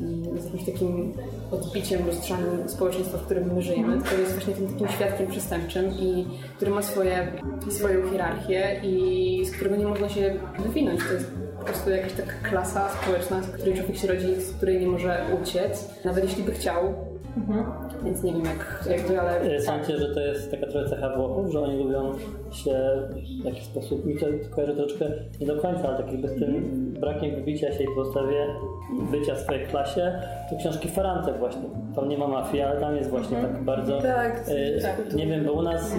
mm, 0.00 0.36
jest 0.36 0.46
jakimś 0.46 0.64
takim 0.64 1.12
odbiciem 1.50 2.06
lustrzanym 2.06 2.68
społeczeństwa, 2.68 3.18
w 3.18 3.24
którym 3.24 3.54
my 3.54 3.62
żyjemy, 3.62 4.00
które 4.00 4.20
jest 4.20 4.32
właśnie 4.32 4.54
tym 4.54 4.68
takim 4.68 4.88
świadkiem 4.88 5.26
przestępczym 5.26 5.90
i 6.00 6.26
który 6.56 6.70
ma 6.70 6.82
swoje, 6.82 7.32
swoją 7.68 8.10
hierarchię 8.10 8.80
i 8.82 9.44
z 9.46 9.50
którego 9.50 9.76
nie 9.76 9.86
można 9.86 10.08
się 10.08 10.34
wywinąć. 10.58 11.00
To 11.08 11.14
jest 11.14 11.30
po 11.58 11.64
prostu 11.64 11.90
jakaś 11.90 12.12
taka 12.12 12.32
klasa 12.48 12.88
społeczna, 12.88 13.42
z 13.42 13.46
której 13.46 13.74
człowiek 13.74 13.96
się 13.96 14.08
rodzi, 14.08 14.40
z 14.40 14.52
której 14.52 14.80
nie 14.80 14.86
może 14.86 15.26
uciec, 15.42 15.88
nawet 16.04 16.24
jeśli 16.24 16.42
by 16.42 16.52
chciał. 16.52 17.11
Więc 18.04 18.22
nie 18.22 18.32
wiem 18.32 18.44
jak, 18.44 18.84
jak 18.90 19.00
to, 19.00 19.20
ale 19.20 19.60
Sądzicie, 19.60 19.98
że 19.98 20.14
to 20.14 20.20
jest 20.20 20.50
taka 20.50 20.66
trochę 20.66 20.88
cecha 20.88 21.16
Włochów, 21.16 21.52
że 21.52 21.60
oni 21.60 21.84
lubią 21.84 22.12
się 22.50 22.74
w 23.42 23.44
jakiś 23.44 23.64
sposób, 23.64 24.04
mi 24.04 24.18
to 24.18 24.26
kojarzy 24.50 24.74
troszeczkę 24.74 25.06
nie 25.40 25.46
do 25.46 25.56
końca, 25.56 25.88
ale 25.88 25.96
tak 25.96 26.12
jakby 26.12 26.28
z 26.28 26.38
tym 26.38 26.92
brakiem 27.00 27.34
wybicia 27.34 27.72
się 27.72 27.84
i 27.84 27.94
postawie 27.94 28.46
bycia 29.10 29.34
w 29.34 29.38
swojej 29.38 29.66
klasie, 29.66 30.12
to 30.50 30.56
książki 30.56 30.88
Ferrante 30.88 31.32
właśnie. 31.32 31.62
Tam 31.94 32.08
nie 32.08 32.18
ma 32.18 32.28
mafii, 32.28 32.62
ale 32.62 32.80
tam 32.80 32.96
jest 32.96 33.10
właśnie 33.10 33.36
tak 33.36 33.64
bardzo... 33.64 34.02
Tak, 34.02 34.44
e, 34.48 35.16
nie 35.16 35.26
wiem, 35.26 35.44
bo 35.44 35.52
u 35.52 35.62
nas 35.62 35.94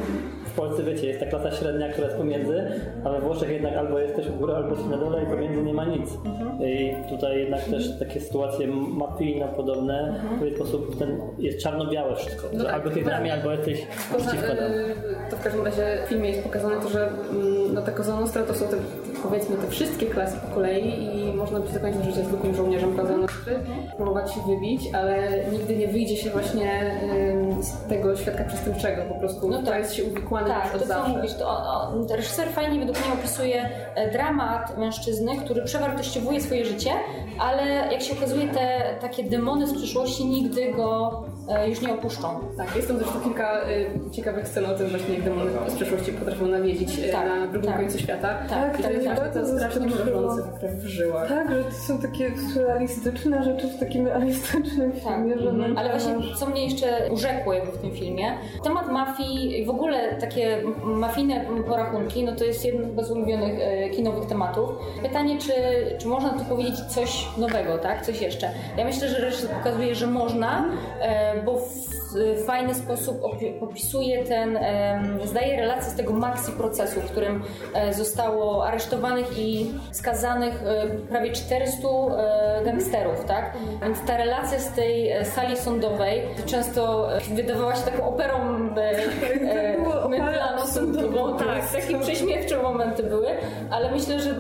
w 0.54 0.56
Polsce, 0.56 0.84
wiecie, 0.84 1.08
jest 1.08 1.20
ta 1.20 1.26
klasa 1.26 1.52
średnia, 1.52 1.90
która 1.90 2.08
jest 2.08 2.18
pomiędzy, 2.18 2.64
a 3.04 3.10
we 3.10 3.22
Włoszech 3.22 3.50
jednak 3.50 3.74
albo 3.74 4.00
jesteś 4.00 4.28
u 4.28 4.34
góry, 4.34 4.54
albo 4.54 4.70
jesteś 4.70 4.88
na 4.90 4.98
dole 4.98 5.24
i 5.24 5.26
pomiędzy 5.26 5.64
nie 5.64 5.74
ma 5.74 5.86
nic. 5.86 6.18
I 6.66 6.94
tutaj 7.10 7.40
jednak 7.40 7.62
też 7.62 8.00
takie 8.00 8.22
sytuacje 8.22 8.68
mafijno-podobne, 8.68 10.16
w 10.36 10.40
pewien 10.40 10.56
sposób 10.56 11.00
ten, 11.00 11.18
jest 11.38 11.60
czarno-białe 11.64 12.16
wszystko. 12.16 12.48
że 12.58 12.64
tak, 12.64 12.74
albo 12.74 12.90
z 12.90 13.06
nami, 13.06 13.30
albo 13.32 13.52
jesteś 13.52 13.88
przeciwko 14.18 14.54
nam. 14.54 14.72
Y, 15.34 15.36
to 15.36 15.42
w 15.42 15.44
każdym 15.44 15.66
razie 15.66 15.98
w 16.06 16.10
filmie 16.10 16.30
jest 16.30 16.44
pokazane 16.44 16.76
to, 16.82 16.90
że 16.90 17.08
mm, 17.08 17.74
no, 17.74 17.82
ta 17.82 17.92
Cosa 17.92 18.20
Nostra 18.20 18.44
to 18.44 18.54
są 18.54 18.68
te, 18.68 18.78
powiedzmy 19.24 19.56
te 19.58 19.68
wszystkie 19.68 20.06
klasy 20.06 20.38
po 20.48 20.56
kolei 20.56 21.18
i 21.18 21.34
można 21.34 21.60
być 21.60 21.72
do 21.74 21.80
końca 21.80 22.04
życia 22.04 22.24
zwykłym 22.24 22.56
żołnierzem 22.56 22.96
Cosa 22.98 23.18
Nostry, 23.18 23.60
próbować 23.98 24.34
się 24.34 24.40
wybić, 24.48 24.82
ale 24.94 25.28
nigdy 25.52 25.76
nie 25.76 25.88
wyjdzie 25.88 26.18
się 26.18 26.30
właśnie 26.30 27.00
ym, 27.34 27.64
z 27.64 27.78
tego 27.90 28.16
świadka 28.16 28.44
przestępczego, 28.44 29.02
po 29.10 29.16
prostu 29.16 29.50
No 29.50 29.60
to 29.62 29.66
tak. 29.68 29.80
jest 29.80 29.94
się 29.94 30.04
uwikłane 30.04 30.48
Tak, 30.48 30.64
już 30.64 30.72
to 30.72 30.78
od 30.78 30.82
co 30.82 30.88
zawsze. 30.88 31.12
mówisz, 31.16 31.34
to 31.34 31.48
o, 31.50 31.58
o, 32.12 32.16
reżyser 32.16 32.50
fajnie 32.50 32.80
według 32.80 33.06
mnie 33.06 33.14
opisuje 33.14 33.70
e, 33.96 34.12
dramat 34.12 34.78
mężczyzny, 34.78 35.38
który 35.38 35.64
przewartościowuje 35.64 36.42
swoje 36.42 36.66
życie, 36.66 36.90
ale 37.40 37.64
jak 37.92 38.02
się 38.02 38.14
okazuje 38.18 38.48
te 38.48 38.82
takie 39.02 39.24
demony 39.24 39.68
z 39.68 39.74
przyszłości 39.74 40.26
nigdy 40.26 40.72
go 40.72 41.24
e, 41.50 41.70
już 41.70 41.82
nie 41.82 41.94
opuszczą. 41.94 42.40
Tak, 42.58 42.76
jest 42.76 42.88
tam 42.88 42.98
zresztą 42.98 43.22
kilka 43.22 43.62
y, 43.70 44.12
ciekawych 44.12 44.48
scen 44.48 44.66
o 44.66 44.74
tym 44.74 44.88
właśnie, 44.88 45.16
demony 45.26 45.52
z 45.68 45.76
przeszłości 45.76 46.12
potrafią 46.12 46.46
nawiedzić 46.48 47.00
y, 47.00 47.12
Tak, 47.12 47.28
na 47.28 47.48
drugim 47.48 47.72
tak. 47.72 47.80
końcu 47.80 48.00
świata. 48.00 48.38
Tak, 48.50 48.74
I 48.74 48.78
to 48.78 48.84
tak, 48.84 48.94
jest 48.94 49.06
tak. 49.08 49.16
właśnie 49.16 49.42
to 49.42 49.48
strasznie 49.58 49.88
mrożące 49.88 50.44
w 50.76 50.86
żyłach. 50.86 51.28
Tak, 51.30 51.52
że 51.52 51.64
to 51.64 51.72
są 51.72 51.98
takie 52.02 52.32
surrealistyczne 52.54 53.44
rzeczy 53.44 53.68
w 53.68 53.80
takim 53.80 54.08
realistycznym 54.08 54.92
filmie, 54.94 55.38
że 55.40 55.50
Mhm. 55.50 55.78
Ale 55.78 55.90
nagle 55.94 56.10
właśnie, 56.16 56.36
co 56.36 56.46
mnie 56.46 56.64
jeszcze 56.66 56.88
urzekło 57.12 57.54
jakby 57.54 57.72
w 57.72 57.78
tym 57.78 57.92
filmie, 57.92 58.26
temat 58.64 58.92
mafii 58.92 59.62
i 59.62 59.66
w 59.66 59.70
ogóle 59.70 60.16
takie 60.16 60.64
mafijne 60.84 61.46
porachunki, 61.68 62.24
no 62.24 62.36
to 62.36 62.44
jest 62.44 62.66
jeden 62.66 63.06
z 63.06 63.12
ulubionych 63.12 63.60
e, 63.62 63.90
kinowych 63.90 64.26
tematów. 64.30 64.70
Pytanie, 65.04 65.38
czy, 65.38 65.52
czy 65.98 66.08
można 66.08 66.30
tu 66.30 66.46
powiedzieć 66.46 66.80
coś 66.80 67.28
nowego, 67.38 67.78
tak? 67.78 68.06
Coś 68.06 68.22
jeszcze. 68.22 68.50
Ja 68.78 68.86
myślę, 68.86 69.10
że 69.10 69.18
reżyser 69.20 69.50
pokazuje, 69.50 69.96
że 69.96 70.08
można, 70.08 70.66
e, 71.02 71.42
bo 71.44 71.58
w 71.58 71.94
w 72.14 72.46
fajny 72.46 72.76
sposób 72.76 73.22
opi- 73.22 73.64
opisuje 73.64 74.24
ten, 74.24 74.58
em, 74.58 75.13
zdaje 75.26 75.62
relację 75.62 75.92
z 75.92 75.96
tego 75.96 76.14
maxi 76.14 76.52
procesu, 76.52 77.02
w 77.02 77.12
którym 77.12 77.44
e, 77.74 77.94
zostało 77.94 78.68
aresztowanych 78.68 79.40
i 79.40 79.72
skazanych 79.92 80.64
e, 80.66 80.88
prawie 81.10 81.32
400 81.32 81.88
e, 81.88 82.66
gangsterów, 82.66 83.26
tak? 83.26 83.54
Więc 83.82 84.06
ta 84.08 84.18
relacja 84.18 84.60
z 84.60 84.72
tej 84.72 85.26
sali 85.26 85.58
sądowej 85.58 86.22
często 86.46 87.10
wydawała 87.36 87.76
się 87.76 87.82
taką 87.82 88.08
operą 88.08 88.34
było 89.78 90.04
opera 90.04 90.26
mydlaną 90.26 90.66
sądową. 90.66 91.38
Tak, 91.38 91.72
takie 91.72 92.00
prześmiewcze 92.00 92.64
momenty 92.64 93.04
były, 93.04 93.28
ale 93.72 93.92
myślę, 93.92 94.20
że 94.20 94.36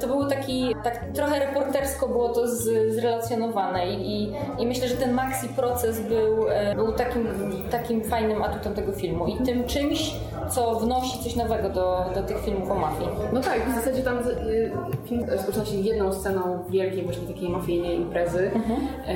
to 0.00 0.06
był 0.06 0.28
taki, 0.28 0.74
tak 0.84 1.04
trochę 1.14 1.38
reportersko 1.38 2.08
było 2.08 2.28
to 2.28 2.48
z, 2.48 2.94
zrelacjonowane 2.94 3.86
i, 3.86 4.32
i, 4.58 4.66
myślę, 4.66 4.88
że 4.88 4.96
ten 4.96 5.12
maxi 5.12 5.48
proces 5.48 6.00
był, 6.00 6.46
był 6.76 6.92
takim, 6.92 7.28
takim 7.70 8.04
fajnym 8.04 8.42
atutem 8.42 8.74
tego 8.74 8.92
filmu 8.92 9.26
i 9.26 9.36
tym 9.44 9.64
czymś, 9.76 10.10
co 10.50 10.80
wnosi 10.80 11.18
coś 11.24 11.36
nowego 11.36 11.68
do, 11.68 12.04
do 12.14 12.22
tych 12.22 12.44
filmów 12.44 12.70
o 12.70 12.74
mafii. 12.74 13.08
No 13.32 13.40
tak, 13.40 13.70
w 13.70 13.74
zasadzie 13.74 14.02
tam 14.02 14.18
y, 14.18 14.72
film 15.08 15.24
rozpoczyna 15.30 15.64
się 15.64 15.76
jedną 15.76 16.12
sceną 16.12 16.64
wielkiej 16.68 17.02
właśnie 17.02 17.26
takiej 17.26 17.48
mafijnej 17.48 17.96
imprezy, 17.96 18.50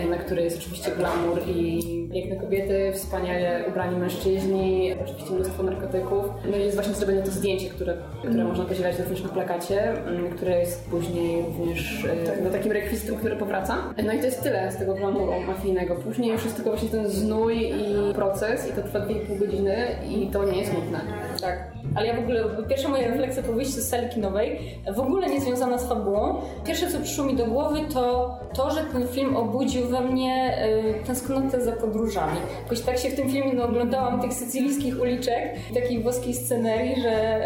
y, 0.04 0.10
na 0.10 0.16
której 0.16 0.44
jest 0.44 0.58
oczywiście 0.58 0.90
glamour 0.90 1.40
i 1.46 1.99
piękne 2.12 2.36
kobiety, 2.36 2.92
wspaniale 2.94 3.64
ubrani 3.68 3.96
mężczyźni, 3.96 4.94
oczywiście 5.02 5.34
mnóstwo 5.34 5.62
narkotyków. 5.62 6.24
No 6.50 6.56
i 6.56 6.60
jest 6.60 6.74
właśnie 6.74 6.94
zrobione 6.94 7.22
to 7.22 7.30
zdjęcie, 7.30 7.70
które, 7.70 7.96
które 8.18 8.44
można 8.44 8.64
podzielać 8.64 8.98
również 8.98 9.22
na 9.22 9.28
plakacie, 9.28 9.92
y, 9.92 10.30
które 10.36 10.60
jest 10.60 10.90
później 10.90 11.42
również 11.42 12.04
y, 12.04 12.08
no, 12.44 12.50
takim 12.50 12.72
rekwizytem, 12.72 13.16
który 13.16 13.36
powraca. 13.36 13.76
No 14.06 14.12
i 14.12 14.18
to 14.18 14.24
jest 14.24 14.42
tyle 14.42 14.72
z 14.72 14.76
tego 14.76 14.94
glamouru 14.94 15.32
mafijnego. 15.46 15.96
Później 15.96 16.32
już 16.32 16.44
jest 16.44 16.56
tylko 16.56 16.70
właśnie 16.70 16.88
ten 16.88 17.08
znój 17.08 17.56
i 17.56 18.14
proces 18.14 18.70
i 18.70 18.72
to 18.72 18.82
trwa 18.82 18.98
2,5 18.98 19.38
godziny 19.38 19.76
i 20.10 20.26
to 20.26 20.44
nie 20.44 20.58
jest 20.58 20.72
nudne. 20.74 21.00
Tak. 21.40 21.70
Ale 21.94 22.06
ja 22.06 22.16
w 22.16 22.18
ogóle, 22.18 22.44
pierwsza 22.68 22.88
moja 22.88 23.08
refleksja 23.08 23.42
po 23.42 23.52
wyjściu 23.52 23.80
z 23.80 23.88
sali 23.88 24.08
kinowej, 24.08 24.58
w 24.94 25.00
ogóle 25.00 25.30
nie 25.30 25.40
związana 25.40 25.78
z 25.78 25.88
fabułą. 25.88 26.40
Pierwsze, 26.64 26.86
co 26.86 27.00
przyszło 27.00 27.24
mi 27.24 27.36
do 27.36 27.46
głowy, 27.46 27.80
to 27.94 28.34
to, 28.54 28.70
że 28.70 28.80
ten 28.84 29.08
film 29.08 29.36
obudził 29.36 29.86
we 29.86 30.00
mnie 30.00 30.58
y, 31.02 31.06
tęsknotę 31.06 31.60
za 31.60 31.72
podróżami. 32.00 32.36
Jakoś 32.62 32.80
tak 32.80 32.98
się 32.98 33.10
w 33.10 33.16
tym 33.16 33.30
filmie 33.30 33.52
no, 33.54 33.64
oglądałam 33.64 34.20
tych 34.20 34.32
sycylijskich 34.32 35.00
uliczek, 35.00 35.42
takiej 35.74 36.02
włoskiej 36.02 36.34
scenerii, 36.34 37.02
że 37.02 37.40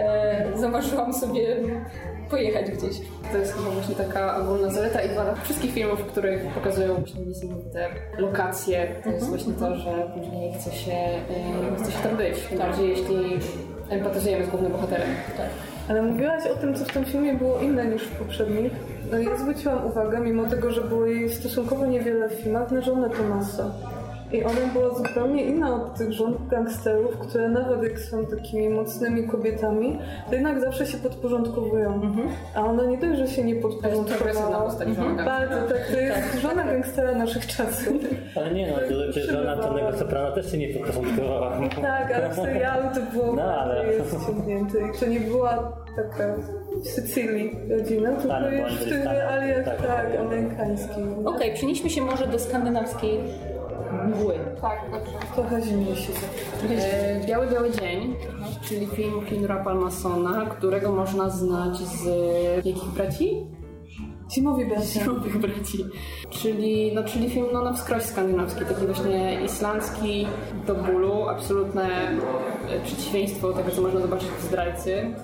y, 0.55 0.59
zamarzyłam 0.59 1.15
sobie 1.15 1.57
pojechać 2.31 2.71
gdzieś. 2.71 3.01
To 3.33 3.39
jest 3.39 3.53
chyba 3.53 3.71
właśnie 3.71 3.95
taka 3.95 4.37
ogólna 4.37 4.71
zaleta 4.71 5.03
i 5.03 5.15
wada 5.15 5.35
wszystkich 5.35 5.73
filmów, 5.73 6.01
w 6.01 6.07
których 6.07 6.47
pokazują 6.47 6.95
właśnie 6.95 7.27
niesamowite 7.27 7.89
lokacje. 8.19 8.87
To 9.05 9.11
jest 9.11 9.29
właśnie 9.29 9.53
to, 9.53 9.77
że 9.77 10.11
później 10.15 10.53
chce 10.53 10.73
się, 10.73 10.93
e, 10.93 11.77
chce 11.79 11.93
się 11.93 11.99
tam 11.99 12.17
być. 12.17 12.41
Tym 12.49 12.59
bardziej 12.59 12.89
jeśli 12.89 13.39
empatyzujemy 13.91 14.45
z 14.45 14.49
głównym 14.49 14.73
bohaterem. 14.73 15.09
Ale 15.89 16.03
mówiłaś 16.03 16.47
o 16.47 16.55
tym, 16.57 16.75
co 16.75 16.85
w 16.85 16.93
tym 16.93 17.05
filmie 17.05 17.35
było 17.35 17.61
inne 17.61 17.87
niż 17.87 18.03
w 18.03 18.19
poprzednich. 18.19 18.73
No 19.11 19.19
i 19.19 19.25
ja 19.25 19.37
zwróciłam 19.37 19.87
uwagę, 19.87 20.21
mimo 20.21 20.45
tego, 20.45 20.71
że 20.71 20.81
było 20.81 21.07
jej 21.07 21.31
stosunkowo 21.31 21.87
niewiele 21.87 22.29
w 22.29 22.33
filmach, 22.33 22.71
na 22.71 22.81
żonę 22.81 23.11
Tomasa. 23.11 23.71
I 24.35 24.45
ona 24.45 24.67
była 24.73 24.95
zupełnie 24.95 25.43
inna 25.45 25.75
od 25.75 25.95
tych 25.99 26.13
żon 26.13 26.35
gangsterów, 26.51 27.19
które 27.19 27.49
nawet 27.49 27.83
jak 27.83 27.99
są 27.99 28.27
takimi 28.27 28.69
mocnymi 28.69 29.29
kobietami, 29.29 29.99
to 30.29 30.35
jednak 30.35 30.61
zawsze 30.61 30.87
się 30.87 30.99
podporządkowują. 30.99 32.01
A 32.55 32.65
ona 32.65 32.85
nie 32.85 32.99
dość, 32.99 33.19
że 33.19 33.27
się 33.29 33.45
nie 33.45 33.55
podporządkowała. 33.57 34.61
postać 34.65 34.89
żona 34.97 35.25
Bardzo, 35.25 35.57
tak, 35.75 35.87
to 35.93 36.01
jest 36.01 36.41
żona 36.43 36.65
gangstera 36.65 37.13
naszych 37.15 37.47
czasów. 37.47 37.95
Ale 38.37 38.51
nie 38.55 38.67
no, 38.71 38.75
to 38.77 39.11
przecież 39.11 39.31
żona 39.31 39.57
Tonego 39.57 39.99
Soprano 39.99 40.33
też 40.35 40.51
się 40.53 40.59
nie 40.59 40.69
podporządkowała. 40.69 41.61
Tak, 41.83 42.13
ale 42.15 42.31
w 42.31 42.35
serialu 42.35 42.89
to 42.95 43.01
było 43.19 43.33
No, 43.33 43.43
ale- 43.43 43.85
ściągnięte. 44.23 44.79
I 44.79 44.99
to 45.01 45.07
nie 45.07 45.21
była 45.21 45.73
taka 45.97 46.35
w 46.85 46.89
Sycylii 46.89 47.51
rodzina, 47.71 48.13
tylko 48.13 48.29
Tak, 48.29 48.43
no, 48.43 48.51
już 48.59 48.75
w 48.75 48.85
tych 48.89 49.05
realiach, 49.05 49.65
tak. 49.65 49.87
tak, 49.87 50.07
amerykańskich. 50.21 51.05
Okej, 51.25 51.55
przenieśmy 51.55 51.91
się 51.91 52.03
może 52.03 52.27
do 52.27 52.39
skandynawskiej 52.39 53.21
mgły. 54.05 54.35
Tak, 54.61 54.79
dobrze. 54.93 55.13
Trochę 55.35 55.63
zimniej 55.63 55.97
się 55.97 56.13
E, 56.71 57.27
Biały 57.27 57.47
Biały 57.47 57.71
Dzień, 57.71 58.15
czyli 58.63 58.87
film 58.87 59.21
Klinura 59.27 59.65
Palmasona, 59.65 60.47
którego 60.47 60.93
można 60.93 61.31
znać 61.31 61.77
z 61.77 62.07
jakich 62.67 62.85
braci? 62.85 63.47
Zimowi 64.33 64.67
bracia. 64.67 65.01
Zimowych 65.01 65.39
braci. 65.39 65.85
Czyli, 66.31 66.95
no, 66.95 67.05
czyli 67.05 67.31
film 67.31 67.47
no, 67.53 67.63
na 67.63 67.73
wskroś 67.73 68.03
skandynawski, 68.03 68.65
taki 68.65 68.87
właśnie 68.87 69.43
islandzki 69.45 70.27
do 70.67 70.75
bólu, 70.75 71.29
absolutne 71.29 72.09
e, 72.71 72.81
przeciwieństwo 72.85 73.53
tego, 73.53 73.71
co 73.71 73.83
można 73.83 74.01
zobaczyć 74.01 74.29
w 74.29 74.43
Zdrajcy. 74.45 75.15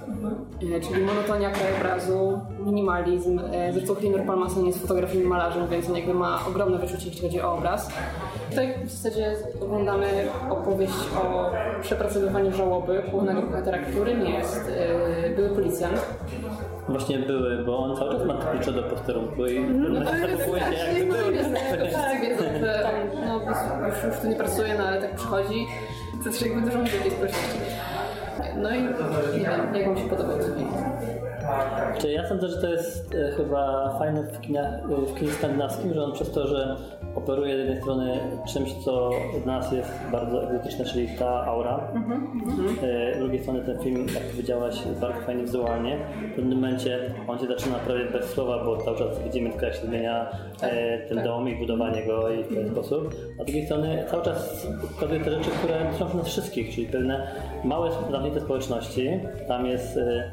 E, 0.76 0.80
Czyli 0.80 1.02
monotonia 1.04 1.50
krajobrazu, 1.50 2.40
minimalizm. 2.66 3.40
E, 3.52 3.72
Zresztą 3.72 3.94
Klinur 3.94 4.22
Palmason 4.26 4.66
jest 4.66 4.82
fotografem 4.82 5.22
i 5.22 5.26
malarzem, 5.26 5.68
więc 5.68 5.88
on 5.88 5.96
jakby 5.96 6.14
ma 6.14 6.46
ogromne 6.46 6.78
wyczucie, 6.78 7.06
jeśli 7.06 7.22
chodzi 7.22 7.40
o 7.40 7.54
obraz. 7.54 7.90
Tutaj 8.50 8.74
w 8.84 8.90
zasadzie 8.90 9.34
oglądamy 9.62 10.06
opowieść 10.50 10.94
o 11.22 11.50
przepracowywaniu 11.82 12.52
żałoby 12.52 13.02
głównego 13.10 13.42
bohatera, 13.42 13.78
którym 13.78 14.26
jest 14.26 14.70
e, 15.26 15.30
były 15.30 15.48
policjant. 15.48 16.06
Właśnie 16.88 17.18
były, 17.18 17.64
bo 17.64 17.78
on 17.78 17.96
cały 17.96 18.12
czas 18.12 18.26
ma 18.26 18.34
klucze 18.34 18.72
do 18.72 18.82
posterunku 18.82 19.46
i 19.46 19.60
No 19.60 19.88
no, 19.88 20.04
zachowuje 20.04 20.60
się 20.78 20.98
jakby 20.98 21.14
No, 21.18 21.24
był. 21.24 21.34
wiedzą, 22.22 22.44
że 22.60 22.84
on 22.86 23.80
no, 23.80 23.86
już, 23.88 24.04
już 24.04 24.16
tu 24.22 24.28
nie 24.28 24.36
pracuje, 24.36 24.74
no 24.78 24.84
ale 24.84 25.00
tak 25.00 25.14
przychodzi. 25.14 25.66
To 26.24 26.30
też 26.30 26.42
jakby 26.42 26.60
dużo 26.60 26.78
mówi 26.78 26.90
tej 26.90 27.10
społeczności. 27.10 27.58
No 28.56 28.70
i 28.70 28.82
nie 28.82 28.88
wiem, 29.40 29.74
jak 29.74 29.86
Wam 29.86 29.96
się 29.98 30.08
podobał 30.08 30.38
ten 30.38 30.54
film? 30.54 30.68
Czy 31.98 32.12
ja 32.12 32.28
sądzę, 32.28 32.48
że 32.48 32.60
to 32.60 32.68
jest 32.70 33.14
e, 33.14 33.32
chyba 33.36 33.94
fajne 33.98 34.22
w, 34.22 34.40
kinach, 34.40 34.66
w 34.88 35.18
kinie 35.18 35.32
skandynawskim, 35.32 35.94
że 35.94 36.04
on 36.04 36.12
przez 36.12 36.30
to, 36.32 36.46
że 36.46 36.76
operuje 37.14 37.56
z 37.56 37.58
jednej 37.58 37.80
strony 37.80 38.18
czymś, 38.52 38.72
co 38.72 39.10
dla 39.44 39.58
nas 39.58 39.72
jest 39.72 39.90
bardzo 40.12 40.44
egzotyczne, 40.50 40.84
czyli 40.84 41.08
ta 41.18 41.44
aura. 41.44 41.88
E, 42.82 43.14
Z 43.14 43.18
drugiej 43.18 43.40
strony 43.42 43.60
ten 43.60 43.78
film, 43.78 44.06
jak 44.14 44.22
powiedziałaś, 44.24 44.86
jest 44.86 45.00
bardzo 45.00 45.20
fajnie 45.20 45.42
wizualnie. 45.42 45.98
W 46.32 46.34
pewnym 46.36 46.54
momencie 46.58 46.98
on 47.28 47.38
się 47.38 47.46
zaczyna 47.46 47.74
prawie 47.78 48.04
bez 48.04 48.24
słowa, 48.26 48.64
bo 48.64 48.76
cały 48.76 48.98
czas 48.98 49.18
widzimy 49.24 49.50
tylko 49.50 49.66
jak 49.66 49.74
się 49.74 49.86
zmienia 49.86 50.26
e, 50.62 50.98
ten 51.08 51.24
dom 51.24 51.48
i 51.48 51.56
budowanie 51.56 52.06
go 52.06 52.30
i 52.30 52.44
w 52.44 52.54
ten 52.54 52.70
sposób. 52.70 53.14
A 53.40 53.42
z 53.42 53.46
drugiej 53.46 53.66
strony 53.66 54.04
cały 54.10 54.24
czas 54.24 54.66
pokazuje 54.94 55.20
te 55.20 55.30
rzeczy, 55.30 55.50
które 55.50 55.92
są 55.98 56.06
w 56.08 56.14
nas 56.14 56.26
wszystkich, 56.28 56.74
czyli 56.74 56.86
pewne 56.86 57.26
małe, 57.64 57.90
zamknięte 58.10 58.40
społeczności. 58.40 59.10
Tam 59.48 59.66
jest 59.66 59.96
e, 59.96 60.30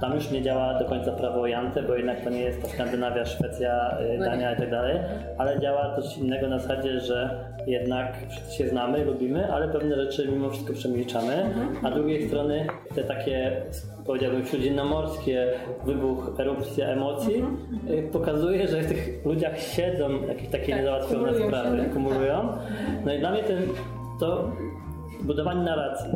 tam 0.00 0.14
już 0.14 0.30
nie 0.30 0.42
działa 0.42 0.78
do 0.78 0.84
końca 0.84 1.12
prawo 1.12 1.46
Jante, 1.46 1.82
bo 1.82 1.94
jednak 1.94 2.20
to 2.24 2.30
nie 2.30 2.40
jest 2.40 2.62
ta 2.62 2.68
Skandynawia, 2.68 3.24
Szwecja, 3.24 3.98
y, 4.14 4.18
Dania 4.18 4.54
i 4.54 4.56
tak 4.56 4.70
dalej, 4.70 4.98
ale 5.38 5.60
działa 5.60 5.96
coś 5.96 6.18
innego 6.18 6.48
na 6.48 6.58
zasadzie, 6.58 7.00
że 7.00 7.44
jednak 7.66 8.16
wszyscy 8.28 8.54
się 8.54 8.68
znamy, 8.68 9.04
lubimy, 9.04 9.52
ale 9.52 9.68
pewne 9.68 9.96
rzeczy 9.96 10.28
mimo 10.28 10.50
wszystko 10.50 10.72
przemilczamy, 10.72 11.54
a 11.82 11.90
z 11.90 11.94
drugiej 11.94 12.28
strony 12.28 12.66
te 12.94 13.04
takie 13.04 13.62
powiedziałbym 14.06 14.46
śródziemnomorskie 14.46 15.46
wybuch, 15.86 16.34
erupcja 16.38 16.86
emocji 16.86 17.44
y, 17.90 18.08
pokazuje, 18.12 18.68
że 18.68 18.82
w 18.82 18.88
tych 18.88 19.26
ludziach 19.26 19.58
siedzą 19.58 20.10
jakieś 20.28 20.48
takie 20.48 20.76
niezałatwione 20.76 21.18
kumulują 21.18 21.40
się, 21.40 21.48
sprawy, 21.48 21.78
tak? 21.78 21.92
kumulują. 21.92 22.48
No 23.04 23.14
i 23.14 23.18
dla 23.18 23.30
mnie 23.30 23.42
ten, 23.42 23.62
to 24.20 24.52
budowanie 25.22 25.62
narracji 25.62 26.10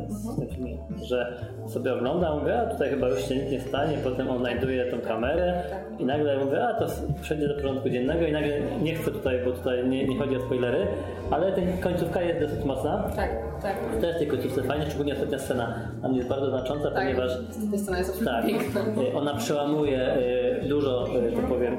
filmie, 0.54 0.78
że 1.02 1.36
sobie 1.68 1.94
oglądam, 1.94 2.38
mówię, 2.40 2.60
a 2.60 2.66
tutaj 2.66 2.90
chyba 2.90 3.08
już 3.08 3.24
się 3.28 3.36
nic 3.36 3.50
nie 3.52 3.60
stanie, 3.60 3.98
potem 4.04 4.30
on 4.30 4.38
znajduje 4.38 4.84
tą 4.84 5.00
kamerę 5.00 5.62
i 5.98 6.04
nagle 6.04 6.44
mówię, 6.44 6.64
a 6.64 6.74
to 6.74 6.86
przejdzie 7.22 7.48
do 7.48 7.54
porządku 7.54 7.88
dziennego 7.90 8.26
i 8.26 8.32
nagle 8.32 8.60
nie 8.82 8.94
chcę 8.94 9.10
tutaj, 9.10 9.38
bo 9.44 9.52
tutaj 9.52 9.88
nie, 9.88 10.08
nie 10.08 10.18
chodzi 10.18 10.36
o 10.36 10.40
spoilery, 10.40 10.86
ale 11.30 11.52
ta 11.52 11.60
końcówka 11.80 12.22
jest 12.22 12.40
dosyć 12.40 12.64
mocna. 12.64 13.04
Tak, 13.16 13.30
tak. 13.62 13.76
Też 14.00 14.16
w 14.16 14.18
tej 14.18 14.26
końcówce 14.26 14.62
fajnie, 14.62 14.86
szczególnie 14.86 15.12
ostatnia 15.12 15.38
scena 15.38 15.74
dla 16.00 16.08
mnie 16.08 16.18
jest 16.18 16.30
bardzo 16.30 16.50
znacząca, 16.50 16.90
Tak, 16.90 17.02
ponieważ 17.04 17.30
ta 17.72 17.78
scena 17.78 17.98
jest 17.98 18.24
tak, 18.24 18.46
piękna. 18.46 18.80
y, 19.02 19.16
ona 19.16 19.34
przełamuje 19.34 20.16
y, 20.64 20.68
dużo, 20.68 21.06
tak 21.36 21.44
powiem, 21.44 21.76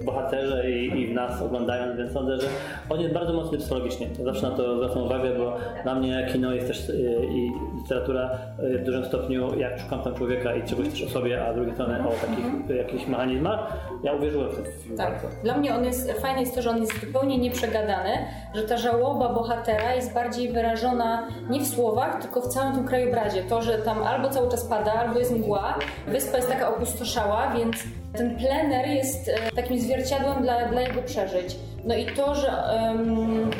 w 0.00 0.04
bohaterze 0.04 0.70
i, 0.70 1.00
i 1.00 1.06
w 1.06 1.14
nas 1.14 1.42
oglądając, 1.42 1.98
więc 1.98 2.12
sądzę, 2.12 2.36
że 2.40 2.46
on 2.90 3.00
jest 3.00 3.14
bardzo 3.14 3.32
mocny 3.32 3.58
psychologicznie. 3.58 4.06
Zawsze 4.24 4.50
na 4.50 4.56
to 4.56 4.76
zwracam 4.76 5.02
uwagę, 5.02 5.30
bo 5.38 5.56
dla 5.82 5.94
mnie 5.94 6.26
kino 6.32 6.52
jest 6.54 6.66
też 6.66 6.92
i 7.34 7.50
literatura 7.82 8.30
w 8.58 8.84
dużym 8.84 9.03
stopniu, 9.04 9.58
jak 9.58 9.80
szukam 9.80 10.02
tam 10.02 10.14
człowieka 10.14 10.54
i 10.54 10.62
czegoś 10.68 10.88
też 10.88 11.02
o 11.02 11.08
sobie, 11.08 11.46
a 11.46 11.52
z 11.52 11.56
drugiej 11.56 11.74
strony 11.74 12.08
o 12.08 12.10
takich 12.10 12.70
y, 12.70 12.76
jakichś 12.76 13.06
mechanizmach, 13.06 13.72
ja 14.02 14.12
uwierzyłem 14.12 14.50
w 14.50 14.54
ten 14.54 14.64
film 14.64 14.96
Tak. 14.96 15.12
bardzo. 15.12 15.28
Dla 15.42 15.56
mnie 15.58 15.74
on 15.74 15.84
jest 15.84 16.12
fajny 16.12 16.40
jest 16.40 16.54
to, 16.54 16.62
że 16.62 16.70
on 16.70 16.80
jest 16.80 17.00
zupełnie 17.00 17.38
nieprzegadany, 17.38 18.10
że 18.54 18.62
ta 18.62 18.76
żałoba 18.76 19.28
bohatera 19.28 19.94
jest 19.94 20.14
bardziej 20.14 20.52
wyrażona 20.52 21.28
nie 21.50 21.60
w 21.60 21.66
słowach, 21.66 22.22
tylko 22.22 22.40
w 22.40 22.48
całym 22.48 22.74
tym 22.74 22.84
krajobrazie. 22.86 23.42
To, 23.42 23.62
że 23.62 23.78
tam 23.78 24.02
albo 24.02 24.28
cały 24.28 24.50
czas 24.50 24.64
pada, 24.64 24.92
albo 24.92 25.18
jest 25.18 25.32
mgła, 25.36 25.78
wyspa 26.06 26.36
jest 26.36 26.48
taka 26.48 26.68
opustoszała, 26.76 27.50
więc 27.50 27.76
ten 28.12 28.36
plener 28.36 28.86
jest 28.86 29.28
e, 29.28 29.32
takim 29.56 29.80
zwierciadłem 29.80 30.42
dla, 30.42 30.68
dla 30.68 30.80
jego 30.80 31.02
przeżyć. 31.02 31.56
No 31.84 31.94
i 31.96 32.06
to, 32.06 32.34
że 32.34 32.48
em, 32.48 33.50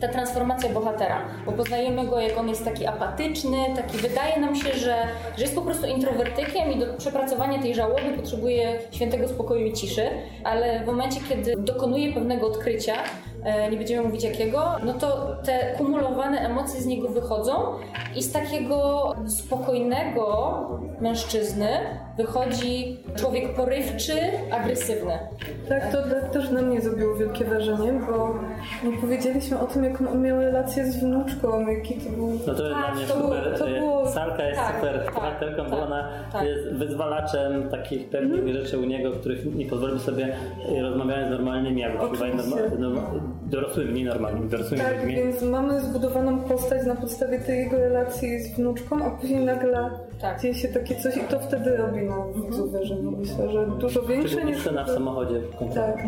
ta 0.00 0.08
transformacja 0.08 0.68
bohatera, 0.68 1.20
bo 1.46 1.52
poznajemy 1.52 2.06
go, 2.06 2.20
jak 2.20 2.38
on 2.38 2.48
jest 2.48 2.64
taki 2.64 2.86
apatyczny, 2.86 3.58
taki 3.76 3.98
wydaje 3.98 4.40
nam 4.40 4.56
się, 4.56 4.72
że, 4.72 4.96
że 5.36 5.42
jest 5.42 5.54
po 5.54 5.62
prostu 5.62 5.86
introwertykiem 5.86 6.72
i 6.72 6.78
do 6.78 6.86
przepracowania 6.94 7.62
tej 7.62 7.74
żałoby 7.74 8.12
potrzebuje 8.16 8.78
świętego 8.90 9.28
spokoju 9.28 9.66
i 9.66 9.72
ciszy, 9.72 10.08
ale 10.44 10.80
w 10.80 10.86
momencie, 10.86 11.20
kiedy 11.28 11.54
dokonuje 11.58 12.12
pewnego 12.12 12.46
odkrycia, 12.46 12.94
nie 13.70 13.76
będziemy 13.76 14.02
mówić 14.06 14.24
jakiego, 14.24 14.64
no 14.84 14.92
to 14.92 15.36
te 15.44 15.74
kumulowane 15.78 16.38
emocje 16.40 16.80
z 16.80 16.86
niego 16.86 17.08
wychodzą 17.08 17.52
i 18.16 18.22
z 18.22 18.32
takiego 18.32 19.12
spokojnego 19.26 20.54
mężczyzny 21.00 21.68
wychodzi 22.16 22.96
człowiek 23.16 23.54
porywczy, 23.54 24.12
agresywny. 24.50 25.18
Tak, 25.68 25.92
to 25.92 25.98
też 26.32 26.50
na 26.50 26.62
mnie 26.62 26.80
zrobiło 26.80 27.14
wielkie 27.14 27.44
wrażenie, 27.44 27.92
bo 28.10 28.34
nie 28.90 28.96
powiedzieliśmy 28.98 29.60
o 29.60 29.66
tym, 29.66 29.84
jaką 29.84 30.08
on 30.10 30.22
miał 30.22 30.40
relację 30.40 30.84
z 30.92 30.96
wnuczką, 30.96 31.68
jaki 31.68 31.94
to 31.94 32.10
był... 32.10 32.30
No 32.46 32.54
to 32.54 32.62
jest 32.64 32.74
Tak, 32.74 32.84
dla 32.84 32.94
mnie 32.94 33.06
super. 33.06 33.58
to 33.58 33.66
było- 33.66 34.08
Salka 34.08 34.44
jest 34.44 34.60
tak, 34.60 34.74
super 34.76 35.04
tak, 35.04 35.14
bohaterką, 35.14 35.64
bo 35.64 35.70
tak, 35.76 35.86
ona 35.86 36.08
tak. 36.32 36.44
jest 36.46 36.68
wyzwalaczem 36.72 37.70
takich 37.70 38.08
pewnych 38.08 38.40
Mhm. 38.40 38.52
rzeczy 38.62 38.78
u 38.78 38.84
niego, 38.84 39.10
których 39.12 39.54
nie 39.54 39.66
pozwolimy 39.66 39.98
sobie 40.00 40.28
y, 40.78 40.82
rozmawiając 40.82 41.28
z 41.28 41.30
normalnymi, 41.30 41.82
norma, 41.82 42.26
norma, 42.78 43.02
dorosłymi, 43.46 43.92
nie 43.92 44.04
normalnymi, 44.04 44.48
dorosłymi 44.48 44.82
Tak, 44.84 44.96
ludźmi. 44.96 45.14
więc 45.14 45.42
mamy 45.42 45.80
zbudowaną 45.80 46.40
postać 46.40 46.86
na 46.86 46.94
podstawie 46.94 47.38
tej 47.38 47.58
jego 47.58 47.76
relacji 47.78 48.40
z 48.42 48.56
wnuczką, 48.56 49.04
a 49.04 49.10
później 49.10 49.44
nagle 49.44 49.90
Tak. 50.20 50.40
dzieje 50.40 50.54
się 50.54 50.68
takie 50.68 50.94
coś 50.96 51.16
i 51.16 51.20
to 51.20 51.38
wtedy 51.40 51.76
robi 51.76 52.02
na 52.02 52.16
widzu 52.44 52.70
wrażenie. 52.70 53.10
Myślę, 53.10 53.50
że 53.50 53.66
dużo 53.78 54.02
większe 54.02 54.44
niż... 54.44 54.60
scena 54.60 54.84
w 54.84 54.90
samochodzie 54.90 55.40
w 55.40 55.56
końcu. 55.56 55.74
Tak. 55.74 55.98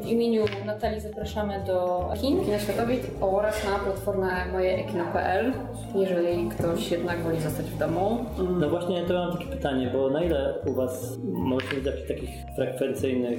W 0.00 0.06
imieniu 0.06 0.44
Natalii 0.66 1.00
zapraszamy 1.00 1.54
do 1.66 2.08
kin. 2.20 2.44
Kina 2.44 2.58
Światowid 2.58 3.10
oraz 3.20 3.64
na 3.64 3.78
platformę 3.78 4.26
mojeekino.pl, 4.52 5.52
jeżeli 5.94 6.48
ktoś 6.48 6.90
jednak 6.90 7.18
woli 7.22 7.40
zostać 7.40 7.66
w 7.66 7.78
domu. 7.78 8.18
No 8.60 8.68
właśnie, 8.70 9.02
to 9.02 9.14
mam 9.14 9.32
takie 9.32 9.46
pytanie, 9.46 9.90
bo 9.92 10.10
na 10.10 10.22
ile 10.24 10.54
u 10.66 10.72
Was 10.72 11.18
może 11.24 11.66
być 11.66 11.82
w 11.82 11.86
jakichś 11.86 12.08
takich 12.08 12.30
frekwencyjnych 12.56 13.38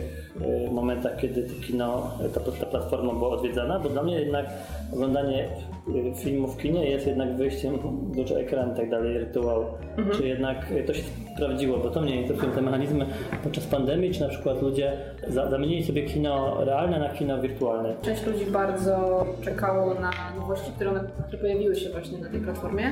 y, 0.67 0.71
momentach, 0.71 1.17
kiedy 1.17 1.43
to 1.43 1.53
kino, 1.67 2.11
ta, 2.33 2.39
ta 2.65 2.70
platforma 2.71 3.13
była 3.13 3.29
odwiedzana? 3.29 3.79
Bo 3.79 3.89
dla 3.89 4.03
mnie 4.03 4.19
jednak 4.19 4.45
oglądanie 4.93 5.47
y, 5.87 6.15
filmu 6.15 6.47
w 6.47 6.57
kinie 6.57 6.89
jest 6.89 7.07
jednak 7.07 7.37
wyjściem 7.37 7.77
duży 8.15 8.35
ekran 8.35 8.73
i 8.73 8.75
tak 8.77 8.89
dalej, 8.89 9.17
rytuał. 9.17 9.65
Czy 10.13 10.27
jednak 10.27 10.71
y, 10.71 10.83
to 10.83 10.93
się 10.93 11.03
sprawdziło? 11.35 11.77
Bo 11.77 11.89
to 11.89 12.01
mnie 12.01 12.21
interesują 12.21 12.51
te 12.51 12.61
mechanizmy 12.61 13.05
podczas 13.43 13.67
pandemii, 13.67 14.13
czy 14.13 14.21
na 14.21 14.29
przykład 14.29 14.61
ludzie 14.61 14.93
za, 15.27 15.49
zamienili 15.49 15.83
sobie 15.83 16.03
kino 16.03 16.65
realne 16.65 16.99
na 16.99 17.09
kino 17.09 17.41
wirtualne? 17.41 17.93
Część 18.01 18.25
ludzi 18.25 18.45
bardzo 18.45 19.25
czekało 19.41 19.93
na 19.93 20.11
nowości, 20.39 20.71
które, 20.75 20.91
które 21.27 21.37
pojawiły 21.37 21.75
się 21.75 21.89
właśnie 21.89 22.17
na 22.17 22.29
tej 22.29 22.39
platformie. 22.39 22.91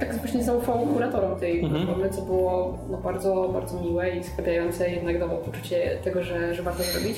Tak 0.00 0.16
właśnie 0.16 0.42
zaufało 0.42 0.86
kuratorom 0.86 1.40
tej 1.40 1.60
platformy, 1.60 2.10
co 2.10 2.22
było 2.22 2.78
no, 2.90 2.98
bardzo, 2.98 3.50
bardzo 3.52 3.80
miłe 3.80 4.10
i 4.10 4.24
sklepiające, 4.24 4.90
jednak 4.90 5.18
dało 5.18 5.38
poczucie 5.38 5.98
tego, 6.04 6.22
że, 6.22 6.54
że 6.54 6.62
warto 6.62 6.82
zrobić. 6.82 7.16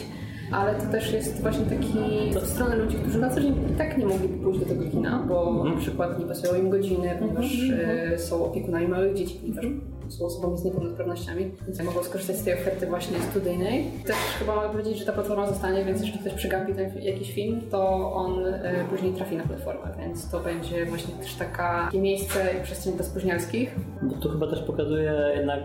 Ale 0.53 0.74
to 0.74 0.92
też 0.92 1.12
jest 1.12 1.42
właśnie 1.42 1.64
taki 1.64 1.99
w 2.42 2.46
stronę 2.46 2.76
ludzi, 2.76 2.96
którzy 2.96 3.18
na 3.18 3.30
co 3.30 3.40
dzień 3.40 3.55
tak 3.78 3.99
nie 3.99 4.07
mogli 4.07 4.28
pójść 4.28 4.61
do 4.61 4.66
tego 4.66 4.84
kina, 4.90 5.24
bo 5.28 5.64
na 5.64 5.76
przykład 5.76 6.18
nie 6.18 6.26
pasują 6.26 6.55
im 6.55 6.70
godziny, 6.70 7.16
ponieważ 7.18 7.70
e, 7.70 8.18
są 8.18 8.44
opiekunami 8.44 8.88
małych 8.88 9.14
dzieci, 9.14 9.38
ponieważ 9.40 9.64
są 10.09 10.26
osobami 10.26 10.59
z 10.59 10.64
niepełnosprawnościami, 10.64 11.51
więc 11.66 11.82
mogą 11.82 12.03
skorzystać 12.03 12.36
z 12.36 12.44
tej 12.44 12.55
oferty 12.55 12.86
właśnie 12.86 13.18
studyjnej. 13.30 13.90
Też 14.07 14.16
chyba 14.38 14.57
mogę 14.57 14.68
powiedzieć, 14.68 14.99
że 14.99 15.05
ta 15.05 15.12
platforma 15.12 15.46
zostanie, 15.46 15.84
więc 15.84 16.01
jeżeli 16.01 16.18
ktoś 16.18 16.32
przegapi 16.32 16.74
ten, 16.74 16.90
jakiś 17.03 17.32
film, 17.32 17.61
to 17.70 18.12
on 18.12 18.46
e, 18.46 18.84
później 18.90 19.12
trafi 19.12 19.36
na 19.36 19.44
platformę, 19.44 19.94
więc 19.99 20.30
to 20.30 20.40
będzie 20.40 20.86
właśnie 20.86 21.14
też 21.14 21.34
taka, 21.34 21.84
takie 21.84 22.01
miejsce 22.01 22.55
i 22.61 22.62
przestrzeń 22.62 22.92
dla 22.92 23.05
spóźnialskich. 23.05 23.74
Bo 24.03 24.14
to 24.14 24.28
chyba 24.28 24.46
też 24.46 24.62
pokazuje 24.62 25.12
jednak, 25.36 25.61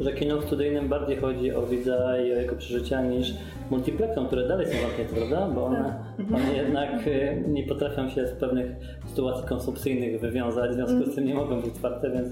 że 0.00 0.12
kino 0.12 0.42
studyjnym 0.42 0.88
bardziej 0.88 1.16
chodzi 1.16 1.54
o 1.54 1.62
widza 1.66 2.18
i 2.18 2.32
o 2.32 2.36
jego 2.36 2.56
przeżycia 2.56 3.02
niż 3.02 3.34
multiplexom, 3.70 4.26
które 4.26 4.48
dalej 4.48 4.66
są 4.66 4.72
zamknięte, 4.82 5.14
prawda? 5.16 5.48
Bo 5.54 5.64
one, 5.64 5.94
one 6.34 6.52
jednak 6.56 7.06
y, 7.06 7.44
nie 7.48 7.62
potrafią 7.66 8.08
się 8.10 8.26
z 8.26 8.30
pewnych 8.32 8.70
sytuacji 9.06 9.48
konsumpcyjnych 9.48 10.20
wywiązać, 10.20 10.70
w 10.70 10.74
związku 10.74 11.10
z 11.12 11.14
tym 11.14 11.26
nie 11.26 11.34
mogą 11.34 11.56
być 11.56 11.66
otwarte, 11.74 12.10
więc 12.10 12.28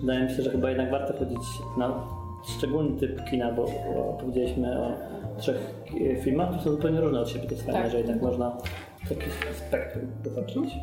wydaje 0.00 0.24
mi 0.24 0.30
się, 0.30 0.42
że 0.42 0.50
chyba 0.50 0.68
jednak 0.68 0.90
warto 0.90 1.18
chodzić 1.18 1.42
na 1.78 2.04
szczególny 2.58 3.00
typ 3.00 3.24
kina, 3.30 3.52
bo 3.52 3.62
o, 3.64 4.18
powiedzieliśmy 4.20 4.78
o 4.80 4.92
trzech 5.38 5.74
y, 6.00 6.16
filmach, 6.22 6.48
które 6.48 6.62
są 6.64 6.70
zupełnie 6.70 7.00
różne 7.00 7.20
od 7.20 7.28
siebie. 7.28 7.44
To 7.46 7.54
jest 7.54 7.66
fajne, 7.66 7.82
Tak. 7.82 7.90
że 7.90 7.98
jednak 7.98 8.22
można 8.22 8.56
taki 9.08 9.26
spektrum 9.52 10.06
zobaczyć. 10.24 10.74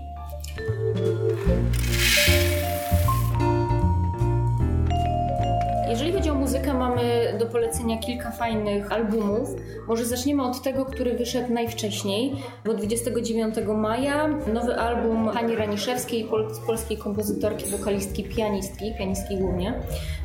Jeżeli 5.93 6.13
chodzi 6.13 6.29
o 6.29 6.33
muzykę, 6.35 6.73
mamy 6.73 7.33
do 7.39 7.45
polecenia 7.45 7.97
kilka 7.97 8.31
fajnych 8.31 8.91
albumów. 8.91 9.49
Może 9.87 10.05
zaczniemy 10.05 10.43
od 10.43 10.61
tego, 10.61 10.85
który 10.85 11.13
wyszedł 11.13 11.53
najwcześniej, 11.53 12.35
bo 12.65 12.73
29 12.73 13.55
maja 13.75 14.27
nowy 14.27 14.75
album 14.75 15.29
Hani 15.29 15.55
Raniszewskiej, 15.55 16.23
pol 16.23 16.47
polskiej 16.67 16.97
kompozytorki, 16.97 17.65
wokalistki, 17.65 18.23
pianistki, 18.23 18.93
pianistki 18.97 19.37
głównie, 19.37 19.73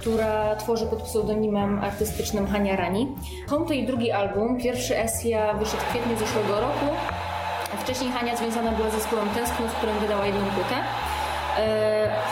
która 0.00 0.56
tworzy 0.56 0.86
pod 0.86 1.02
pseudonimem 1.02 1.78
artystycznym 1.78 2.46
Hania 2.46 2.76
Rani. 2.76 3.08
Home 3.48 3.66
to 3.66 3.72
jej 3.72 3.86
drugi 3.86 4.12
album, 4.12 4.58
pierwszy 4.58 4.98
Esja 4.98 5.54
wyszedł 5.54 5.82
w 5.82 5.88
kwietniu 5.88 6.16
zeszłego 6.16 6.60
roku. 6.60 6.86
Wcześniej 7.78 8.10
Hania 8.10 8.36
związana 8.36 8.72
była 8.72 8.90
z 8.90 8.94
zespołem 8.94 9.28
Tęskno, 9.28 9.68
z 9.68 9.72
którym 9.72 9.98
wydała 9.98 10.26
jedną 10.26 10.40
płytę. 10.40 10.74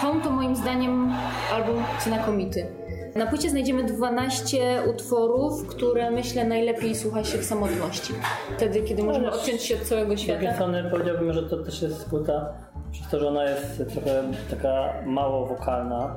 Home 0.01 0.20
to 0.20 0.30
moim 0.30 0.57
zdaniem 0.57 1.14
album 1.53 1.84
znakomity. 2.01 2.86
Na 3.17 3.27
płycie 3.27 3.51
znajdziemy 3.51 3.85
12 3.85 4.83
utworów, 4.91 5.67
które 5.67 6.11
myślę 6.11 6.45
najlepiej 6.45 6.95
słucha 6.95 7.25
się 7.25 7.39
w 7.39 7.45
samotności. 7.45 8.12
Wtedy, 8.57 8.83
kiedy 8.83 9.03
możemy 9.03 9.31
odciąć 9.31 9.62
się 9.62 9.75
od 9.75 9.81
całego 9.81 10.17
Z 10.17 10.21
drugiej 10.21 10.39
świata. 10.39 10.55
strony 10.55 10.91
powiedziałbym, 10.91 11.33
że 11.33 11.43
to 11.43 11.57
też 11.57 11.83
jest 11.83 12.11
płyta, 12.11 12.53
przez 12.93 13.09
to, 13.11 13.21
że 13.21 13.29
ona 13.29 13.45
jest 13.45 13.83
trochę 13.93 14.23
taka 14.51 14.93
mało 15.07 15.47
wokalna. 15.47 16.17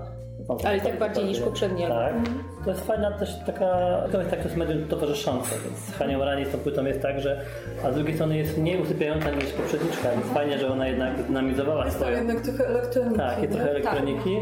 Ale 0.65 0.77
i 0.77 0.81
tak 0.81 0.99
bardziej 0.99 1.25
niż 1.25 1.39
poprzednie 1.39 1.87
Tak. 1.87 2.13
To 2.65 2.69
jest 2.71 2.85
fajna 2.87 3.11
też 3.11 3.29
taka, 3.45 3.67
to 4.11 4.17
jest 4.17 4.29
tak 4.29 4.39
to 4.39 4.45
jest 4.45 4.57
medium 4.57 4.87
towarzyszące, 4.87 5.49
więc 5.65 5.77
z 5.79 5.93
Hanią 5.93 6.25
Rani 6.25 6.45
z 6.45 6.49
tą 6.51 6.57
płytą 6.57 6.85
jest 6.85 7.01
tak, 7.01 7.19
że 7.19 7.41
a 7.83 7.91
z 7.91 7.95
drugiej 7.95 8.15
strony 8.15 8.37
jest 8.37 8.57
mniej 8.57 8.81
usypiająca 8.81 9.31
niż 9.31 9.45
poprzedniczka, 9.45 10.11
więc 10.11 10.25
fajnie, 10.25 10.59
że 10.59 10.71
ona 10.71 10.87
jednak 10.87 11.23
dynamizowała 11.23 11.85
Jest 11.85 11.99
tam 11.99 12.07
swoją. 12.07 12.17
jednak 12.27 12.41
trochę 12.43 12.67
elektroniki. 12.67 13.17
Tak, 13.17 13.43
i 13.43 13.47
trochę 13.47 13.63
nie? 13.65 13.71
elektroniki. 13.71 14.37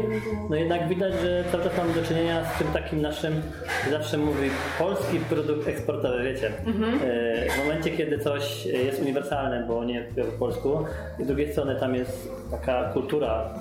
No 0.50 0.56
jednak 0.56 0.88
widać, 0.88 1.12
że 1.12 1.44
cały 1.52 1.64
czas 1.64 1.72
mamy 1.78 1.94
do 1.94 2.02
czynienia 2.02 2.44
z 2.44 2.58
tym 2.58 2.66
takim 2.72 3.00
naszym, 3.02 3.42
zawsze 3.90 4.18
mówi, 4.18 4.50
polski 4.78 5.18
produkt 5.18 5.68
eksportowy, 5.68 6.22
wiecie. 6.22 6.46
E, 6.46 7.50
W 7.50 7.58
momencie, 7.58 7.90
kiedy 7.90 8.18
coś 8.18 8.66
jest 8.66 9.02
uniwersalne, 9.02 9.64
bo 9.68 9.84
nie 9.84 10.04
po 10.16 10.38
polsku, 10.38 10.78
i 11.18 11.24
z 11.24 11.26
drugiej 11.26 11.52
strony 11.52 11.76
tam 11.80 11.94
jest 11.94 12.32
taka 12.50 12.84
kultura 12.84 13.54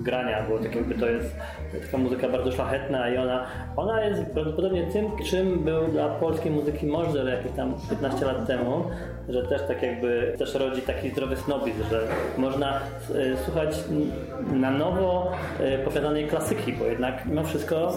grania, 0.00 0.46
bo 0.48 0.58
tak 0.58 0.74
jakby 0.74 0.94
to 0.94 1.06
jest 1.06 1.36
taka 1.84 1.98
muzyka 1.98 2.28
bardzo 2.28 2.52
szlachetna 2.52 3.08
i 3.10 3.16
ona, 3.18 3.46
ona 3.76 4.04
jest 4.04 4.22
prawdopodobnie 4.22 4.86
tym, 4.86 5.06
czym 5.30 5.64
był 5.64 5.88
dla 5.88 6.08
polskiej 6.08 6.52
muzyki 6.52 6.86
Możdżer 6.86 7.26
jakieś 7.26 7.52
tam 7.52 7.74
15 7.90 8.26
lat 8.26 8.46
temu, 8.46 8.84
że 9.28 9.42
też 9.42 9.62
tak 9.68 9.82
jakby 9.82 10.34
też 10.38 10.54
rodzi 10.54 10.82
taki 10.82 11.10
zdrowy 11.10 11.36
snobizm, 11.36 11.82
że 11.90 12.00
można 12.38 12.76
e, 12.76 12.80
słuchać 13.44 13.84
na 14.52 14.70
nowo 14.70 15.32
e, 15.60 15.78
powiadanej 15.78 16.26
klasyki, 16.26 16.72
bo 16.72 16.84
jednak 16.84 17.26
mimo 17.26 17.44
wszystko 17.44 17.92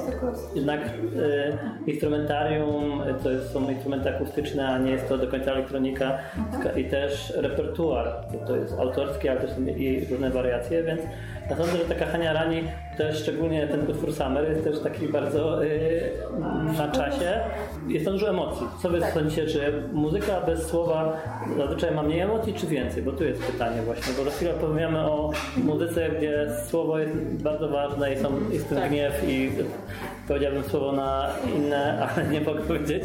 jednak 0.55 0.81
e, 0.81 1.91
instrumentarium 1.91 3.01
to 3.23 3.31
jest, 3.31 3.51
są 3.51 3.69
instrumenty 3.69 4.15
akustyczne, 4.15 4.67
a 4.67 4.77
nie 4.77 4.91
jest 4.91 5.09
to 5.09 5.17
do 5.17 5.27
końca 5.27 5.51
elektronika 5.51 6.17
Ska- 6.59 6.77
i 6.77 6.85
też 6.85 7.33
repertuar, 7.37 8.07
to 8.47 8.55
jest 8.55 8.79
autorskie, 8.79 9.31
ale 9.31 9.41
też 9.41 9.49
są 9.49 9.61
i 9.61 10.05
różne 10.11 10.29
wariacje, 10.29 10.83
więc 10.83 11.01
ja 11.49 11.55
sądzę, 11.55 11.77
że 11.77 11.85
taka 11.85 12.05
Hania 12.05 12.33
Rani 12.33 12.63
też 12.97 13.19
szczególnie 13.19 13.67
ten 13.67 13.89
utwór 13.89 14.13
Summer 14.13 14.49
jest 14.49 14.63
też 14.63 14.79
taki 14.79 15.07
bardzo 15.07 15.65
e, 15.65 15.69
na 16.77 16.91
czasie. 16.91 17.39
Jest 17.87 18.05
tam 18.05 18.13
dużo 18.13 18.29
emocji. 18.29 18.67
Co 18.81 18.89
wy 18.89 19.01
sądzicie, 19.13 19.45
czy 19.45 19.73
muzyka 19.93 20.41
bez 20.41 20.67
słowa 20.67 21.17
zazwyczaj 21.57 21.95
ma 21.95 22.03
mniej 22.03 22.19
emocji, 22.19 22.53
czy 22.53 22.67
więcej? 22.67 23.03
Bo 23.03 23.11
tu 23.11 23.23
jest 23.23 23.43
pytanie 23.43 23.81
właśnie, 23.81 24.13
bo 24.17 24.23
za 24.23 24.31
chwilę 24.31 24.53
powiemy 24.53 24.99
o 24.99 25.31
muzyce, 25.57 26.09
gdzie 26.09 26.47
słowo 26.67 26.99
jest 26.99 27.13
bardzo 27.43 27.69
ważne 27.69 28.13
i 28.13 28.17
są, 28.17 28.31
jest 28.51 28.69
ten 28.69 28.89
gniew 28.89 29.29
i 29.29 29.51
powiedziałbym 30.27 30.63
słowo 30.63 30.91
na 30.91 31.29
inne, 31.55 31.97
ale 32.15 32.27
nie 32.27 32.41
mogę 32.41 32.61
powiedzieć. 32.61 33.03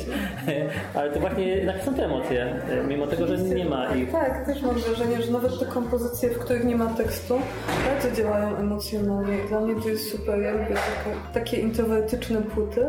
Ale 0.94 1.10
to 1.10 1.20
właśnie 1.20 1.48
jednak 1.48 1.82
są 1.82 1.94
te 1.94 2.04
emocje, 2.04 2.54
mimo 2.88 3.06
tego, 3.06 3.26
że 3.26 3.38
nie 3.38 3.64
ma 3.64 3.94
ich. 3.94 4.12
Tak, 4.12 4.46
też 4.46 4.62
mam 4.62 4.74
wrażenie, 4.74 5.22
że 5.22 5.32
nawet 5.32 5.58
te 5.58 5.66
kompozycje, 5.66 6.30
w 6.30 6.38
których 6.38 6.64
nie 6.64 6.76
ma 6.76 6.86
tekstu, 6.86 7.38
bardzo 7.86 8.16
działają 8.16 8.33
emocjonalnie. 8.38 9.38
Dla 9.48 9.60
mnie 9.60 9.82
to 9.82 9.88
jest 9.88 10.10
super, 10.12 10.40
ja 10.42 10.52
lubię 10.52 10.64
takie, 10.74 11.16
takie 11.34 11.56
introwertyczne 11.56 12.42
płyty. 12.42 12.86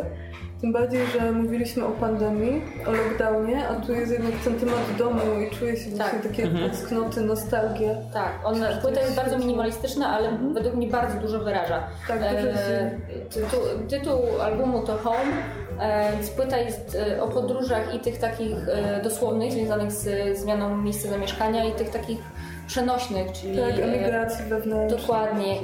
Tym 0.61 0.73
bardziej, 0.73 1.01
że 1.19 1.31
mówiliśmy 1.31 1.85
o 1.85 1.91
pandemii, 1.91 2.61
o 2.87 2.91
lockdownie, 2.91 3.67
a 3.67 3.75
tu 3.75 3.93
jest 3.93 4.11
jednak 4.11 4.31
ten 4.43 4.59
temat 4.59 4.95
domu 4.97 5.19
i 5.51 5.55
czuję 5.55 5.77
się 5.77 5.89
właśnie 5.89 6.11
Tak. 6.19 6.27
takie 6.27 6.43
Mhm. 6.43 6.69
tęsknoty, 6.69 7.21
nostalgię. 7.21 7.95
Tak, 8.13 8.31
on, 8.43 8.55
płyta 8.81 9.01
jest 9.01 9.15
bardzo 9.15 9.37
minimalistyczna, 9.37 10.09
ale 10.09 10.37
według 10.53 10.75
mnie 10.75 10.87
bardzo 10.87 11.19
dużo 11.19 11.39
wyraża. 11.39 11.87
Tak, 12.07 12.19
dużo 12.19 12.49
e, 12.49 12.91
tytuł, 13.29 13.59
tytuł 13.89 14.41
albumu 14.41 14.81
to 14.85 14.97
Home, 14.97 15.31
e, 15.79 16.11
więc 16.11 16.29
płyta 16.29 16.57
jest 16.57 16.97
e, 17.17 17.23
o 17.23 17.27
podróżach 17.27 17.95
i 17.95 17.99
tych 17.99 18.19
takich 18.19 18.55
e, 18.69 19.01
dosłownych, 19.03 19.51
związanych 19.51 19.91
z 19.91 20.37
zmianą 20.37 20.77
miejsca 20.77 21.09
zamieszkania 21.09 21.65
i 21.65 21.71
tych 21.71 21.89
takich 21.89 22.19
przenośnych, 22.67 23.31
czyli 23.31 23.57
Tak, 23.57 23.79
e, 23.79 23.83
emigracji 23.83 24.45
wewnętrznej. 24.45 25.01
Dokładnie, 25.01 25.55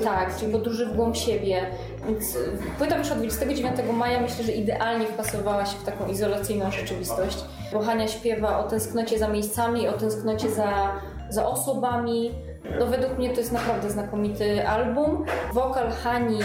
e, 0.00 0.04
tak, 0.04 0.36
czyli 0.36 0.52
podróży 0.52 0.86
w 0.86 0.96
głąb 0.96 1.16
siebie. 1.16 1.66
Więc 2.06 2.36
e, 2.36 2.38
płyta 2.78 2.98
wyszła 2.98 3.16
29 3.16 3.76
maja, 3.92 4.20
myślę, 4.20 4.44
że 4.44 4.52
idealnie 4.52 5.06
wpasowała 5.06 5.66
się 5.66 5.78
w 5.78 5.84
taką 5.84 6.06
izolacyjną 6.06 6.70
rzeczywistość. 6.70 7.38
Bo 7.72 7.80
Hania 7.80 8.08
śpiewa 8.08 8.58
o 8.58 8.68
tęsknocie 8.68 9.18
za 9.18 9.28
miejscami, 9.28 9.88
o 9.88 9.92
tęsknocie 9.92 10.50
za, 10.50 10.92
za 11.28 11.46
osobami. 11.46 12.30
No 12.78 12.86
według 12.86 13.18
mnie 13.18 13.30
to 13.30 13.40
jest 13.40 13.52
naprawdę 13.52 13.90
znakomity 13.90 14.68
album. 14.68 15.24
Wokal 15.52 15.90
Hani 15.90 16.38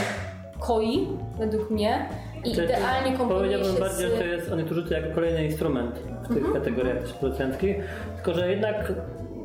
koi, 0.60 1.08
według 1.38 1.70
mnie. 1.70 2.10
I 2.44 2.52
idealnie 2.52 3.18
komponuje 3.18 3.58
Powiedziałbym 3.58 3.74
się 3.74 3.80
bardziej, 3.80 4.10
z... 4.10 4.12
że 4.12 4.18
to 4.18 4.24
jest, 4.24 4.52
on 4.52 4.60
jest 4.60 4.72
użyty 4.72 4.94
jako 4.94 5.16
kolejny 5.16 5.46
instrument 5.46 6.00
w 6.30 6.34
tych 6.34 6.54
kategoriach 6.54 6.98
też 6.98 7.14
producenckich, 7.14 7.76
tylko 8.16 8.34
że 8.34 8.52
jednak 8.52 8.94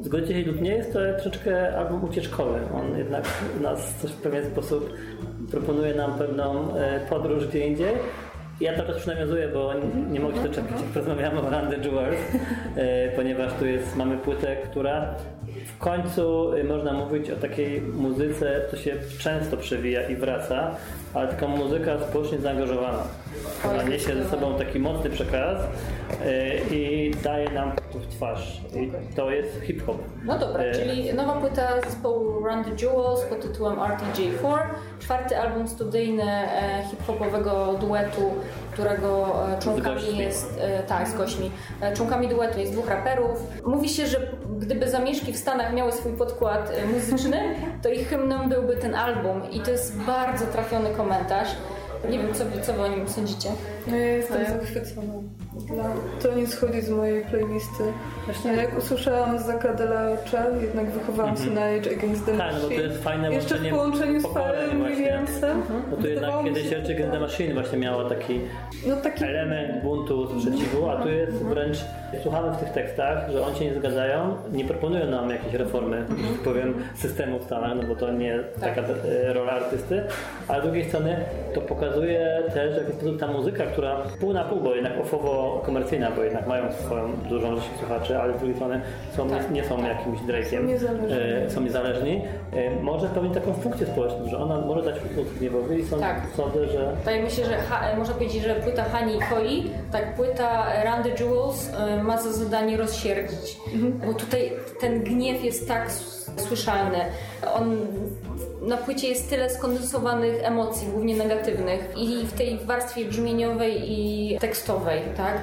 zgodzicie 0.01 0.43
się 0.43 0.51
lub 0.51 0.61
nie, 0.61 0.71
jest 0.71 0.93
to 0.93 0.99
troszeczkę 1.15 1.77
album 1.77 2.05
ucieczkowy. 2.05 2.59
On 2.75 2.99
jednak 2.99 3.25
nas 3.61 3.93
w 3.93 4.23
pewien 4.23 4.45
sposób 4.45 4.93
proponuje 5.51 5.95
nam 5.95 6.19
pewną 6.19 6.77
e, 6.77 7.01
podróż 7.01 7.47
gdzie 7.47 7.67
indziej. 7.67 7.93
Ja 8.61 8.77
to 8.77 8.93
też 8.93 9.07
nawiązuję, 9.07 9.49
bo 9.49 9.73
nie, 10.11 10.21
mogę 10.21 10.37
się 10.37 10.43
doczekać, 10.43 10.81
jak 10.81 10.91
porozmawiamy 10.91 11.41
o 11.41 11.51
the 11.51 11.77
Jewels, 11.77 12.21
e, 12.77 13.09
ponieważ 13.17 13.53
tu 13.53 13.67
jest, 13.67 13.97
mamy 13.97 14.19
płytę, 14.19 14.57
która 14.57 15.15
w 15.67 15.79
końcu 15.79 16.53
e, 16.53 16.65
można 16.65 16.93
mówić 16.93 17.31
o 17.31 17.37
takiej 17.37 17.81
muzyce, 17.81 18.61
to 18.71 18.77
się 18.77 18.97
często 19.19 19.57
przewija 19.57 20.09
i 20.09 20.17
wraca, 20.17 20.71
ale 21.15 21.29
taka 21.29 21.47
muzyka 21.49 21.99
społecznie 22.11 22.39
zaangażowana. 22.39 23.03
Ona 23.71 23.83
niesie 23.83 24.15
ze 24.15 24.29
sobą 24.31 24.59
taki 24.59 24.79
mocny 24.79 25.11
przekaz 25.11 25.59
e, 26.25 26.57
i 26.75 27.11
daje 27.25 27.51
nam 27.51 27.73
w 27.95 28.07
twarz. 28.17 28.61
I 28.77 29.15
to 29.17 29.31
jest 29.31 29.61
hip-hop. 29.63 29.99
No 30.25 30.39
dobra, 30.39 30.63
E, 30.65 30.73
czyli 30.73 31.15
nowa 31.15 31.33
płyta 31.41 31.81
zespołu 31.81 32.45
Run 32.45 32.65
the 32.65 32.71
Jewels 32.71 33.21
pod 33.21 33.41
tytułem 33.41 33.77
RTJ4, 33.77 34.59
czwarty 35.01 35.39
album 35.39 35.69
studyjny 35.69 36.23
e, 36.23 36.85
hip-hopowego 36.91 37.75
duetu, 37.81 38.35
którego 38.73 39.35
e, 39.53 39.59
członkami 39.63 40.19
jest, 40.19 40.59
e, 40.61 40.83
tak, 40.83 41.09
z 41.09 41.15
gośćmi, 41.15 41.51
e, 41.81 41.97
członkami 41.97 42.29
duetu 42.29 42.61
jest 42.61 42.73
dwóch 42.73 42.89
raperów. 42.89 43.43
Mówi 43.67 43.89
się, 43.89 44.07
że 44.07 44.19
gdyby 44.59 44.91
Zamieszki 44.91 45.33
w 45.33 45.37
Stanach 45.41 45.75
miały 45.75 45.93
swój 45.93 46.13
podkład 46.13 46.71
e, 46.71 46.87
muzyczny, 46.87 47.55
to 47.83 47.89
ich 47.89 48.09
hymnem 48.09 48.49
byłby 48.49 48.77
ten 48.77 48.95
album 48.95 49.51
i 49.51 49.61
to 49.61 49.71
jest 49.71 49.97
bardzo 49.97 50.47
trafiony 50.47 50.91
komentarz. 50.91 51.49
Nie 52.09 52.19
wiem, 52.19 52.35
co 52.35 52.45
wy, 52.45 52.61
co 52.61 52.73
wy 52.73 52.83
o 52.83 52.89
nim 52.89 53.09
sądzicie. 53.09 53.49
No 53.87 53.97
ja 53.97 54.07
jestem 54.07 54.45
zachwycona. 54.47 55.13
Dla... 55.75 55.85
To 56.23 56.35
nie 56.35 56.47
schodzi 56.47 56.81
z 56.81 56.91
mojej 56.91 57.25
playlisty. 57.25 57.85
Właśnie 58.25 58.53
jak 58.53 58.79
usłyszałam 58.79 59.39
Zaka 59.39 59.75
de 59.75 59.85
la 59.85 60.11
jednak 60.63 60.91
wychowałam 60.91 61.37
się 61.37 61.51
na 61.51 61.61
Age 61.61 61.91
Against 61.99 62.27
the 62.27 62.37
Tak, 62.39 62.53
no 62.53 62.59
bo 62.61 62.61
to 62.61 62.69
Machine. 62.69 62.83
jest 62.89 63.03
fajne 63.03 63.33
Jeszcze 63.33 63.55
w 63.59 63.71
połączeniu 63.71 64.21
z 64.21 64.23
właśnie. 64.23 64.89
Williamsem. 64.89 65.63
Bo 65.91 65.97
tu 65.97 66.07
jednak 66.09 66.45
kiedyś 66.45 66.69
się- 66.71 66.77
Rage 66.77 66.95
Against 66.95 67.13
the 67.13 67.21
Machine 67.21 67.55
właśnie 67.55 67.79
miała 67.79 68.09
taki 68.09 68.41
No 68.87 68.97
taki 68.97 69.25
element 69.25 69.83
buntu, 69.83 70.29
sprzeciwu, 70.41 70.89
a 70.91 71.03
tu 71.03 71.09
jest 71.09 71.33
wręcz, 71.33 71.79
słuchamy 72.23 72.53
w 72.53 72.57
tych 72.57 72.71
tekstach, 72.71 73.31
że 73.31 73.47
oni 73.47 73.57
się 73.57 73.65
nie 73.65 73.75
zgadzają, 73.75 74.37
nie 74.53 74.65
proponują 74.65 75.07
nam 75.11 75.31
jakiejś 75.31 75.55
reformy, 75.55 76.05
że 76.09 76.29
tak 76.33 76.43
powiem, 76.45 76.75
systemu 76.97 77.39
w 77.39 77.45
Stanach, 77.45 77.73
no 77.77 77.83
bo 77.83 77.97
to 77.97 78.13
nie 78.13 78.39
taka 78.61 78.81
e, 78.83 79.33
rola 79.33 79.53
artysty, 79.53 80.03
a 80.49 80.61
z 80.61 80.63
drugiej 80.63 80.85
strony 80.89 81.17
to 81.55 81.61
pokazuje 81.61 81.90
też 82.55 82.75
w 82.75 82.77
jaki 82.77 82.93
sposób 82.93 83.21
ta 83.21 83.27
muzyka, 83.27 83.65
która 83.67 83.97
pół 84.21 84.33
na 84.33 84.45
pół, 84.45 84.61
bo 84.61 84.75
jednak 84.75 85.01
ofowo 85.01 85.63
komercyjna, 85.67 86.11
bo 86.11 86.23
jednak 86.23 86.47
mają 86.47 86.73
swoją 86.73 87.13
dużą 87.29 87.55
rzecz 87.57 87.65
słuchaczy, 87.79 88.19
ale 88.19 88.35
z 88.35 88.37
drugiej 88.39 88.57
strony 88.57 88.81
są, 89.17 89.27
nie, 89.27 89.41
nie 89.53 89.65
są 89.65 89.87
jakimś 89.87 90.19
Drake'iem, 90.21 90.61
Są 90.61 90.63
niezależni. 90.67 91.17
e, 91.47 91.51
są 91.51 91.61
niezależni, 91.61 92.23
e, 92.53 92.71
może 92.83 93.09
spełnić 93.09 93.35
taką 93.35 93.53
funkcję 93.55 93.87
społeczną, 93.87 94.29
że 94.29 94.39
ona 94.39 94.61
może 94.61 94.83
dać 94.83 94.97
utwór 94.97 95.25
gniewowy 95.39 95.79
i 95.79 95.85
sądzę, 95.85 96.05
Tak. 96.07 96.23
sądzę, 96.37 96.67
że 96.69 96.93
Tak, 97.05 97.15
ja 97.17 97.23
myślę, 97.23 97.45
że 97.45 97.57
ha, 97.57 97.81
można 97.99 98.15
powiedzieć, 98.15 98.43
że 98.43 98.55
płyta 98.55 98.85
Hani 98.85 99.19
Koi, 99.31 99.71
tak, 99.93 100.15
płyta 100.15 100.67
the 101.03 101.25
Jewels 101.25 101.69
y, 101.99 102.03
ma 102.03 102.23
za 102.23 102.33
zadanie 102.33 102.77
rozsierdzić. 102.77 103.59
Bo 104.07 104.15
tutaj 104.15 104.53
ten 104.81 105.01
gniew 105.05 105.45
jest 105.45 105.69
tak 105.69 105.91
słyszalny. 106.37 106.99
On 107.55 107.77
na 108.71 108.77
płycie 108.77 109.09
jest 109.09 109.31
tyle 109.31 109.51
skondensowanych 109.51 110.35
emocji, 110.43 110.89
głównie 110.89 111.17
negatywnych, 111.17 111.81
i 111.97 112.27
w 112.27 112.33
tej 112.33 112.59
warstwie 112.59 113.05
brzmieniowej 113.05 113.93
i 113.93 114.39
tekstowej, 114.41 115.01
tak? 115.17 115.39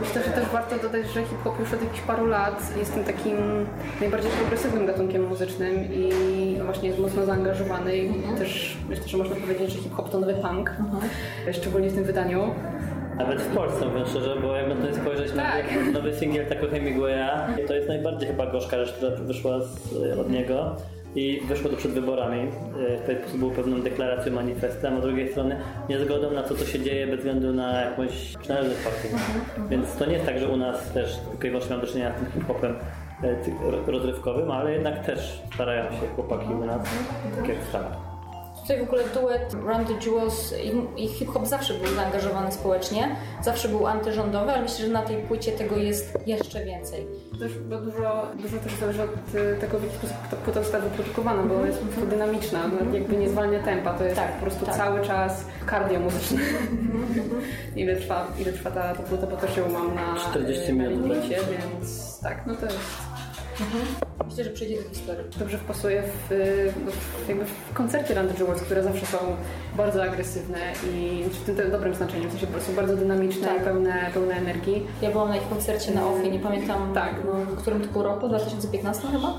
Myślę, 0.00 0.22
że 0.24 0.30
też 0.30 0.48
warto 0.52 0.78
dodać, 0.78 1.06
że 1.14 1.22
hip-hop 1.22 1.60
już 1.60 1.72
od 1.72 1.82
jakichś 1.82 2.00
paru 2.00 2.26
lat 2.26 2.62
jest 2.78 2.94
tym 2.94 3.04
takim 3.04 3.36
najbardziej 4.00 4.30
progresywnym 4.30 4.86
gatunkiem 4.86 5.28
muzycznym 5.28 5.92
i 5.94 6.12
właśnie 6.64 6.88
jest 6.88 7.00
mocno 7.00 7.26
zaangażowany 7.26 7.96
i 7.96 8.12
też 8.38 8.76
myślę, 8.88 9.08
że 9.08 9.16
można 9.18 9.36
powiedzieć, 9.36 9.70
że 9.70 9.78
hip-hop 9.78 10.10
to 10.10 10.20
nowy 10.20 10.34
punk, 10.34 10.72
szczególnie 11.52 11.90
w 11.90 11.94
tym 11.94 12.04
wydaniu. 12.04 12.54
Nawet 13.18 13.40
w 13.40 13.54
Polsce 13.54 13.86
mówiąc 13.86 14.08
szczerze, 14.08 14.36
bo 14.42 14.56
jak 14.56 14.68
na 14.68 14.74
to 14.74 14.94
spojrzeć 14.94 15.34
na 15.34 15.42
Tak. 15.42 15.64
nowy 15.92 16.14
singiel 16.14 16.46
Taco 16.46 16.68
Hemingwaya, 16.68 17.30
to 17.66 17.74
jest 17.74 17.88
najbardziej 17.88 18.28
chyba 18.28 18.46
gorzka 18.46 18.84
rzecz, 18.84 18.92
która 18.92 19.16
wyszła 19.16 19.60
z, 19.60 20.18
od 20.20 20.30
niego. 20.30 20.76
I 21.14 21.40
wyszło 21.48 21.70
to 21.70 21.76
przed 21.76 21.90
wyborami. 21.90 22.48
W 23.02 23.06
ten 23.06 23.18
sposób 23.18 23.38
było 23.38 23.50
pewną 23.50 23.80
deklaracją, 23.80 24.32
manifestem, 24.32 24.96
a 24.96 25.00
z 25.00 25.02
drugiej 25.02 25.30
strony 25.30 25.56
niezgodą 25.88 26.30
na 26.30 26.42
to, 26.42 26.54
co 26.54 26.64
się 26.66 26.80
dzieje 26.80 27.06
bez 27.06 27.16
względu 27.16 27.52
na 27.52 27.80
jakąś 27.80 28.36
przynależność 28.36 28.80
partyjną. 28.80 29.18
Więc 29.70 29.96
to 29.96 30.06
nie 30.06 30.12
jest 30.12 30.26
tak, 30.26 30.38
że 30.38 30.48
u 30.48 30.56
nas 30.56 30.92
też 30.92 31.18
tylko 31.30 31.46
i 31.46 31.50
wyłącznie 31.50 31.70
mam 31.76 31.80
do 31.80 31.86
czynienia 31.86 32.12
z 32.12 32.20
tym 32.20 32.32
hip-hopem 32.32 32.74
e, 33.22 33.90
rozrywkowym, 33.92 34.50
ale 34.50 34.72
jednak 34.72 35.06
też 35.06 35.42
starają 35.54 35.84
się 35.84 36.06
chłopaki 36.14 36.54
u 36.54 36.64
nas, 36.64 36.88
tak 37.36 37.48
jak 37.48 37.58
stara. 37.68 38.11
Tutaj 38.62 38.78
w 38.78 38.82
ogóle 38.82 39.02
duet 39.14 39.52
Run 39.54 39.84
the 39.84 40.06
Jewels 40.06 40.54
i, 40.96 41.02
i 41.04 41.08
hip-hop 41.08 41.46
zawsze 41.46 41.74
był 41.74 41.94
zaangażowany 41.94 42.52
społecznie, 42.52 43.16
zawsze 43.42 43.68
był 43.68 43.86
antyrządowy, 43.86 44.52
ale 44.52 44.62
myślę, 44.62 44.86
że 44.86 44.92
na 44.92 45.02
tej 45.02 45.16
płycie 45.16 45.52
tego 45.52 45.76
jest 45.76 46.18
jeszcze 46.26 46.64
więcej. 46.64 47.06
Też 47.38 47.58
bo 47.58 47.78
dużo, 47.78 48.26
dużo 48.42 48.58
też 48.58 48.74
zależy 48.80 49.02
od 49.02 49.34
y, 49.34 49.56
tego, 49.60 49.78
w 49.78 49.82
jaki 49.84 49.96
sposób 49.96 50.16
ta 50.30 50.36
płyta 50.36 50.62
została 50.62 50.84
wyprodukowana, 50.84 51.42
bo 51.42 51.56
ona 51.56 51.66
jest 51.66 51.78
po 51.78 51.86
prostu 51.86 52.06
dynamiczna, 52.06 52.60
jakby 52.92 53.16
nie 53.16 53.28
zwalnia 53.28 53.62
tempa, 53.62 53.94
to 53.94 54.04
jest 54.04 54.16
Tak, 54.16 54.32
po 54.32 54.40
prostu 54.42 54.66
tak. 54.66 54.76
cały 54.76 55.06
czas 55.06 55.44
cardio 55.70 56.00
muzyczne. 56.00 56.38
ile, 57.76 57.96
trwa, 57.96 58.26
ile 58.38 58.52
trwa 58.52 58.70
ta, 58.70 58.94
ta 58.94 59.02
płyta, 59.02 59.26
bo 59.26 59.36
też 59.36 59.56
ją 59.56 59.68
mam 59.68 59.94
na, 59.94 60.16
40 60.30 60.70
y, 60.70 60.74
na 60.74 60.88
minut 60.88 61.04
limicie, 61.04 61.38
więc 61.50 62.20
tak, 62.20 62.46
no 62.46 62.54
to 62.54 62.66
jest 62.66 62.78
Myślę, 64.26 64.44
że 64.44 64.50
przejdzie 64.50 64.82
do 64.82 64.88
historii. 64.88 65.24
dobrze 65.38 65.58
wpasuje 65.58 66.02
w, 66.02 66.28
w, 67.26 67.70
w 67.70 67.74
koncerty 67.74 68.14
the 68.28 68.34
Jewels, 68.38 68.62
które 68.62 68.82
zawsze 68.82 69.06
są 69.06 69.18
bardzo 69.76 70.02
agresywne 70.04 70.58
i 70.94 71.24
w 71.30 71.44
tym, 71.44 71.56
tym 71.56 71.70
dobrym 71.70 71.94
znaczeniu, 71.94 72.28
w 72.28 72.32
sensie 72.32 72.46
po 72.46 72.52
prostu 72.52 72.72
bardzo 72.72 72.96
dynamiczne 72.96 73.48
Tak. 73.48 73.56
i 73.56 73.64
pełne, 73.64 74.10
pełne 74.14 74.34
energii. 74.34 74.86
Ja 75.02 75.10
byłam 75.10 75.28
na 75.28 75.36
ich 75.36 75.48
koncercie 75.48 75.92
na 75.94 76.06
OFI, 76.06 76.30
nie 76.30 76.38
pamiętam 76.40 76.94
Tak. 76.94 77.14
no, 77.24 77.32
w 77.32 77.56
którym 77.56 77.80
to 77.80 77.92
był 77.92 78.02
roku, 78.02 78.28
2015 78.28 79.08
chyba. 79.08 79.34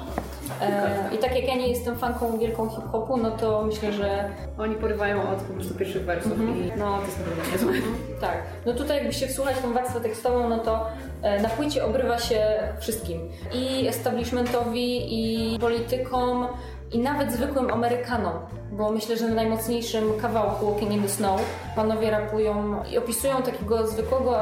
E, 0.62 1.16
I 1.16 1.18
tak 1.18 1.36
jak 1.36 1.48
ja 1.48 1.56
nie 1.56 1.68
jestem 1.68 1.96
fanką 1.98 2.38
wielką 2.38 2.70
hip-hopu, 2.70 3.18
no 3.18 3.32
to 3.32 3.64
myślę, 3.66 3.94
że 3.94 4.30
Oni 4.58 4.76
porywają 4.76 5.22
od 5.30 5.38
po 5.38 5.54
prostu 5.54 5.74
pierwszych 5.76 6.06
wersów 6.06 6.32
i 6.40 6.72
no 6.80 6.98
to 7.00 7.06
jest 7.06 7.20
naprawdę 7.20 7.52
niezłe. 7.52 7.74
tak. 8.22 8.38
No 8.66 8.74
tutaj 8.74 8.98
jakby 8.98 9.14
się 9.14 9.28
wsłuchać 9.28 9.58
tą 9.62 9.74
warstwę 9.74 10.02
tekstową, 10.02 10.50
no 10.50 10.58
to 10.60 10.86
e, 11.22 11.42
na 11.42 11.50
płycie 11.50 11.86
obrywa 11.86 12.20
się 12.20 12.40
wszystkim. 12.80 13.20
I 13.54 13.88
establishmentowi, 13.88 15.02
i 15.56 15.60
politykom, 15.60 16.48
i 16.94 17.00
nawet 17.00 17.32
zwykłym 17.32 17.72
Amerykanom. 17.72 18.34
Bo 18.72 18.92
myślę, 18.92 19.18
że 19.18 19.28
na 19.28 19.36
najmocniejszym 19.36 20.04
kawałku 20.22 20.66
Walking 20.66 20.92
in 20.92 21.04
the 21.04 21.10
Snow 21.10 21.42
panowie 21.76 22.12
rapują 22.12 22.84
i 22.92 22.98
opisują 22.98 23.42
takiego 23.42 23.88
zwykłego 23.88 24.38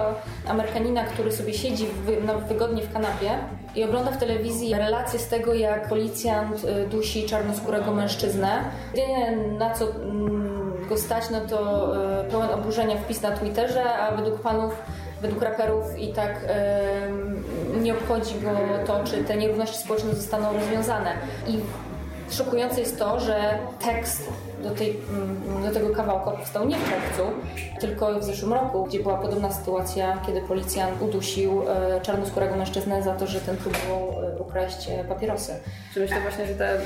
Amerykanina, 0.48 1.04
który 1.04 1.32
sobie 1.32 1.54
siedzi 1.54 1.86
w, 1.86 2.48
wygodnie 2.48 2.84
w 2.84 2.94
kanapie 2.94 3.30
i 3.76 3.84
ogląda 3.84 4.12
w 4.12 4.18
telewizji 4.18 4.74
relacje 4.74 5.20
z 5.20 5.28
tego, 5.28 5.54
jak 5.54 5.90
policjant 5.90 6.64
y, 6.64 6.88
dusi 6.88 7.26
czarnoskórego 7.26 7.94
mężczyznę. 7.94 8.64
Jedynie 8.96 9.38
na 9.58 9.74
co 9.74 9.86
mm, 9.86 10.88
go 10.90 10.98
stać, 10.98 11.30
no 11.30 11.42
to 11.42 11.92
y, 12.22 12.32
pełen 12.32 12.50
oburzenia 12.50 12.98
wpis 12.98 13.22
na 13.22 13.32
Twitterze, 13.32 13.94
a 13.94 14.16
według 14.16 14.42
panów 14.42 14.74
według 15.22 15.44
raperów 15.44 16.00
i 16.00 16.14
tak 16.14 16.46
em, 16.48 17.44
nie 17.84 17.94
obchodzi 17.94 18.36
go 18.40 18.50
to, 18.88 19.04
czy 19.04 19.24
te 19.24 19.38
nierówności 19.38 19.78
społeczne 19.78 20.14
zostaną 20.14 20.54
rozwiązane. 20.54 21.14
I 21.48 21.60
szokujące 22.32 22.80
jest 22.80 23.00
to, 23.00 23.20
że 23.20 23.60
tekst 23.80 24.30
do, 24.64 24.70
tej, 24.70 24.98
mm, 25.10 25.64
do 25.64 25.72
tego 25.74 25.96
kawałka 25.96 26.32
powstał 26.32 26.68
nie 26.68 26.78
w 26.78 26.90
czerwcu, 26.90 27.24
tylko 27.80 28.20
w 28.20 28.24
zeszłym 28.24 28.54
roku, 28.54 28.84
gdzie 28.84 29.00
była 29.00 29.18
podobna 29.18 29.52
sytuacja, 29.52 30.22
kiedy 30.26 30.42
policjant 30.42 31.02
udusił 31.02 31.64
e, 31.70 32.02
czarnoskórego 32.02 32.56
mężczyznę 32.56 33.04
za 33.04 33.16
to, 33.16 33.28
że 33.28 33.40
ten 33.40 33.58
próbował 33.58 34.24
e, 34.24 34.40
ukraść 34.40 34.90
e, 34.90 35.04
papierosy. 35.04 35.54
Czy 35.94 36.00
myślę 36.00 36.22
właśnie, 36.22 36.48
że 36.48 36.54
te 36.54 36.80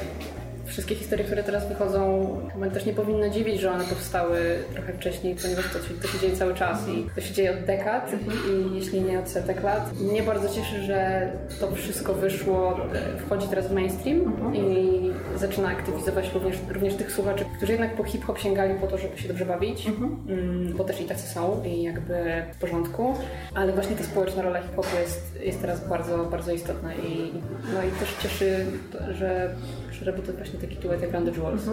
wszystkie 0.66 0.96
historie, 0.96 1.26
które 1.26 1.44
teraz 1.44 1.68
wychodzą, 1.68 2.28
chyba 2.54 2.70
też 2.70 2.86
nie 2.86 2.94
powinno 2.94 3.30
dziwić, 3.30 3.62
że 3.62 3.72
one 3.72 3.84
powstały 3.84 4.40
trochę 4.74 4.94
wcześniej, 4.94 5.36
ponieważ 5.42 5.66
to 5.74 5.80
się, 5.80 5.94
to 6.02 6.08
się 6.08 6.20
dzieje 6.20 6.36
cały 6.36 6.54
czas 6.54 6.88
i 6.88 7.10
to 7.16 7.22
się 7.22 7.34
dzieje 7.34 7.52
od 7.52 7.66
dekad 7.66 8.12
i 8.50 8.76
jeśli 8.76 9.02
nie 9.02 9.20
od 9.20 9.30
setek 9.30 9.64
lat. 9.64 10.00
Mnie 10.00 10.24
bardzo 10.24 10.50
cieszy, 10.50 10.82
że 10.82 11.30
to 11.60 11.72
wszystko 11.72 12.14
wyszło, 12.14 12.80
wchodzi 13.26 13.48
teraz 13.48 13.68
w 13.68 13.74
mainstream 13.74 14.54
i 14.56 15.12
zaczyna 15.36 15.68
aktywizować 15.68 16.34
również, 16.34 16.58
również 16.70 16.96
tych 16.96 17.12
słuchaczy, 17.12 17.46
którzy 17.58 17.72
jednak 17.72 17.96
po 17.96 18.04
hip-hop 18.04 18.40
sięgali 18.40 18.76
po 18.80 18.88
to, 18.88 18.98
żeby 18.98 19.18
się 19.18 19.28
dobrze 19.28 19.46
bawić, 19.46 19.88
mm, 19.88 20.74
bo 20.78 20.84
też 20.84 21.02
i 21.02 21.06
tacy 21.06 21.28
są 21.28 21.64
i 21.66 21.84
jakby 21.84 22.16
w 22.54 22.58
porządku, 22.60 23.14
ale 23.56 23.74
właśnie 23.74 23.96
ta 23.96 24.04
społeczna 24.04 24.42
rola 24.42 24.62
hip-hopu 24.62 24.98
jest, 25.02 25.40
jest 25.42 25.62
teraz 25.62 25.90
bardzo, 25.90 26.26
bardzo 26.26 26.52
istotna 26.52 26.94
i, 26.94 27.32
no 27.74 27.84
i 27.84 27.92
też 28.00 28.16
cieszy, 28.24 28.66
że, 29.12 29.56
robi 30.02 30.22
to 30.22 30.34
właśnie 30.34 30.60
taki 30.60 30.76
duet 30.76 31.02
jak 31.02 31.12
the 31.12 31.32
Jewels. 31.32 31.70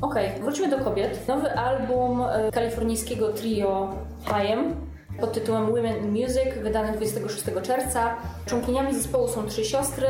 Okej, 0.00 0.30
wróćmy 0.40 0.68
do 0.68 0.78
kobiet. 0.78 1.28
Nowy 1.28 1.52
album 1.52 2.22
e, 2.22 2.52
kalifornijskiego 2.52 3.28
trio 3.28 3.94
Hayem 4.24 4.74
pod 5.20 5.32
tytułem 5.32 5.66
Women 5.66 5.96
in 5.96 6.10
Music, 6.10 6.62
wydany 6.62 6.92
26 6.92 7.44
czerwca. 7.62 8.16
Członkiniami 8.46 8.94
zespołu 8.94 9.28
są 9.28 9.46
trzy 9.46 9.64
siostry. 9.64 10.06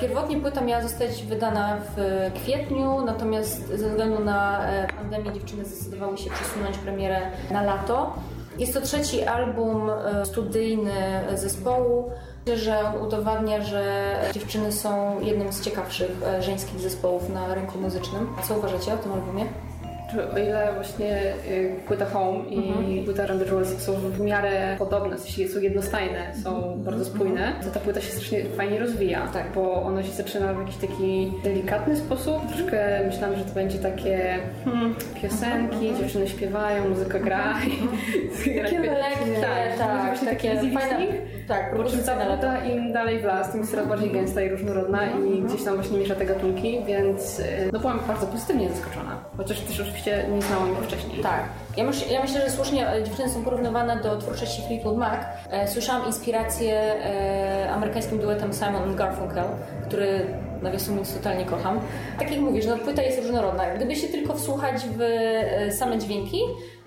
Pierwotnie 0.00 0.40
płyta 0.40 0.60
miała 0.60 0.82
zostać 0.82 1.22
wydana 1.22 1.78
w 1.96 2.30
kwietniu, 2.34 3.04
natomiast 3.04 3.68
ze 3.68 3.88
względu 3.88 4.24
na 4.24 4.68
e, 4.68 4.86
pandemię 4.86 5.32
dziewczyny 5.32 5.64
zdecydowały 5.64 6.18
się 6.18 6.30
przesunąć 6.30 6.78
premierę 6.78 7.20
na 7.50 7.62
lato. 7.62 8.14
Jest 8.58 8.74
to 8.74 8.80
trzeci 8.80 9.24
album 9.24 9.90
e, 9.90 10.26
studyjny 10.26 10.92
zespołu. 11.34 12.10
Myślę, 12.48 12.58
że 12.64 12.78
on 12.78 13.02
udowadnia, 13.06 13.62
że 13.62 14.14
dziewczyny 14.34 14.72
są 14.72 15.20
jednym 15.20 15.52
z 15.52 15.60
ciekawszych 15.64 16.10
e, 16.26 16.42
żeńskich 16.42 16.80
zespołów 16.80 17.28
na 17.28 17.54
rynku 17.54 17.78
muzycznym. 17.78 18.28
Co 18.48 18.54
uważacie 18.58 18.94
o 18.94 18.96
tym 18.96 19.12
albumie? 19.12 19.44
Czy 20.10 20.30
o 20.30 20.38
ile 20.38 20.72
właśnie 20.74 21.22
y, 21.48 21.74
płyta 21.86 22.06
Home 22.06 22.38
i 22.48 23.02
płyta 23.04 23.26
Run 23.26 23.38
the 23.38 23.44
Jewels 23.44 23.78
są 23.82 23.92
w 23.92 24.20
miarę 24.20 24.76
podobne, 24.78 25.18
sensie 25.18 25.48
są 25.48 25.60
jednostajne, 25.60 26.32
są 26.42 26.74
bardzo 26.84 27.04
spójne, 27.04 27.52
to 27.64 27.70
ta 27.70 27.80
płyta 27.80 28.00
się 28.00 28.10
strasznie 28.12 28.44
fajnie 28.44 28.78
rozwija, 28.78 29.28
Tak. 29.32 29.52
bo 29.54 29.82
ona 29.82 30.02
się 30.02 30.12
zaczyna 30.12 30.54
w 30.54 30.58
jakiś 30.58 30.76
taki 30.76 31.32
delikatny 31.44 31.96
sposób. 31.96 32.38
Troszkę 32.48 33.00
myślałam, 33.06 33.36
że 33.38 33.44
to 33.44 33.54
będzie 33.54 33.78
takie 33.78 34.38
hmm, 34.64 34.94
piosenki, 35.22 35.94
dziewczyny 35.98 36.28
śpiewają, 36.28 36.88
muzyka 36.88 37.18
gra. 37.18 37.54
i- 37.66 38.58
Takie 38.62 38.80
lekkie, 38.80 39.40
tak, 39.40 39.78
tak, 39.78 40.12
taki 40.20 40.26
takie 40.26 40.54
fajne-. 40.54 41.06
Tak, 41.48 41.76
po 41.76 41.84
czym 41.84 42.02
ta 42.02 42.16
płyta 42.16 42.64
im 42.64 42.92
dalej 42.92 43.20
w 43.20 43.24
las, 43.24 43.50
tym 43.50 43.60
jest 43.60 43.72
coraz 43.72 43.88
bardziej 43.88 44.10
gęsta 44.10 44.42
i 44.42 44.48
różnorodna 44.48 45.00
i 45.10 45.42
gdzieś 45.42 45.64
tam 45.64 45.74
właśnie 45.74 45.98
miesza 45.98 46.14
te 46.14 46.26
gatunki, 46.26 46.84
więc 46.86 47.38
y, 47.40 47.70
no 47.72 47.78
byłam 47.78 48.00
bardzo 48.08 48.26
pozytywnie 48.26 48.68
zaskoczona. 48.68 49.24
Chociaż 49.36 49.60
też 49.60 49.80
oczywiście 49.80 50.26
nie 50.34 50.42
znałam 50.42 50.74
go 50.74 50.80
wcześniej. 50.80 51.22
Tak. 51.22 51.42
Ja, 51.76 51.84
myśl, 51.84 52.10
ja 52.10 52.22
myślę, 52.22 52.40
że 52.40 52.50
słusznie 52.50 52.88
e, 52.88 53.04
dziewczyny 53.04 53.28
są 53.28 53.44
porównywane 53.44 53.96
do 53.96 54.18
twórczości 54.18 54.62
Fleetwood 54.66 54.96
Mac. 54.96 55.20
E, 55.50 55.68
słyszałam 55.68 56.06
inspirację 56.06 56.74
e, 56.74 57.70
amerykańskim 57.70 58.18
duetem 58.18 58.52
Simon 58.52 58.96
Garfunkel, 58.96 59.44
który 59.86 60.26
nawiasem 60.62 60.90
mówiąc 60.90 61.14
totalnie 61.14 61.44
kocham. 61.44 61.80
Tak 62.18 62.30
jak 62.30 62.40
mówisz, 62.40 62.66
no 62.66 62.76
płyta 62.76 63.02
jest 63.02 63.22
różnorodna. 63.22 63.74
Gdyby 63.74 63.96
się 63.96 64.08
tylko 64.08 64.34
wsłuchać 64.34 64.74
w 64.76 65.00
e, 65.00 65.72
same 65.72 65.98
dźwięki, 65.98 66.38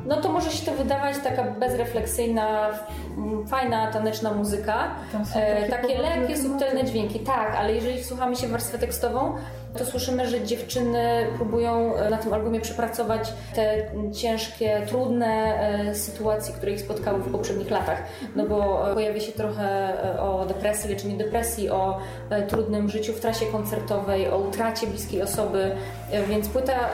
no 0.05 0.21
to 0.21 0.31
może 0.31 0.51
się 0.51 0.65
to 0.65 0.71
wydawać 0.71 1.15
taka 1.23 1.43
bezrefleksyjna, 1.43 2.69
m, 3.17 3.47
fajna, 3.47 3.91
taneczna 3.91 4.33
muzyka. 4.33 4.91
E, 5.35 5.69
takie 5.69 5.97
lekkie, 5.97 6.37
subtelne 6.37 6.83
dźwięki, 6.85 7.19
tak, 7.19 7.55
ale 7.55 7.73
jeżeli 7.75 8.03
wsłuchamy 8.03 8.35
się 8.35 8.47
warstwę 8.47 8.77
tekstową, 8.79 9.35
to 9.77 9.85
słyszymy, 9.85 10.27
że 10.27 10.43
dziewczyny 10.43 11.27
próbują 11.35 11.95
e, 11.95 12.09
na 12.09 12.17
tym 12.17 12.33
albumie 12.33 12.61
przepracować 12.61 13.33
te 13.55 13.91
ciężkie, 14.13 14.81
trudne 14.87 15.27
e, 15.27 15.95
sytuacje, 15.95 16.53
które 16.53 16.71
ich 16.71 16.81
spotkały 16.81 17.19
w 17.19 17.31
poprzednich 17.31 17.71
latach. 17.71 18.03
No 18.35 18.47
bo 18.47 18.89
e, 18.91 18.93
pojawia 18.93 19.19
się 19.19 19.31
trochę 19.31 19.93
o 20.19 20.45
depresji, 20.45 20.89
leczeniu 20.89 21.17
depresji, 21.17 21.69
o 21.69 21.99
trudnym 22.47 22.89
życiu 22.89 23.13
w 23.13 23.19
trasie 23.19 23.45
koncertowej, 23.45 24.29
o 24.29 24.37
utracie 24.37 24.87
bliskiej 24.87 25.21
osoby, 25.21 25.71
więc 26.29 26.49
płyta 26.49 26.89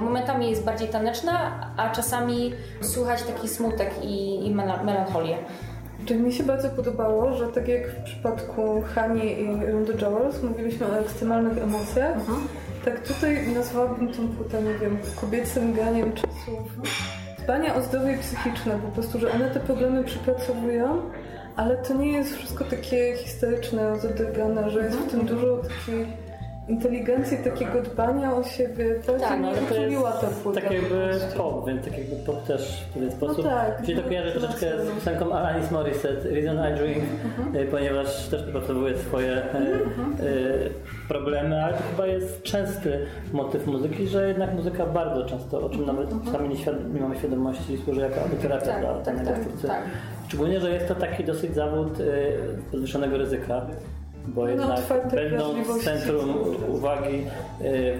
momentami 0.00 0.50
jest 0.50 0.64
bardziej 0.64 0.88
taneczna, 0.88 1.52
a 1.76 1.90
czasami 1.90 2.52
słychać 2.80 3.22
taki 3.22 3.48
smutek 3.48 3.90
i, 4.02 4.46
i 4.46 4.54
mela- 4.54 4.84
melancholię. 4.84 5.38
Czyli 6.06 6.20
mi 6.20 6.32
się 6.32 6.44
bardzo 6.44 6.68
podobało, 6.68 7.34
że 7.34 7.48
tak 7.48 7.68
jak 7.68 7.88
w 7.88 8.02
przypadku 8.02 8.82
Hani 8.94 9.40
i 9.40 9.66
Rundy 9.72 9.92
Jewels 9.92 10.42
mówiliśmy 10.42 10.86
o 10.86 10.98
ekstremalnych 10.98 11.58
emocjach, 11.58 12.16
tak 12.84 13.08
tutaj 13.08 13.48
nazwałabym 13.54 14.12
tą 14.12 14.28
płytę, 14.28 14.62
nie 14.62 14.74
wiem, 14.74 14.98
kobiecym 15.20 15.74
ganiem 15.74 16.12
czasów. 16.12 16.80
Dbania 17.44 17.74
o 17.74 17.82
zdrowie 17.82 18.18
psychiczne, 18.18 18.78
po 18.78 18.88
prostu, 18.88 19.18
że 19.18 19.32
one 19.32 19.50
te 19.50 19.60
problemy 19.60 20.04
przypracowują, 20.04 21.02
ale 21.56 21.76
to 21.76 21.94
nie 21.94 22.12
jest 22.12 22.36
wszystko 22.36 22.64
takie 22.64 23.16
historyczne, 23.16 24.00
zadergane, 24.00 24.70
że 24.70 24.84
jest 24.84 24.98
w 24.98 25.10
tym 25.10 25.26
dużo 25.26 25.56
takiej 25.56 26.06
inteligencję 26.68 27.38
takiego 27.38 27.82
dbania 27.82 28.34
o 28.36 28.42
siebie. 28.42 28.94
To 29.06 29.12
Tak, 29.12 29.22
tak, 29.22 29.40
no, 29.40 29.48
ale 29.48 29.56
to 29.58 29.74
jest 29.74 30.20
ta 30.20 30.26
płyta. 30.42 30.60
tak 30.60 30.70
jakby 30.72 31.10
pop, 31.36 31.66
więc 31.68 31.84
tak 31.84 31.98
jakby 31.98 32.16
pop 32.16 32.44
też 32.44 32.84
w 32.90 32.94
pewien 32.94 33.10
sposób. 33.12 33.44
tak. 33.44 33.82
Czyli 33.86 33.96
to 34.02 34.08
kojarzy 34.08 34.30
troszeczkę 34.32 34.66
z 34.84 34.90
piosenką 34.94 35.32
Alanis 35.32 35.70
Morissette, 35.70 36.28
Reason 36.30 36.56
I 36.72 36.78
Drink, 36.78 36.98
Mhm. 37.38 37.66
e, 37.66 37.70
ponieważ 37.70 38.28
też 38.28 38.42
dopracowuje 38.42 38.98
swoje 38.98 39.32
e, 39.32 39.42
e, 39.42 39.52
problemy, 41.08 41.64
ale 41.64 41.72
to 41.74 41.82
chyba 41.90 42.06
jest 42.06 42.42
częsty 42.42 42.98
motyw 43.32 43.66
muzyki, 43.66 44.06
że 44.08 44.28
jednak 44.28 44.54
muzyka 44.54 44.86
bardzo 44.86 45.24
często, 45.24 45.60
o 45.60 45.70
czym 45.70 45.86
nawet 45.86 46.08
sami 46.32 46.48
nie, 46.48 46.56
świad- 46.56 46.94
nie 46.94 47.00
mamy 47.00 47.16
świadomości, 47.16 47.78
służy 47.84 48.00
jako 48.00 48.16
terapia 48.42 48.66
Tak, 48.66 48.80
dla 48.80 48.94
tak, 48.94 49.04
danego 49.04 49.30
tak, 49.30 49.40
twórcy. 49.40 49.68
tak. 49.68 49.82
Szczególnie, 50.28 50.60
że 50.60 50.70
jest 50.70 50.88
to 50.88 50.94
taki 50.94 51.24
dosyć 51.24 51.54
zawód 51.54 51.98
podwyższonego 52.70 53.18
ryzyka. 53.18 53.66
Bo 54.26 54.48
jednak 54.48 54.78
otwartej 54.78 55.10
będąc 55.30 55.42
w 55.42 55.54
wrażliwości. 55.54 55.84
centrum 55.84 56.34
uwagi 56.68 57.24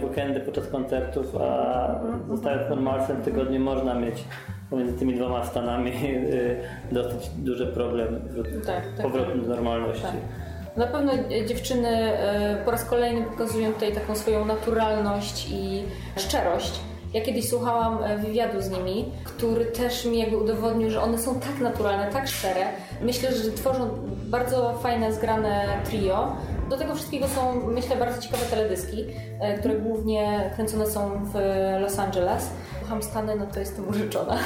w 0.00 0.04
weekendy 0.04 0.40
podczas 0.40 0.66
koncertów, 0.66 1.36
a 1.40 2.00
zostając 2.28 2.70
normalsem 2.70 3.16
w 3.16 3.24
tygodniu 3.24 3.60
można 3.60 3.94
mieć 3.94 4.24
pomiędzy 4.70 4.98
tymi 4.98 5.14
dwoma 5.14 5.44
stanami 5.44 5.90
e, 5.90 6.94
dosyć 6.94 7.28
duży 7.36 7.66
problem 7.66 8.20
w 8.28 8.66
Tak, 8.66 8.84
tak, 8.96 9.02
powrotu 9.02 9.30
tak. 9.30 9.40
do 9.40 9.48
normalności. 9.48 10.02
Tak. 10.02 10.76
Na 10.76 10.86
pewno 10.86 11.12
e, 11.12 11.46
dziewczyny 11.46 11.88
e, 11.88 12.62
po 12.64 12.70
raz 12.70 12.84
kolejny 12.84 13.22
pokazują 13.22 13.72
tutaj 13.72 13.92
taką 13.92 14.14
swoją 14.14 14.44
naturalność 14.44 15.48
i 15.50 15.82
szczerość. 16.16 16.80
Ja 17.14 17.20
kiedyś 17.20 17.48
słuchałam 17.48 18.04
e, 18.04 18.18
wywiadu 18.18 18.62
z 18.62 18.70
nimi, 18.70 19.12
który 19.24 19.64
też 19.64 20.04
mi 20.04 20.18
jakby 20.18 20.36
udowodnił, 20.36 20.90
że 20.90 21.02
one 21.02 21.18
są 21.18 21.40
tak 21.40 21.60
naturalne, 21.60 22.12
tak 22.12 22.28
szczere. 22.28 22.66
Myślę, 23.00 23.32
że 23.32 23.52
tworzą 23.52 23.88
bardzo 24.08 24.78
fajne, 24.78 25.12
zgrane 25.12 25.68
trio. 25.84 26.36
Do 26.70 26.76
tego 26.76 26.94
wszystkiego 26.94 27.28
są, 27.28 27.66
myślę, 27.66 27.96
bardzo 27.96 28.22
ciekawe 28.22 28.44
teledyski, 28.44 29.04
e, 29.40 29.58
które 29.58 29.74
głównie 29.74 30.50
kręcone 30.54 30.86
są 30.86 31.24
w 31.24 31.34
Los 31.80 31.98
Angeles. 31.98 32.50
Kocham 32.82 33.02
Stany, 33.02 33.36
no 33.36 33.46
to 33.46 33.60
jestem 33.60 33.88
użyczona. 33.88 34.38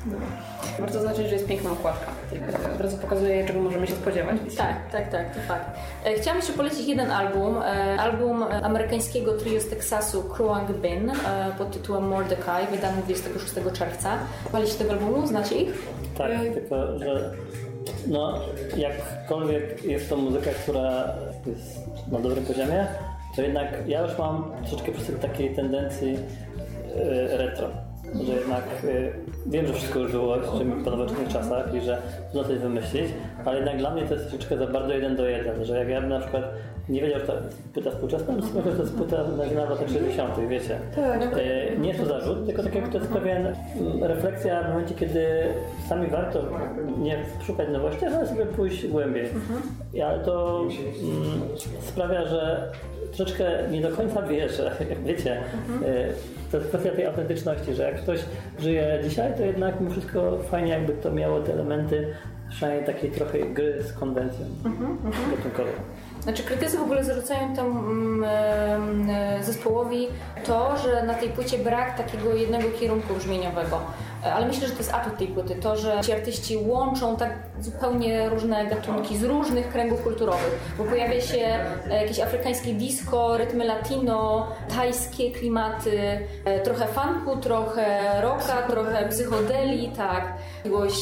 Warto 0.80 0.94
zaznaczyć, 0.94 1.26
że 1.26 1.34
jest 1.34 1.46
piękna 1.46 1.72
okładka. 1.72 2.13
Od 2.74 2.80
razu 2.80 2.96
pokazuje, 2.98 3.46
czego 3.46 3.60
możemy 3.60 3.86
się 3.86 3.92
spodziewać. 3.92 4.36
Tak, 4.56 4.76
tak, 4.92 5.10
tak, 5.10 5.34
to 5.34 5.40
fakt. 5.40 5.70
E, 6.04 6.14
Chciałam 6.14 6.38
jeszcze 6.38 6.52
polecić 6.52 6.88
jeden 6.88 7.10
album. 7.10 7.56
e, 7.56 7.64
Album 8.00 8.42
amerykańskiego 8.62 9.32
trio 9.38 9.60
z 9.60 9.68
Teksasu 9.68 10.22
Kruang 10.22 10.72
Bin 10.72 11.10
e, 11.10 11.14
pod 11.58 11.70
tytułem 11.70 12.08
Mordecai, 12.08 12.66
wydany 12.70 13.02
26 13.02 13.54
czerwca. 13.78 14.18
Paliście 14.52 14.78
tego 14.78 14.90
albumu? 14.92 15.26
Znacie 15.26 15.54
ich? 15.56 15.88
Tak, 16.18 16.30
tylko 16.54 16.98
że 16.98 17.30
no, 18.06 18.40
jakkolwiek 18.76 19.84
jest 19.84 20.08
to 20.08 20.16
muzyka, 20.16 20.50
która 20.50 21.14
jest 21.46 21.78
na 22.12 22.18
dobrym 22.20 22.44
poziomie, 22.44 22.86
to 23.36 23.42
jednak 23.42 23.68
ja 23.86 24.02
już 24.02 24.18
mam 24.18 24.52
troszeczkę 24.66 24.92
przesyt 24.92 25.20
takiej 25.20 25.54
tendencji 25.54 26.18
retro. 27.30 27.68
Że 28.22 28.32
jednak 28.32 28.64
e, 28.84 29.12
wiem, 29.46 29.66
że 29.66 29.72
wszystko 29.72 29.98
już 29.98 30.12
było 30.12 30.36
po 30.84 30.90
nowoczesnych 30.90 31.28
czasach 31.28 31.74
i 31.74 31.80
że 31.80 32.02
trudno 32.32 32.48
coś 32.48 32.58
wymyślić, 32.58 33.04
ale 33.44 33.56
jednak 33.56 33.78
dla 33.78 33.90
mnie 33.90 34.02
to 34.02 34.14
jest 34.14 34.28
troszeczkę 34.28 34.58
za 34.58 34.66
bardzo 34.66 34.94
jeden 34.94 35.16
do 35.16 35.28
jeden, 35.28 35.64
że 35.64 35.78
jak 35.78 35.88
ja 35.88 36.00
bym 36.00 36.10
na 36.10 36.20
przykład 36.20 36.44
nie 36.88 37.00
wiedział, 37.00 37.20
że 37.20 37.26
to 37.26 37.34
jest 37.44 37.62
płyta 37.74 37.90
współczesna, 37.90 38.34
myślę, 38.34 38.62
że 38.70 38.76
to 38.76 38.82
jest 38.82 38.94
płyta 38.94 39.16
nagrana 39.38 39.66
w 39.66 39.70
latach 39.70 39.88
60., 39.88 40.34
wiecie. 40.48 40.78
Tak. 40.96 41.22
E, 41.22 41.76
Nie 41.78 41.88
jest 41.88 42.00
to 42.00 42.06
zarzut, 42.06 42.46
tylko 42.46 42.62
tak 42.62 42.74
jak 42.74 42.88
to 42.88 42.98
jest 42.98 43.10
pewien 43.10 43.46
mm, 43.46 44.04
refleksja 44.04 44.62
w 44.62 44.68
momencie, 44.68 44.94
kiedy 44.94 45.26
sami 45.88 46.06
warto 46.08 46.42
nie 46.98 47.16
szukać 47.46 47.68
nowości, 47.68 48.04
ale 48.04 48.26
sobie 48.26 48.46
pójść 48.46 48.86
głębiej. 48.86 49.28
I 49.94 50.02
Ale 50.02 50.18
to 50.24 50.60
mm, 50.60 51.40
sprawia, 51.80 52.24
że 52.26 52.72
troszeczkę 53.12 53.44
nie 53.70 53.80
do 53.80 53.88
końca 53.96 54.22
wierzę, 54.22 54.70
wiecie. 55.06 55.32
e, 55.86 56.08
To 56.50 56.56
jest 56.56 56.68
kwestia 56.68 56.90
tej 56.90 57.06
autentyczności, 57.06 57.74
że 57.74 57.82
jak 57.82 57.96
ktoś 58.02 58.20
żyje 58.58 58.98
dzisiaj, 59.02 59.32
to 59.36 59.42
jednak 59.44 59.80
mimo 59.80 59.92
wszystko 59.92 60.38
fajnie 60.38 60.70
jakby 60.72 60.92
to 60.92 61.10
miało 61.12 61.40
te 61.40 61.52
elementy 61.52 62.06
przynajmniej 62.50 62.86
takiej 62.86 63.10
trochę 63.10 63.38
gry 63.38 63.82
z 63.82 63.92
konwencją 63.92 64.46
gatunkową. 65.36 65.68
Znaczy 66.24 66.42
krytycy 66.42 66.78
w 66.78 66.82
ogóle 66.82 67.04
zarzucają 67.04 67.56
temu 67.56 67.78
mm, 67.78 69.10
e, 69.10 69.44
zespołowi 69.44 70.08
to, 70.46 70.76
że 70.76 71.02
na 71.02 71.14
tej 71.14 71.28
płycie 71.28 71.58
brak 71.58 71.96
takiego 71.96 72.34
jednego 72.34 72.70
kierunku 72.80 73.14
brzmieniowego. 73.14 73.80
E, 74.24 74.34
Ale 74.34 74.46
myślę, 74.46 74.66
że 74.68 74.72
to 74.72 74.78
jest 74.78 74.94
atut 74.94 75.18
tej 75.18 75.28
płyty, 75.28 75.54
to, 75.54 75.76
że 75.76 76.00
ci 76.00 76.12
artyści 76.12 76.56
łączą 76.56 77.16
tak 77.16 77.32
zupełnie 77.60 78.28
różne 78.28 78.66
gatunki 78.66 79.18
z 79.18 79.24
różnych 79.24 79.68
kręgów 79.68 80.02
kulturowych, 80.02 80.74
bo 80.78 80.84
pojawia 80.84 81.20
się 81.20 81.58
e, 81.90 82.02
jakieś 82.02 82.20
afrykańskie 82.20 82.74
disco, 82.74 83.38
rytmy 83.38 83.64
latino, 83.64 84.46
tajskie 84.76 85.30
klimaty, 85.30 86.20
trochę 86.64 86.86
funku, 86.86 87.36
trochę 87.36 88.00
rocka, 88.22 88.62
trochę 88.62 89.08
psychodeli, 89.08 89.88
tak, 89.88 90.32
jakiegoś 90.64 90.94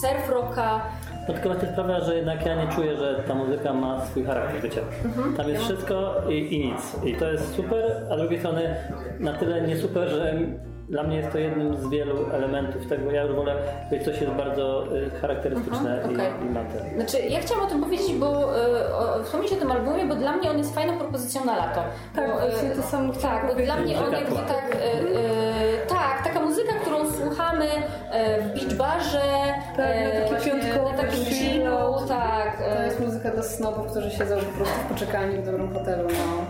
surf 0.00 0.28
rocka. 0.28 0.80
No 1.28 1.34
tylko 1.34 1.48
właśnie 1.48 1.68
sprawia, 1.68 2.00
że 2.00 2.16
jednak 2.16 2.46
ja 2.46 2.54
nie 2.64 2.72
czuję, 2.72 2.96
że 2.96 3.14
ta 3.28 3.34
muzyka 3.34 3.72
ma 3.72 4.06
swój 4.06 4.24
charakter 4.24 4.60
bycia. 4.62 4.80
Tam 5.36 5.48
jest 5.48 5.62
wszystko 5.64 6.14
i, 6.28 6.54
i 6.54 6.66
nic. 6.66 6.96
I 7.04 7.14
to 7.14 7.32
jest 7.32 7.54
super, 7.54 7.84
a 8.10 8.14
z 8.16 8.18
drugiej 8.18 8.38
strony 8.38 8.74
na 9.20 9.32
tyle 9.32 9.60
nie 9.60 9.76
super, 9.76 10.08
że 10.08 10.34
dla 10.88 11.02
mnie 11.02 11.16
jest 11.16 11.32
to 11.32 11.38
jednym 11.38 11.76
z 11.76 11.88
wielu 11.88 12.30
elementów 12.32 12.86
tego. 12.86 13.10
Ja 13.10 13.22
już 13.22 13.34
wolę, 13.36 13.54
że 13.92 14.00
coś 14.00 14.20
jest 14.20 14.32
bardzo 14.32 14.96
y, 14.96 15.10
charakterystyczne 15.10 16.02
Mhm, 16.02 16.42
i, 16.42 16.46
i 16.46 16.50
ma 16.50 16.60
te. 16.64 16.94
Znaczy, 16.96 17.26
ja 17.28 17.40
chciałam 17.40 17.64
o 17.64 17.68
tym 17.68 17.80
powiedzieć, 17.82 18.12
bo 18.14 18.26
y, 18.56 18.94
o, 18.94 19.22
wspomnieć 19.24 19.52
o 19.52 19.56
tym 19.56 19.72
albumie, 19.72 20.06
bo 20.06 20.14
dla 20.14 20.32
mnie 20.32 20.50
on 20.50 20.58
jest 20.58 20.74
fajną 20.74 20.98
propozycją 20.98 21.44
na 21.44 21.56
lato. 21.56 21.80
Tak, 22.14 22.30
bo, 22.30 22.38
właśnie 22.50 22.70
to 22.70 22.82
samo 22.82 23.12
Tak, 23.12 23.42
bo 23.42 23.48
powiedzieć. 23.48 23.66
dla 23.74 23.76
mnie 23.82 23.98
on 24.06 24.12
jakby 24.12 24.36
tak, 24.36 24.74
y, 24.74 25.08
y, 25.08 25.86
tak, 25.88 26.24
taka 26.24 26.40
muzyka, 26.40 26.72
którą 26.82 26.96
słuchamy 27.12 27.64
y, 27.66 28.42
w 28.42 28.52
beach 28.54 28.74
barze, 28.76 29.22
Tak, 29.76 29.86
na 30.20 30.26
y, 30.26 30.28
tak. 32.58 32.60
y, 32.60 32.76
To 32.76 32.82
jest 32.82 33.00
muzyka 33.00 33.30
dla 33.30 33.42
snobów, 33.42 33.86
którzy 33.90 34.10
siedzą 34.10 34.36
po 34.36 34.52
prostu 34.56 34.74
w 34.80 34.84
poczekalni 34.84 35.38
w 35.38 35.46
dobrym 35.46 35.74
hotelu. 35.74 36.08
No. 36.08 36.44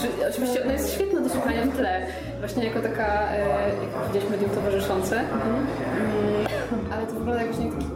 Czy, 0.00 0.28
oczywiście 0.30 0.64
ona 0.64 0.72
jest 0.72 0.94
świetna 0.94 1.20
do 1.20 1.28
słuchania 1.28 1.62
w 1.62 1.76
tle, 1.76 2.06
właśnie 2.38 2.64
jako 2.64 2.80
taka, 2.80 3.32
e, 3.32 3.38
jak 3.68 4.10
gdzieś 4.10 4.30
medium 4.30 4.50
towarzyszące. 4.50 5.16
Mm, 5.18 6.46
ale 6.92 7.06
to 7.06 7.12
wygląda 7.12 7.42
jak 7.42 7.52
właśnie 7.52 7.72
taki 7.72 7.86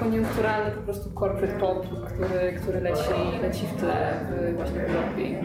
koniunkturalny 0.00 0.70
po 0.70 0.82
prostu 0.82 1.10
corporate 1.20 1.58
pop, 1.60 1.86
który, 2.06 2.52
który 2.52 2.80
leci, 2.80 3.40
leci 3.42 3.66
w 3.66 3.80
tle 3.80 4.14
w, 4.30 4.56
właśnie 4.56 4.80
w 4.80 4.96
Europie. 4.96 5.42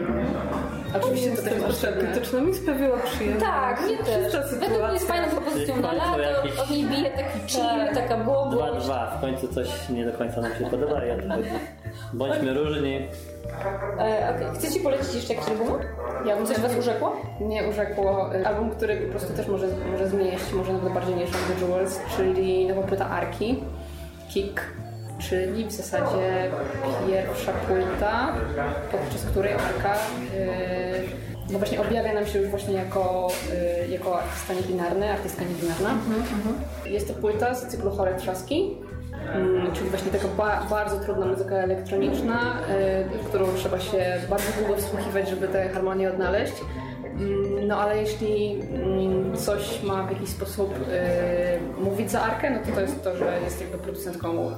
Oczywiście 1.00 1.30
to 1.30 1.42
też 1.42 1.52
jest 1.52 1.66
potrzebne. 1.66 2.02
Krytyczna 2.02 2.40
mi 2.40 2.54
sprawiła 2.54 2.96
przyjemność. 2.98 3.46
tak, 3.46 3.80
mnie 3.82 3.98
też. 3.98 4.32
Według 4.60 4.82
mnie 4.82 4.92
jest 4.92 5.08
fajną 5.08 5.28
propozycją 5.28 5.76
na 5.76 5.88
Czyli 5.88 6.00
w 6.00 6.04
końcu 6.04 6.18
lato, 6.20 6.46
jakiś- 6.46 6.58
od 6.60 6.70
niej 6.70 6.84
bije 6.84 7.10
taki 7.10 7.38
chill, 7.46 7.60
Tak. 7.62 7.94
taka 7.94 8.16
błogość. 8.16 8.86
2-2, 8.86 9.18
w 9.18 9.20
końcu 9.20 9.48
coś 9.48 9.88
nie 9.88 10.04
do 10.04 10.12
końca 10.12 10.40
nam 10.40 10.54
się 10.54 10.64
podoba 10.70 11.04
i 11.04 11.10
o 11.10 11.16
to 11.22 11.28
chodzi. 11.28 11.48
Bądźmy 12.12 12.54
różni. 12.54 12.96
E, 13.98 14.34
okej. 14.36 14.46
Chcecie 14.54 14.80
polecić 14.80 15.14
jeszcze 15.14 15.34
jakiś 15.34 15.48
album? 15.48 15.68
Ja 16.26 16.36
bym 16.36 16.46
Coś 16.46 16.58
Was 16.60 16.76
urzekło? 16.78 17.16
Nie 17.40 17.68
urzekło. 17.68 18.30
Album, 18.44 18.70
który 18.70 18.96
po 18.96 19.10
prostu 19.10 19.32
też 19.32 19.46
może, 19.48 19.66
może 19.92 20.08
zmieść, 20.08 20.52
może 20.52 20.72
nawet 20.72 20.92
bardziej 20.92 21.14
niż 21.14 21.30
The 21.30 21.64
Jewels, 21.66 22.00
czyli 22.16 22.66
nowa 22.66 22.82
płyta 22.82 23.06
Arki, 23.10 23.62
Kick, 24.28 24.60
czyli 25.18 25.64
w 25.64 25.72
zasadzie 25.72 26.50
pierwsza 27.08 27.52
płyta, 27.52 28.32
podczas 28.92 29.24
której 29.24 29.52
Arka 29.52 29.94
y, 29.94 29.98
no 31.52 31.58
właśnie 31.58 31.80
objawia 31.80 32.14
nam 32.14 32.26
się 32.26 32.38
już 32.38 32.48
właśnie 32.48 32.74
jako, 32.74 33.28
y, 33.86 33.88
jako 33.88 34.18
artysta 34.18 34.54
niebinarny, 34.54 35.12
artystka 35.12 35.42
niebinarna. 35.44 35.90
Jest 36.86 37.08
to 37.08 37.14
płyta 37.14 37.54
z 37.54 37.66
cyklu 37.66 37.90
Chore 37.90 38.14
Trzaski, 38.14 38.76
Mm, 39.34 39.72
czyli 39.72 39.90
właśnie 39.90 40.10
taka 40.12 40.28
ba- 40.28 40.66
bardzo 40.70 41.00
trudna 41.00 41.26
muzyka 41.26 41.54
elektroniczna, 41.54 42.58
y, 43.14 43.18
w 43.18 43.28
którą 43.28 43.46
trzeba 43.56 43.80
się 43.80 44.16
bardzo 44.30 44.44
długo 44.58 44.76
wsłuchiwać, 44.82 45.28
żeby 45.30 45.48
te 45.48 45.68
harmonie 45.68 46.10
odnaleźć. 46.10 46.52
Mm, 47.20 47.66
No 47.66 47.76
ale 47.80 48.00
jeśli 48.00 48.60
mm, 48.60 49.36
coś 49.36 49.82
ma 49.82 50.02
w 50.02 50.10
jakiś 50.12 50.28
sposób 50.28 50.74
y, 50.74 51.82
mówić 51.84 52.10
za 52.10 52.20
Arkę, 52.22 52.50
no 52.50 52.58
to 52.66 52.72
to 52.72 52.80
jest 52.80 53.04
to, 53.04 53.16
że 53.16 53.40
jest 53.44 53.60
jakby 53.60 53.78
producentką 53.78 54.50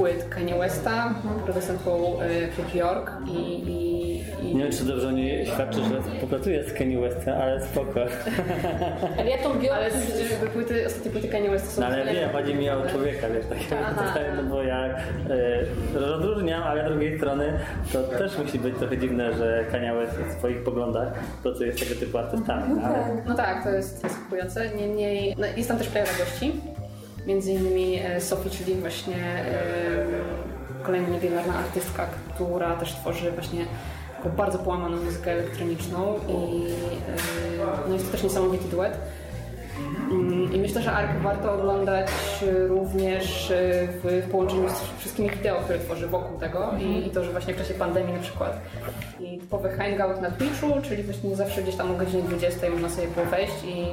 płyt 0.00 0.28
Kanye 0.28 0.54
Westa, 0.54 1.14
producentką 1.44 2.22
y, 2.22 2.48
Cliff 2.54 2.74
York 2.74 3.12
i, 3.26 3.38
i, 3.70 4.20
i 4.42 4.54
Nie 4.54 4.62
wiem, 4.62 4.72
czy 4.72 4.84
dobrze 4.84 5.08
o 5.08 5.10
niej 5.10 5.46
świadczy, 5.46 5.78
że 5.84 6.02
współpracuję 6.02 6.64
z 6.64 6.72
Kanye 6.72 7.00
Westem, 7.00 7.34
ale 7.42 7.60
spoko. 7.66 8.00
Ale 9.18 9.30
ja 9.30 9.38
tą 9.38 9.58
biorę. 9.58 9.74
ale 9.74 9.90
jakby 10.30 10.46
płyty, 10.46 10.86
ostatnie 10.86 11.10
płyty 11.10 11.28
Kanye 11.28 11.50
Westa 11.50 11.70
są 11.70 11.80
No 11.80 11.86
ale 11.86 12.14
wiem, 12.14 12.30
chodzi 12.30 12.54
mi 12.54 12.70
o 12.70 12.88
człowieka, 12.90 13.26
wiesz, 13.28 13.46
takiego, 13.46 13.76
no 14.36 14.42
bo 14.42 14.62
ja 14.62 14.84
e, 14.84 14.98
rozróżniam, 15.94 16.62
ale 16.62 16.84
z 16.86 16.88
drugiej 16.88 17.16
strony 17.16 17.52
to 17.92 18.02
też 18.02 18.38
musi 18.38 18.58
być 18.58 18.76
trochę 18.78 18.98
dziwne, 18.98 19.32
że 19.32 19.64
Kanye 19.72 19.94
West 19.94 20.12
w 20.12 20.38
swoich 20.38 20.62
poglądach 20.64 21.12
pracuje 21.42 21.72
z 21.72 21.80
tego 21.80 22.00
typu 22.00 22.18
artystami. 22.18 22.84
ale 22.84 23.22
No 23.26 23.34
tak, 23.34 23.64
to 23.64 23.70
jest 23.70 24.00
zaskakujące. 24.02 24.70
Niemniej 24.76 25.36
no 25.38 25.46
jest 25.56 25.68
tam 25.68 25.78
też 25.78 25.88
plejada 25.88 26.12
gości. 26.18 26.60
Między 27.26 27.52
innymi 27.52 28.00
e, 28.04 28.20
Sophie, 28.20 28.50
czyli 28.50 28.74
właśnie 28.74 29.16
e, 29.16 30.82
kolejna 30.82 31.08
niebinarna 31.08 31.54
artystka, 31.54 32.06
która 32.34 32.76
też 32.76 32.92
tworzy 32.92 33.32
właśnie 33.32 33.64
taką 34.16 34.36
bardzo 34.36 34.58
połamaną 34.58 34.96
muzykę 34.96 35.32
elektroniczną 35.32 36.14
i 36.28 36.66
e, 36.66 37.88
no 37.88 37.94
jest 37.94 38.06
to 38.06 38.12
też 38.12 38.22
niesamowity 38.22 38.68
duet. 38.68 38.98
I 40.52 40.58
myślę, 40.58 40.82
że 40.82 40.92
ARK 40.92 41.10
warto 41.22 41.52
oglądać 41.52 42.08
również 42.68 43.50
e, 43.50 43.86
w, 43.86 44.28
połączeniu 44.30 44.68
z 44.68 44.98
wszystkimi 44.98 45.30
wideo, 45.30 45.56
które 45.56 45.78
tworzy 45.78 46.06
wokół 46.06 46.38
tego 46.38 46.70
I, 46.80 47.06
i 47.06 47.10
to, 47.10 47.24
że 47.24 47.32
właśnie 47.32 47.54
w 47.54 47.58
czasie 47.58 47.74
pandemii 47.74 48.12
na 48.14 48.20
przykład 48.20 48.60
i 49.20 49.38
typowy 49.38 49.70
hangout 49.70 50.20
na 50.20 50.30
Twitchu, 50.30 50.66
czyli 50.82 51.02
właśnie 51.02 51.36
zawsze 51.36 51.62
gdzieś 51.62 51.76
tam 51.76 51.90
o 51.90 51.94
godzinie 51.94 52.22
20 52.22 52.70
można 52.70 52.88
sobie 52.88 53.08
było 53.08 53.26
wejść 53.26 53.64
i, 53.64 53.78
yy, 53.78 53.84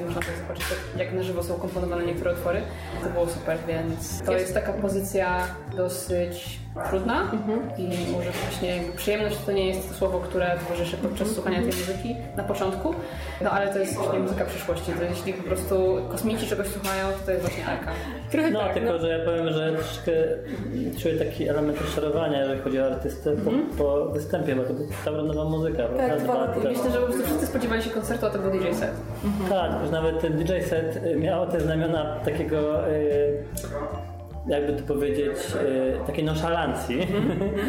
i 0.00 0.04
można 0.04 0.22
sobie 0.22 0.36
zobaczyć 0.38 0.64
jak, 0.70 1.06
jak 1.06 1.14
na 1.14 1.22
żywo 1.22 1.42
są 1.42 1.54
komponowane 1.54 2.06
niektóre 2.06 2.32
utwory. 2.32 2.60
To 3.02 3.10
było 3.10 3.26
super, 3.26 3.58
więc 3.68 4.22
to 4.22 4.32
jest 4.32 4.54
taka 4.54 4.72
pozycja 4.72 5.46
dosyć 5.76 6.60
trudna 6.90 7.30
i 7.78 8.12
może 8.12 8.30
właśnie 8.30 8.76
jakby 8.76 8.92
przyjemność 8.92 9.36
to 9.46 9.52
nie 9.52 9.66
jest 9.66 9.88
to 9.88 9.94
słowo, 9.94 10.20
które 10.20 10.56
towarzyszy 10.64 10.96
podczas 10.96 11.28
słuchania 11.28 11.58
tej 11.58 11.66
muzyki 11.66 12.16
na 12.36 12.42
początku, 12.44 12.94
no 13.40 13.50
ale 13.50 13.72
to 13.72 13.78
jest 13.78 13.94
właśnie 13.94 14.18
muzyka 14.18 14.44
przyszłości, 14.44 14.92
to 14.92 15.04
jeśli 15.04 15.32
po 15.32 15.42
prostu 15.42 15.98
kosmici 16.10 16.46
czegoś 16.46 16.66
słuchają, 16.66 17.06
to 17.08 17.26
to 17.26 17.30
jest 17.30 17.44
właśnie 17.44 17.66
Arka. 17.66 17.90
Trochę 18.30 18.50
No, 18.50 18.60
tak, 18.60 18.74
tylko 18.74 18.92
no. 18.92 18.98
że 18.98 19.18
ja 19.18 19.24
powiem, 19.24 19.52
że 19.52 19.72
troszeczkę 19.72 20.12
czuję 20.98 21.14
taki 21.14 21.48
element 21.48 21.80
rozczarowania, 21.80 22.40
jeżeli 22.40 22.60
chodzi 22.60 22.80
o 22.80 22.86
artystę 22.86 23.30
po, 23.36 23.50
po 23.78 24.12
występie, 24.12 24.56
bo 24.56 24.62
to 24.62 24.72
była 25.10 25.22
nowa 25.22 25.44
muzyka. 25.44 25.82
prawda? 25.82 26.16
dwa 26.16 26.34
lata 26.34 26.60
Myślę, 26.64 26.90
że 26.90 26.98
po 26.98 27.06
prostu 27.06 27.22
wszyscy 27.24 27.46
spodziewali 27.46 27.82
się 27.82 27.90
koncertu, 27.90 28.26
a 28.26 28.30
to 28.30 28.38
był 28.38 28.50
DJ 28.50 28.72
set. 28.72 28.92
Tak, 29.48 29.82
już 29.82 29.90
nawet 29.90 30.20
ten 30.20 30.32
DJ 30.32 30.52
set 30.60 31.00
miał 31.16 31.46
te 31.46 31.60
znamiona 31.60 32.16
takiego, 32.24 32.88
y, 32.88 33.44
jakby 34.46 34.72
to 34.72 34.82
powiedzieć, 34.94 35.36
y, 36.02 36.06
takiej 36.06 36.24
nonszalancji, 36.24 37.06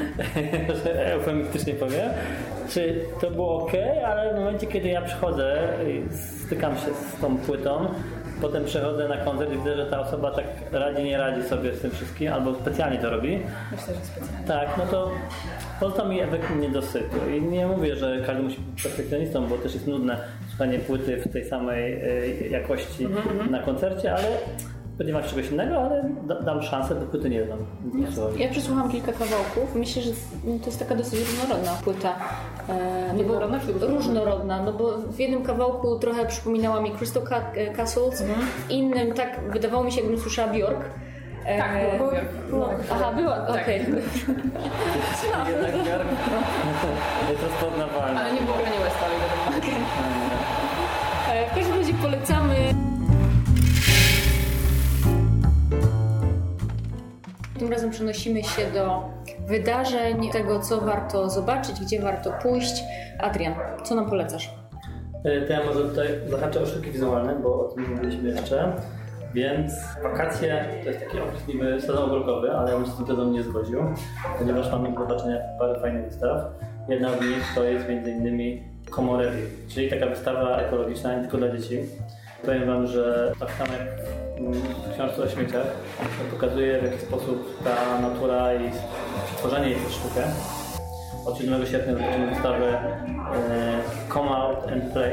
że 0.84 1.14
eufemistycznie 1.14 1.74
powiem. 1.74 2.10
Czy 2.70 3.02
to 3.22 3.32
było 3.32 3.64
ok, 3.64 3.72
ale 4.06 4.34
w 4.34 4.38
momencie, 4.38 4.68
kiedy 4.68 4.88
ja 4.90 5.02
przychodzę 5.02 5.68
i 5.88 6.16
stykam 6.46 6.76
się 6.76 6.94
z 7.18 7.22
tą 7.22 7.38
płytą, 7.38 7.88
potem 8.42 8.66
przechodzę 8.66 9.08
na 9.08 9.18
koncert 9.18 9.54
i 9.54 9.58
widzę, 9.58 9.76
że 9.76 9.86
ta 9.86 10.00
osoba 10.00 10.32
tak 10.32 10.46
radzi, 10.72 11.04
nie 11.04 11.18
radzi 11.18 11.44
sobie 11.44 11.74
z 11.74 11.82
tym 11.82 11.92
wszystkim, 11.92 12.34
albo 12.34 12.54
specjalnie 12.56 12.98
to 12.98 13.10
robi, 13.10 13.40
Myślę, 13.72 13.94
że 13.94 14.02
specjalnie. 14.02 14.48
tak, 14.48 14.78
no 14.78 14.86
to 14.86 15.12
pozostał 15.80 16.10
mi 16.10 16.22
efekt 16.22 16.56
niedosytu. 16.60 17.30
I 17.38 17.42
nie 17.42 17.68
mówię, 17.68 17.96
że 17.96 18.22
każdy 18.26 18.44
musi 18.44 18.60
być 18.60 18.84
perfekcjonistą, 18.84 19.48
bo 19.48 19.58
też 19.58 19.74
jest 19.74 19.88
nudne 19.88 20.18
słuchanie 20.50 20.80
płyty 20.80 21.18
w 21.18 21.34
tej 21.34 21.46
samej 21.46 21.94
e, 21.94 22.48
jakości 22.50 23.08
na 23.50 23.60
koncercie, 23.60 24.14
ale 24.14 24.28
spodziewam 25.00 25.24
się 25.24 25.30
czegoś 25.30 25.52
innego, 25.52 25.78
ale 25.82 26.10
da, 26.28 26.36
dam 26.42 26.62
szansę, 26.62 26.96
bo 26.96 27.06
płyty 27.06 27.30
nie 27.30 27.46
znam. 27.46 27.60
Ja 28.38 28.50
przesłuchałam 28.50 28.92
kilka 28.92 29.12
kawałków. 29.12 29.76
Myślę, 29.76 30.02
że 30.02 30.12
to 30.60 30.66
jest 30.66 30.80
taka 30.80 30.96
dosyć 30.96 31.20
różnorodna 31.20 31.72
płyta. 31.84 32.16
E, 32.70 33.14
no 33.18 33.24
bo- 33.24 33.40
czy 33.80 33.88
Różnorodna, 33.88 34.64
no 34.64 34.74
bo 34.74 34.98
w 34.98 35.20
jednym 35.20 35.44
kawałku 35.44 36.00
trochę 36.00 36.26
przypominała 36.26 36.82
mi 36.82 36.92
Crystal 36.92 37.24
Ca- 37.24 37.52
e, 37.56 37.74
Castles, 37.74 38.24
w 38.68 38.70
innym 38.72 39.14
tak 39.14 39.40
wydawało 39.54 39.84
mi 39.84 39.92
się, 39.92 40.02
jakbym 40.02 40.20
słyszała 40.20 40.48
Bjork. 40.54 40.80
E, 41.46 41.58
Tak, 41.58 41.72
Bjork. 41.98 42.26
było- 42.50 42.70
Aha, 42.92 43.12
była, 43.16 43.48
okej. 43.48 43.80
Jednak 45.52 45.72
Björk 45.72 46.08
jest 47.30 47.44
rozpoznawalny. 47.44 48.20
Ale 48.20 48.34
nie 48.34 48.42
było 48.42 48.54
Kanye 48.58 48.80
Westa, 48.84 49.06
ale 49.06 49.16
wiadomo. 49.16 49.76
E, 51.32 51.50
W 51.52 51.56
każdym 51.56 51.78
razie 51.78 51.94
polecamy. 51.94 52.56
Razem 57.90 57.92
przenosimy 57.92 58.44
się 58.44 58.72
do 58.74 59.10
wydarzeń, 59.48 60.30
tego 60.32 60.60
co 60.60 60.82
warto 60.82 61.30
zobaczyć, 61.30 61.82
gdzie 61.82 62.02
warto 62.02 62.32
pójść. 62.42 62.84
Adrian, 63.20 63.54
co 63.84 63.96
nam 63.96 64.10
polecasz? 64.10 64.50
E, 65.26 65.54
ja 65.54 65.66
może 65.66 65.82
tutaj 65.82 66.08
zahaczę 66.28 66.62
o 66.62 66.66
sztuki 66.66 66.92
wizualne, 66.92 67.36
bo 67.36 67.68
o 67.68 67.72
tym 67.72 67.90
mówiliśmy 67.90 68.30
jeszcze. 68.30 68.74
Więc 69.34 69.74
wakacje 70.04 70.66
to 70.84 70.90
jest 70.90 71.00
taki 71.00 71.20
okres 71.20 71.48
niby 71.48 71.82
sezon 71.82 71.98
ogórkowy, 71.98 72.52
ale 72.52 72.72
ja 72.72 72.78
bym 72.78 72.86
się 72.86 72.92
tym 72.92 73.06
tezą 73.06 73.32
nie 73.32 73.44
zgodził, 73.44 73.80
ponieważ 74.40 74.72
mamy 74.72 74.92
do 74.92 75.00
zobaczenia 75.00 75.40
parę 75.60 75.80
fajnych 75.80 76.06
wystaw. 76.06 76.42
Jedna 76.90 77.10
z 77.18 77.22
nich 77.22 77.56
to 77.56 77.64
jest 77.64 77.86
m.in. 77.90 78.64
Komorewi, 78.90 79.42
czyli 79.68 79.90
taka 79.90 80.06
wystawa 80.06 80.58
ekologiczna 80.58 81.16
nie 81.16 81.22
tylko 81.22 81.38
dla 81.38 81.58
dzieci. 81.58 81.80
Powiem 82.46 82.68
Wam, 82.68 82.88
że 82.88 83.34
tak 83.40 83.52
samo 83.52 83.74
jak 83.74 83.88
w 84.40 84.94
książce 84.94 85.24
o 85.24 85.30
śmieciach, 85.30 85.66
pokazuje 86.32 86.82
w 86.82 86.84
jaki 86.84 87.00
sposób 87.00 87.64
ta 87.64 88.02
natura 88.02 88.54
i 88.54 88.72
tworzenie 89.38 89.70
jej 89.70 89.80
przez 89.80 89.94
sztukę 89.94 90.24
od 91.26 91.38
7 91.38 91.66
sierpnia 91.66 91.94
zobaczymy 91.94 92.28
wystawę 92.28 92.68
e, 93.36 94.14
Come 94.14 94.30
Out 94.30 94.72
and 94.72 94.94
Play. 94.94 95.12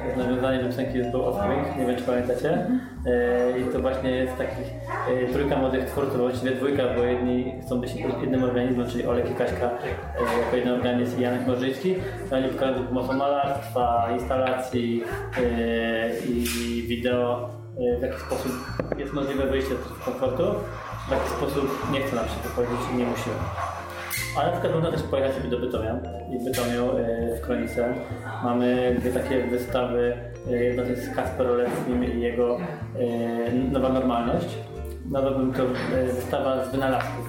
To 0.00 0.06
jest 0.06 0.16
nawiązanie 0.16 0.62
do 0.62 0.66
piosenki 0.68 1.02
z 1.02 1.10
Blow 1.10 1.26
of 1.26 1.36
Wing, 1.48 1.76
nie 1.78 1.86
wiem 1.86 1.96
czy 1.96 2.02
pamiętacie. 2.02 2.66
E, 3.06 3.58
I 3.58 3.64
to 3.72 3.80
właśnie 3.80 4.10
jest 4.10 4.36
takich 4.36 4.66
e, 5.08 5.32
trójka 5.32 5.56
młodych 5.56 5.84
twórców, 5.84 6.16
właściwie 6.16 6.50
dwójka, 6.50 6.82
bo 6.96 7.04
jedni 7.04 7.54
chcą 7.62 7.80
być 7.80 7.94
jednym 7.94 8.44
organizmem, 8.44 8.90
czyli 8.90 9.06
Olek 9.06 9.30
i 9.30 9.34
Kaśka 9.34 9.66
e, 9.66 10.38
jako 10.42 10.56
jeden 10.56 10.74
organizm 10.74 11.18
i 11.18 11.22
Janek 11.22 11.46
Morzyński. 11.46 11.94
Oni 12.32 12.48
pokazują 12.48 12.86
pomocą 12.86 13.12
malarstwa, 13.12 14.08
instalacji 14.12 15.04
e, 15.36 16.10
i 16.28 16.82
wideo 16.88 17.57
w 17.98 18.02
jaki 18.02 18.20
sposób 18.20 18.52
jest 18.98 19.12
możliwe 19.12 19.46
wyjście 19.46 19.74
z 19.74 20.04
komfortu, 20.04 20.44
w 21.08 21.10
jaki 21.10 21.28
sposób 21.28 21.92
nie 21.92 22.00
chce 22.00 22.16
nam 22.16 22.24
się 22.24 22.34
powiedzieć 22.56 22.78
i 22.92 22.96
nie 22.96 23.04
musimy. 23.04 23.34
Ale 24.36 24.46
na 24.46 24.52
przykład 24.52 24.74
można 24.74 24.90
też 24.90 25.02
pojechać 25.02 25.34
sobie 25.34 25.50
do 25.50 25.58
Bytomia 25.58 25.94
i 26.30 26.38
w 26.38 26.44
Bytomiu 26.44 26.98
e, 26.98 27.36
w 27.36 27.40
Kronice 27.40 27.94
mamy 28.44 28.96
dwie 28.98 29.10
takie 29.10 29.46
wystawy. 29.46 30.16
E, 30.50 30.50
Jedna 30.50 30.82
to 30.82 30.88
jest 30.88 31.14
Kasper 31.14 31.46
Olewnim 31.46 32.04
i 32.04 32.20
jego 32.20 32.56
e, 32.56 33.52
Nowa 33.52 33.88
Normalność. 33.88 34.48
Nazwałbym 35.10 35.52
to 35.52 35.62
e, 35.62 36.04
wystawa 36.06 36.64
z 36.64 36.70
wynalazków. 36.70 37.26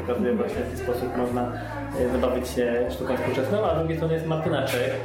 Pokazuje 0.00 0.34
właśnie 0.34 0.56
w 0.56 0.64
jaki 0.70 0.76
sposób 0.76 1.16
można 1.16 1.52
e, 2.00 2.08
zabawić 2.12 2.48
się 2.48 2.86
sztuką 2.90 3.16
współczesną, 3.16 3.64
a 3.64 3.74
z 3.74 3.78
drugiej 3.78 3.96
strony 3.96 4.14
jest 4.14 4.26
Martyna 4.26 4.66
Czech, 4.66 5.00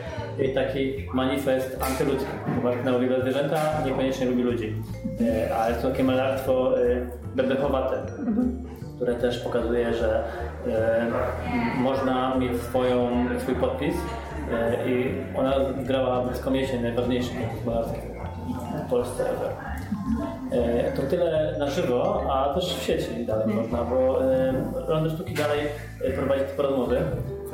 taki 0.56 0.94
manifest 1.14 1.78
antyludzki. 1.82 2.32
Martyna 2.64 2.96
uwielbia 2.96 3.22
zwierzęta, 3.22 3.58
niekoniecznie 3.86 4.26
lubi 4.26 4.44
ludzi. 4.44 4.76
E, 5.22 5.56
Ale 5.56 5.70
jest 5.70 5.82
to 5.82 5.90
takie 5.90 6.04
malarstwo 6.04 6.82
e, 6.82 7.08
bebechowate 7.36 7.98
które 8.96 9.16
też 9.16 9.40
pokazuje, 9.40 9.94
że 9.94 10.24
e, 10.68 11.08
można 11.80 12.38
mieć 12.38 12.62
swoją, 12.62 13.10
swój 13.40 13.56
podpis 13.56 13.96
i 14.88 15.12
ona 15.38 15.56
grała 15.86 16.26
blisko 16.26 16.52
miesięcy 16.52 16.84
najważniejszy 16.84 17.32
malarski 17.66 18.00
w 18.86 18.90
Polsce 18.90 19.24
to 20.96 21.02
tyle 21.02 21.56
na 21.60 21.70
żywo, 21.70 22.24
a 22.34 22.54
też 22.54 22.76
w 22.76 22.84
sieci 22.84 23.26
dalej 23.26 23.56
można, 23.56 23.84
bo 23.84 24.20
Londyn 24.88 25.16
Sztuki 25.16 25.34
dalej 25.34 25.60
prowadzi 26.16 26.44
te 26.58 26.64
rozmowy. 26.64 27.02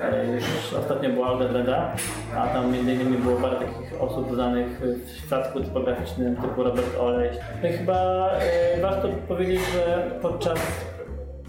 E, 0.02 0.34
Już 0.36 0.74
ostatnio 0.80 1.10
była 1.10 1.38
Dreda, 1.38 1.96
a 2.38 2.48
tam 2.48 2.72
między 2.72 2.94
innymi 2.94 3.18
było 3.18 3.36
parę 3.36 3.56
takich 3.56 4.02
osób 4.02 4.34
znanych 4.34 4.82
w 4.82 5.18
świadku 5.18 5.60
typograficznym 5.60 6.36
typu 6.36 6.64
Robert 6.64 6.98
Oleś. 7.00 7.38
No 7.64 7.70
chyba 7.78 8.30
e, 8.32 8.82
warto 8.82 9.08
powiedzieć, 9.28 9.62
że 9.74 10.12
podczas 10.22 10.60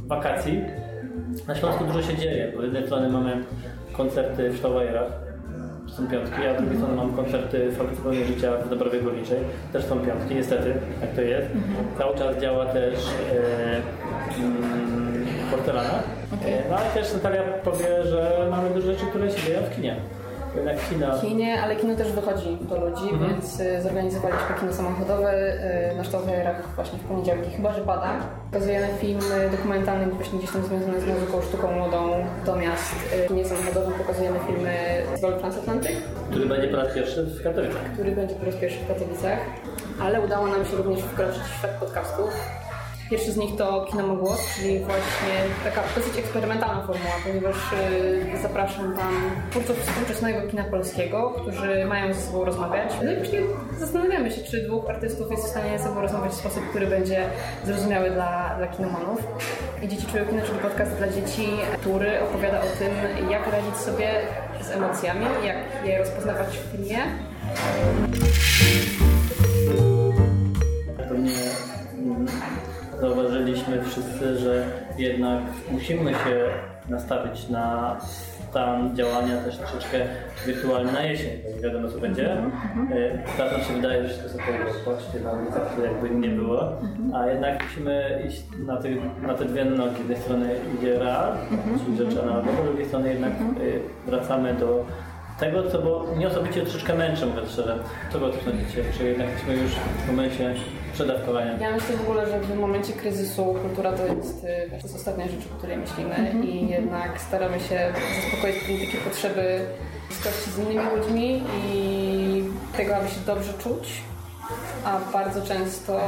wakacji 0.07 0.64
na 1.49 1.55
Śląsku 1.55 1.84
dużo 1.84 2.03
się 2.03 2.16
dzieje, 2.16 2.53
bo 2.55 2.61
z 2.61 2.64
jednej 2.64 2.82
strony 2.86 3.09
mamy 3.09 3.45
koncerty 3.92 4.51
w 4.51 4.57
Szlawajerach, 4.57 5.24
to 5.88 5.92
są 5.95 6.07
piątki, 6.09 6.47
a 6.47 6.55
z 6.55 6.57
drugiej 6.57 6.76
strony 6.76 6.97
mamy 6.97 7.12
koncerty 7.12 7.68
w 7.70 7.76
Fabryce 7.76 8.24
Życia 8.24 8.57
w 8.57 8.68
Dobrowie 8.68 9.01
Górniczej, 9.01 9.38
też 9.72 9.84
są 9.84 10.01
piątki, 10.01 10.34
niestety, 10.34 10.74
jak 11.01 11.11
to 11.14 11.20
jest. 11.20 11.49
Cały 11.99 12.18
czas 12.18 12.36
działa 12.36 12.66
też 12.66 12.95
e, 12.99 13.76
mm, 14.38 15.14
Porcelana, 15.51 16.03
e, 16.47 16.70
no 16.70 16.76
ale 16.76 16.90
też 16.90 17.14
Natalia 17.14 17.42
powie, 17.42 18.05
że 18.05 18.47
mamy 18.51 18.70
dużo 18.70 18.86
rzeczy, 18.86 19.07
które 19.07 19.30
się 19.30 19.47
dzieją 19.47 19.61
w 19.62 19.76
kinie. 19.76 19.97
Jednak 20.57 20.76
kina... 20.88 21.18
kinie, 21.20 21.62
ale 21.62 21.76
kino 21.76 21.97
też 21.97 22.12
wychodzi 22.12 22.59
do 22.61 22.86
ludzi, 22.86 23.05
więc 23.28 23.61
y, 23.61 23.82
zorganizowaliśmy 23.82 24.55
kino 24.61 24.72
samochodowe 24.72 25.55
y, 25.92 25.97
na 25.97 26.05
Ształwerach 26.05 26.74
właśnie 26.74 26.99
w 26.99 27.03
poniedziałki, 27.03 27.51
chyba 27.51 27.72
że 27.72 27.80
pada. 27.80 28.12
Pokazujemy 28.51 28.88
film 29.01 29.20
dokumentalny 29.51 30.07
właśnie 30.07 30.38
gdzieś 30.38 30.51
tam 30.51 30.62
związany 30.64 31.01
z 31.01 31.07
muzyką, 31.07 31.42
sztuką 31.42 31.72
młodą 31.72 32.24
do 32.47 32.57
miast. 32.57 32.95
W 32.95 33.28
kinie 33.28 33.45
samochodowym 33.45 33.92
pokazujemy 33.92 34.38
filmy 34.47 34.74
Festiwalu 35.11 35.38
Transatlantyk, 35.40 35.97
który 36.30 36.47
będzie 36.47 36.68
po 36.68 36.76
raz 36.76 36.95
pierwszy 36.95 37.22
w 37.22 37.42
Katowicach. 37.42 37.92
który 37.92 38.12
będzie 38.12 38.34
po 38.34 38.47
raz 38.47 38.55
pierwszy 38.55 38.78
w 38.78 38.88
Katowicach, 38.88 39.38
ale 40.01 40.20
udało 40.20 40.47
nam 40.47 40.64
się 40.64 40.76
również 40.76 41.01
wkroczyć 41.01 41.42
w 41.42 41.59
świat 41.59 41.70
podcastów. 41.70 42.64
Pierwszy 43.15 43.33
z 43.33 43.37
nich 43.37 43.57
to 43.57 43.87
Kino 43.91 44.07
Mogłos, 44.07 44.41
czyli 44.57 44.79
właśnie 44.79 45.35
taka 45.65 45.83
dosyć 45.97 46.19
eksperymentalna 46.19 46.87
formuła, 46.87 47.15
ponieważ 47.27 47.57
y, 47.57 48.43
zapraszam 48.43 48.97
tam 48.97 49.31
twórców 49.51 49.79
współczesnego 49.79 50.49
kina 50.49 50.65
polskiego, 50.65 51.31
którzy 51.31 51.85
mają 51.85 52.15
ze 52.15 52.21
sobą 52.21 52.45
rozmawiać. 52.45 52.93
No 53.05 53.12
i 53.12 53.17
właśnie 53.17 53.39
zastanawiamy 53.79 54.31
się, 54.31 54.43
czy 54.43 54.62
dwóch 54.62 54.91
artystów 54.91 55.31
jest 55.31 55.45
w 55.45 55.49
stanie 55.49 55.79
ze 55.79 55.85
sobą 55.85 56.01
rozmawiać 56.01 56.33
w 56.33 56.35
sposób, 56.35 56.69
który 56.71 56.87
będzie 56.87 57.25
zrozumiały 57.65 58.11
dla, 58.11 58.55
dla 58.59 58.67
kinomanów. 58.67 59.23
I 59.83 59.89
Dzieci 59.89 60.07
Czują 60.07 60.27
Kino, 60.27 60.43
czyli 60.43 60.59
podcast 60.59 60.97
dla 60.97 61.09
dzieci, 61.09 61.49
który 61.81 62.21
opowiada 62.21 62.59
o 62.59 62.79
tym, 62.79 62.91
jak 63.31 63.53
radzić 63.53 63.77
sobie 63.77 64.11
z 64.61 64.71
emocjami, 64.71 65.27
jak 65.45 65.57
je 65.85 65.99
rozpoznawać 65.99 66.49
w 66.59 66.73
filmie, 66.73 66.99
Pewnie 71.09 71.33
mm, 71.99 72.27
zauważyliśmy 73.09 73.82
wszyscy, 73.82 74.38
że 74.38 74.64
jednak 74.98 75.40
musimy 75.70 76.11
się 76.11 76.44
nastawić 76.88 77.48
na 77.48 77.96
stan 78.50 78.96
działania 78.96 79.36
też 79.36 79.57
troszeczkę 79.57 79.98
wirtualny 80.46 80.92
na 80.92 81.02
jesień, 81.02 81.30
bo 81.44 81.57
nie 81.57 81.62
wiadomo 81.62 81.88
co 81.88 81.98
będzie. 81.98 82.32
E, 82.32 82.38
Teraz 83.36 83.52
nam 83.52 83.61
się 83.61 83.74
wydaje, 83.74 84.09
że 84.09 84.14
to 84.14 84.28
sobie 84.28 84.42
patrzcie 84.84 85.20
na 85.20 85.32
ulicach, 85.32 85.76
to 85.76 85.84
jakby 85.84 86.11
nie 86.11 86.28
było, 86.28 86.72
a 87.14 87.26
jednak 87.26 87.62
musimy 87.64 88.22
iść 88.28 88.42
na 88.66 88.76
te, 88.76 88.88
na 89.22 89.34
te 89.34 89.44
dwie 89.44 89.64
nogi. 89.64 89.94
Z 89.94 89.98
jednej 89.98 90.16
strony 90.18 90.48
idzie 90.78 90.98
real, 90.98 91.32
czyli 91.84 91.96
rzeczy 91.96 92.22
analogowe, 92.22 92.62
z 92.62 92.66
drugiej 92.66 92.86
strony 92.86 93.09
jednak 93.09 93.32
e, 93.32 94.11
wracamy 94.11 94.55
do 94.55 94.84
tego, 95.40 95.62
co 95.70 95.78
było 95.78 96.05
mnie 96.16 96.28
osobiście 96.28 96.62
troszeczkę 96.62 96.94
męczy, 96.94 97.26
mówiąc 97.26 97.50
szczerze. 97.50 97.78
Co 98.12 98.18
było 98.18 98.30
też 98.30 98.46
na 98.46 98.52
dziecię, 98.52 98.82
że 98.98 99.05
jednak 99.05 99.28
jesteśmy 99.28 99.57
już 99.57 99.72
w 99.72 100.07
momencie 100.11 100.55
przedawkowania. 100.95 101.59
Ja 101.59 101.70
myślę 101.70 101.97
w 101.97 102.01
ogóle, 102.01 102.26
że 102.26 102.40
w 102.40 102.59
momencie 102.59 102.92
kryzysu 102.92 103.45
kultura 103.62 103.92
to 103.92 104.07
jest, 104.07 104.45
y, 104.45 104.70
to 104.70 104.76
jest 104.76 104.97
ostatnia 104.97 105.28
rzecz, 105.28 105.47
o 105.55 105.59
której 105.59 105.76
myślimy 105.76 106.34
i 106.45 106.68
jednak 106.68 107.20
staramy 107.20 107.61
się 107.61 107.92
zaspokoić 108.22 108.57
takie 108.61 108.99
potrzeby 109.11 109.61
bliskości 110.09 110.51
z 110.51 110.59
innymi 110.59 110.97
ludźmi 110.97 111.42
i 111.72 112.45
tego, 112.76 112.97
aby 112.97 113.09
się 113.09 113.20
dobrze 113.26 113.53
czuć, 113.53 114.03
a 114.84 115.01
bardzo 115.12 115.42
często 115.42 116.01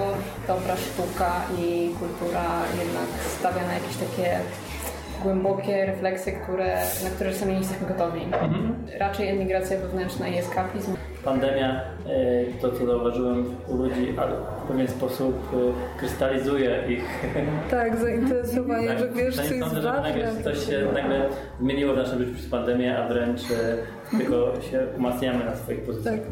dobra 0.47 0.77
sztuka 0.77 1.33
i 1.59 1.91
kultura 1.99 2.45
jednak 2.79 3.09
stawia 3.39 3.67
na 3.67 3.75
jakieś 3.75 3.97
takie 3.97 4.39
głębokie 5.23 5.87
refleksje, 5.87 6.33
które, 6.33 6.83
na 7.05 7.11
które 7.11 7.33
czasami 7.33 7.53
nie 7.53 7.59
jesteśmy 7.59 7.87
gotowi. 7.87 8.21
Raczej 8.99 9.29
emigracja 9.29 9.79
wewnętrzna 9.79 10.29
i 10.29 10.39
eskapizm. 10.39 10.97
Pandemia, 11.27 11.81
e, 12.09 12.61
to 12.61 12.73
co 12.73 12.87
zauważyłem 12.87 13.45
u 13.69 13.77
ludzi, 13.77 14.15
ale 14.17 14.33
w 14.65 14.69
pewien 14.69 14.89
sposób 14.89 15.35
e, 15.53 15.99
krystalizuje 15.99 16.83
ich. 16.89 17.05
Tak, 17.71 17.97
zainteresowanie, 17.97 18.89
Tak, 18.89 18.99
że 18.99 19.09
wiesz, 19.09 19.37
co 19.37 19.43
sądzę, 19.43 19.57
jest 19.65 19.83
ważne. 19.83 20.43
coś 20.45 20.67
się 20.67 20.85
nagle 20.95 21.29
zmieniło 21.61 21.95
w 21.95 21.97
naszym 21.97 22.19
życiu 22.19 22.35
przez 22.35 22.47
pandemię, 22.47 22.99
a 22.99 23.09
wręcz 23.09 23.41
e, 23.51 23.77
tylko 24.19 24.53
się 24.71 24.87
umacniamy 24.99 25.45
na 25.45 25.57
swoich 25.57 25.81
pozycjach. 25.83 26.15
Tak, 26.15 26.23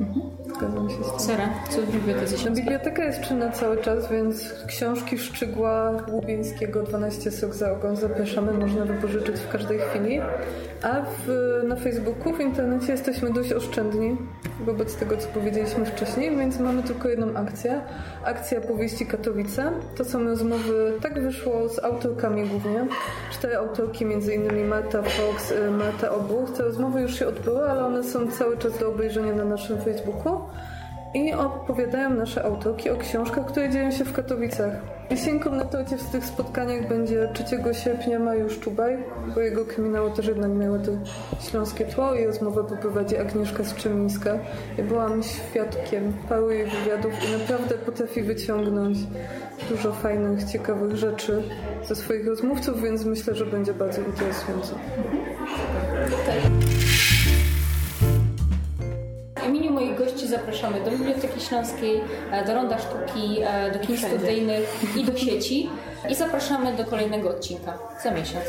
zgadzam 0.71 0.91
się 0.91 1.05
z 1.05 1.11
tym. 1.11 1.21
Sara, 1.21 1.49
co 1.71 1.83
w 1.83 1.91
bibliotece 1.91 2.33
No, 2.33 2.39
się 2.39 2.51
biblioteka 2.51 3.05
jest 3.05 3.21
czynna 3.21 3.51
cały 3.51 3.77
czas, 3.77 4.11
więc 4.11 4.55
książki 4.67 5.19
Szczygła 5.19 5.93
Łubieńskiego 6.11 6.83
12 6.83 7.31
sok 7.31 7.55
za 7.55 7.73
ogon 7.73 7.97
zapraszamy, 7.97 8.53
można 8.53 8.85
wypożyczyć 8.85 9.37
w 9.37 9.49
każdej 9.49 9.79
chwili. 9.79 10.21
A 10.83 11.03
w, 11.03 11.29
na 11.69 11.77
Facebooku, 11.77 12.33
w 12.33 12.41
internecie 12.41 12.93
jesteśmy 12.93 13.33
dość 13.33 13.53
oszczędni 13.53 14.17
wobec 14.61 14.97
tego, 14.97 15.17
co 15.17 15.29
powiedzieliśmy 15.29 15.85
wcześniej, 15.85 16.37
więc 16.37 16.61
mamy 16.61 16.83
tylko 16.83 17.09
jedną 17.09 17.37
akcję. 17.37 17.81
Akcja 18.25 18.61
Powieści 18.61 19.07
Katowice. 19.07 19.73
To 19.97 20.05
są 20.05 20.25
rozmowy, 20.25 20.93
tak 21.03 21.21
wyszło 21.21 21.69
z 21.69 21.85
autorkami 21.85 22.49
głównie. 22.49 22.87
Cztery 23.33 23.57
autorki, 23.57 24.07
między 24.07 24.35
innymi 24.35 24.65
Marta 24.65 25.03
Fox, 25.03 25.51
y, 25.51 25.71
Marta 25.71 26.11
Obuch. 26.11 26.51
Te 26.51 26.63
rozmowy 26.63 27.01
już 27.01 27.19
się 27.19 27.27
odbyły, 27.27 27.71
ale 27.71 27.85
one 27.85 28.05
są 28.05 28.31
cały 28.31 28.57
czas 28.59 28.79
do 28.79 28.89
obejrzenia 28.89 29.35
na 29.35 29.45
naszym 29.45 29.81
Facebooku 29.81 30.41
i 31.15 31.33
opowiadają 31.33 32.11
nasze 32.11 32.45
autorki 32.45 32.91
o 32.91 32.97
książkach, 32.97 33.47
które 33.47 33.71
dzieją 33.71 33.91
się 33.91 34.05
w 34.05 34.13
Katowicach. 34.13 34.73
Jesienką 35.11 35.51
na 35.51 35.65
torcie 35.65 35.97
w 35.97 36.11
tych 36.11 36.25
spotkaniach 36.25 36.89
będzie 36.89 37.29
3 37.35 37.45
sierpnia 37.73 38.19
Mariusz 38.19 38.61
Czubaj, 38.61 38.99
bo 39.35 39.41
jego 39.41 39.65
kryminały 39.65 40.11
też 40.11 40.27
jednak 40.27 40.51
miały 40.51 40.79
to 40.79 40.91
śląskie 41.51 41.85
tło 41.85 42.15
i 42.15 42.27
rozmowę 42.27 42.65
poprowadzi 42.65 43.17
Agnieszka 43.17 43.65
Strzemińska. 43.65 44.39
Ja 44.79 44.85
byłam 44.85 45.23
świadkiem 45.23 46.13
paru 46.29 46.51
jej 46.51 46.67
wywiadów 46.67 47.13
i 47.29 47.39
naprawdę 47.39 47.75
potrafi 47.75 48.23
wyciągnąć 48.23 48.99
dużo 49.71 49.93
fajnych, 49.93 50.45
ciekawych 50.45 50.97
rzeczy 50.97 51.43
ze 51.85 51.95
swoich 51.97 52.27
rozmówców, 52.27 52.83
więc 52.83 53.05
myślę, 53.05 53.35
że 53.35 53.47
będzie 53.47 53.75
bardzo 53.75 54.01
interesująco. 54.01 54.75
W 56.61 56.64
imieniu 59.55 59.73
moich 59.73 59.99
gości 59.99 60.27
zapraszamy 60.27 60.85
do 60.85 60.91
Biblioteki 60.91 61.41
Śląskiej, 61.41 62.01
e, 62.31 62.45
do 62.45 62.55
Ronda 62.55 62.79
Sztuki, 62.79 63.43
e, 63.43 63.71
do 63.73 63.79
kin 63.79 63.97
studyjnych 63.97 64.97
i 64.97 65.05
do 65.05 65.17
sieci. 65.17 65.71
I 66.11 66.15
zapraszamy 66.15 66.77
do 66.77 66.85
kolejnego 66.85 67.31
odcinka 67.31 67.79
za 68.03 68.11
miesiąc. 68.11 68.45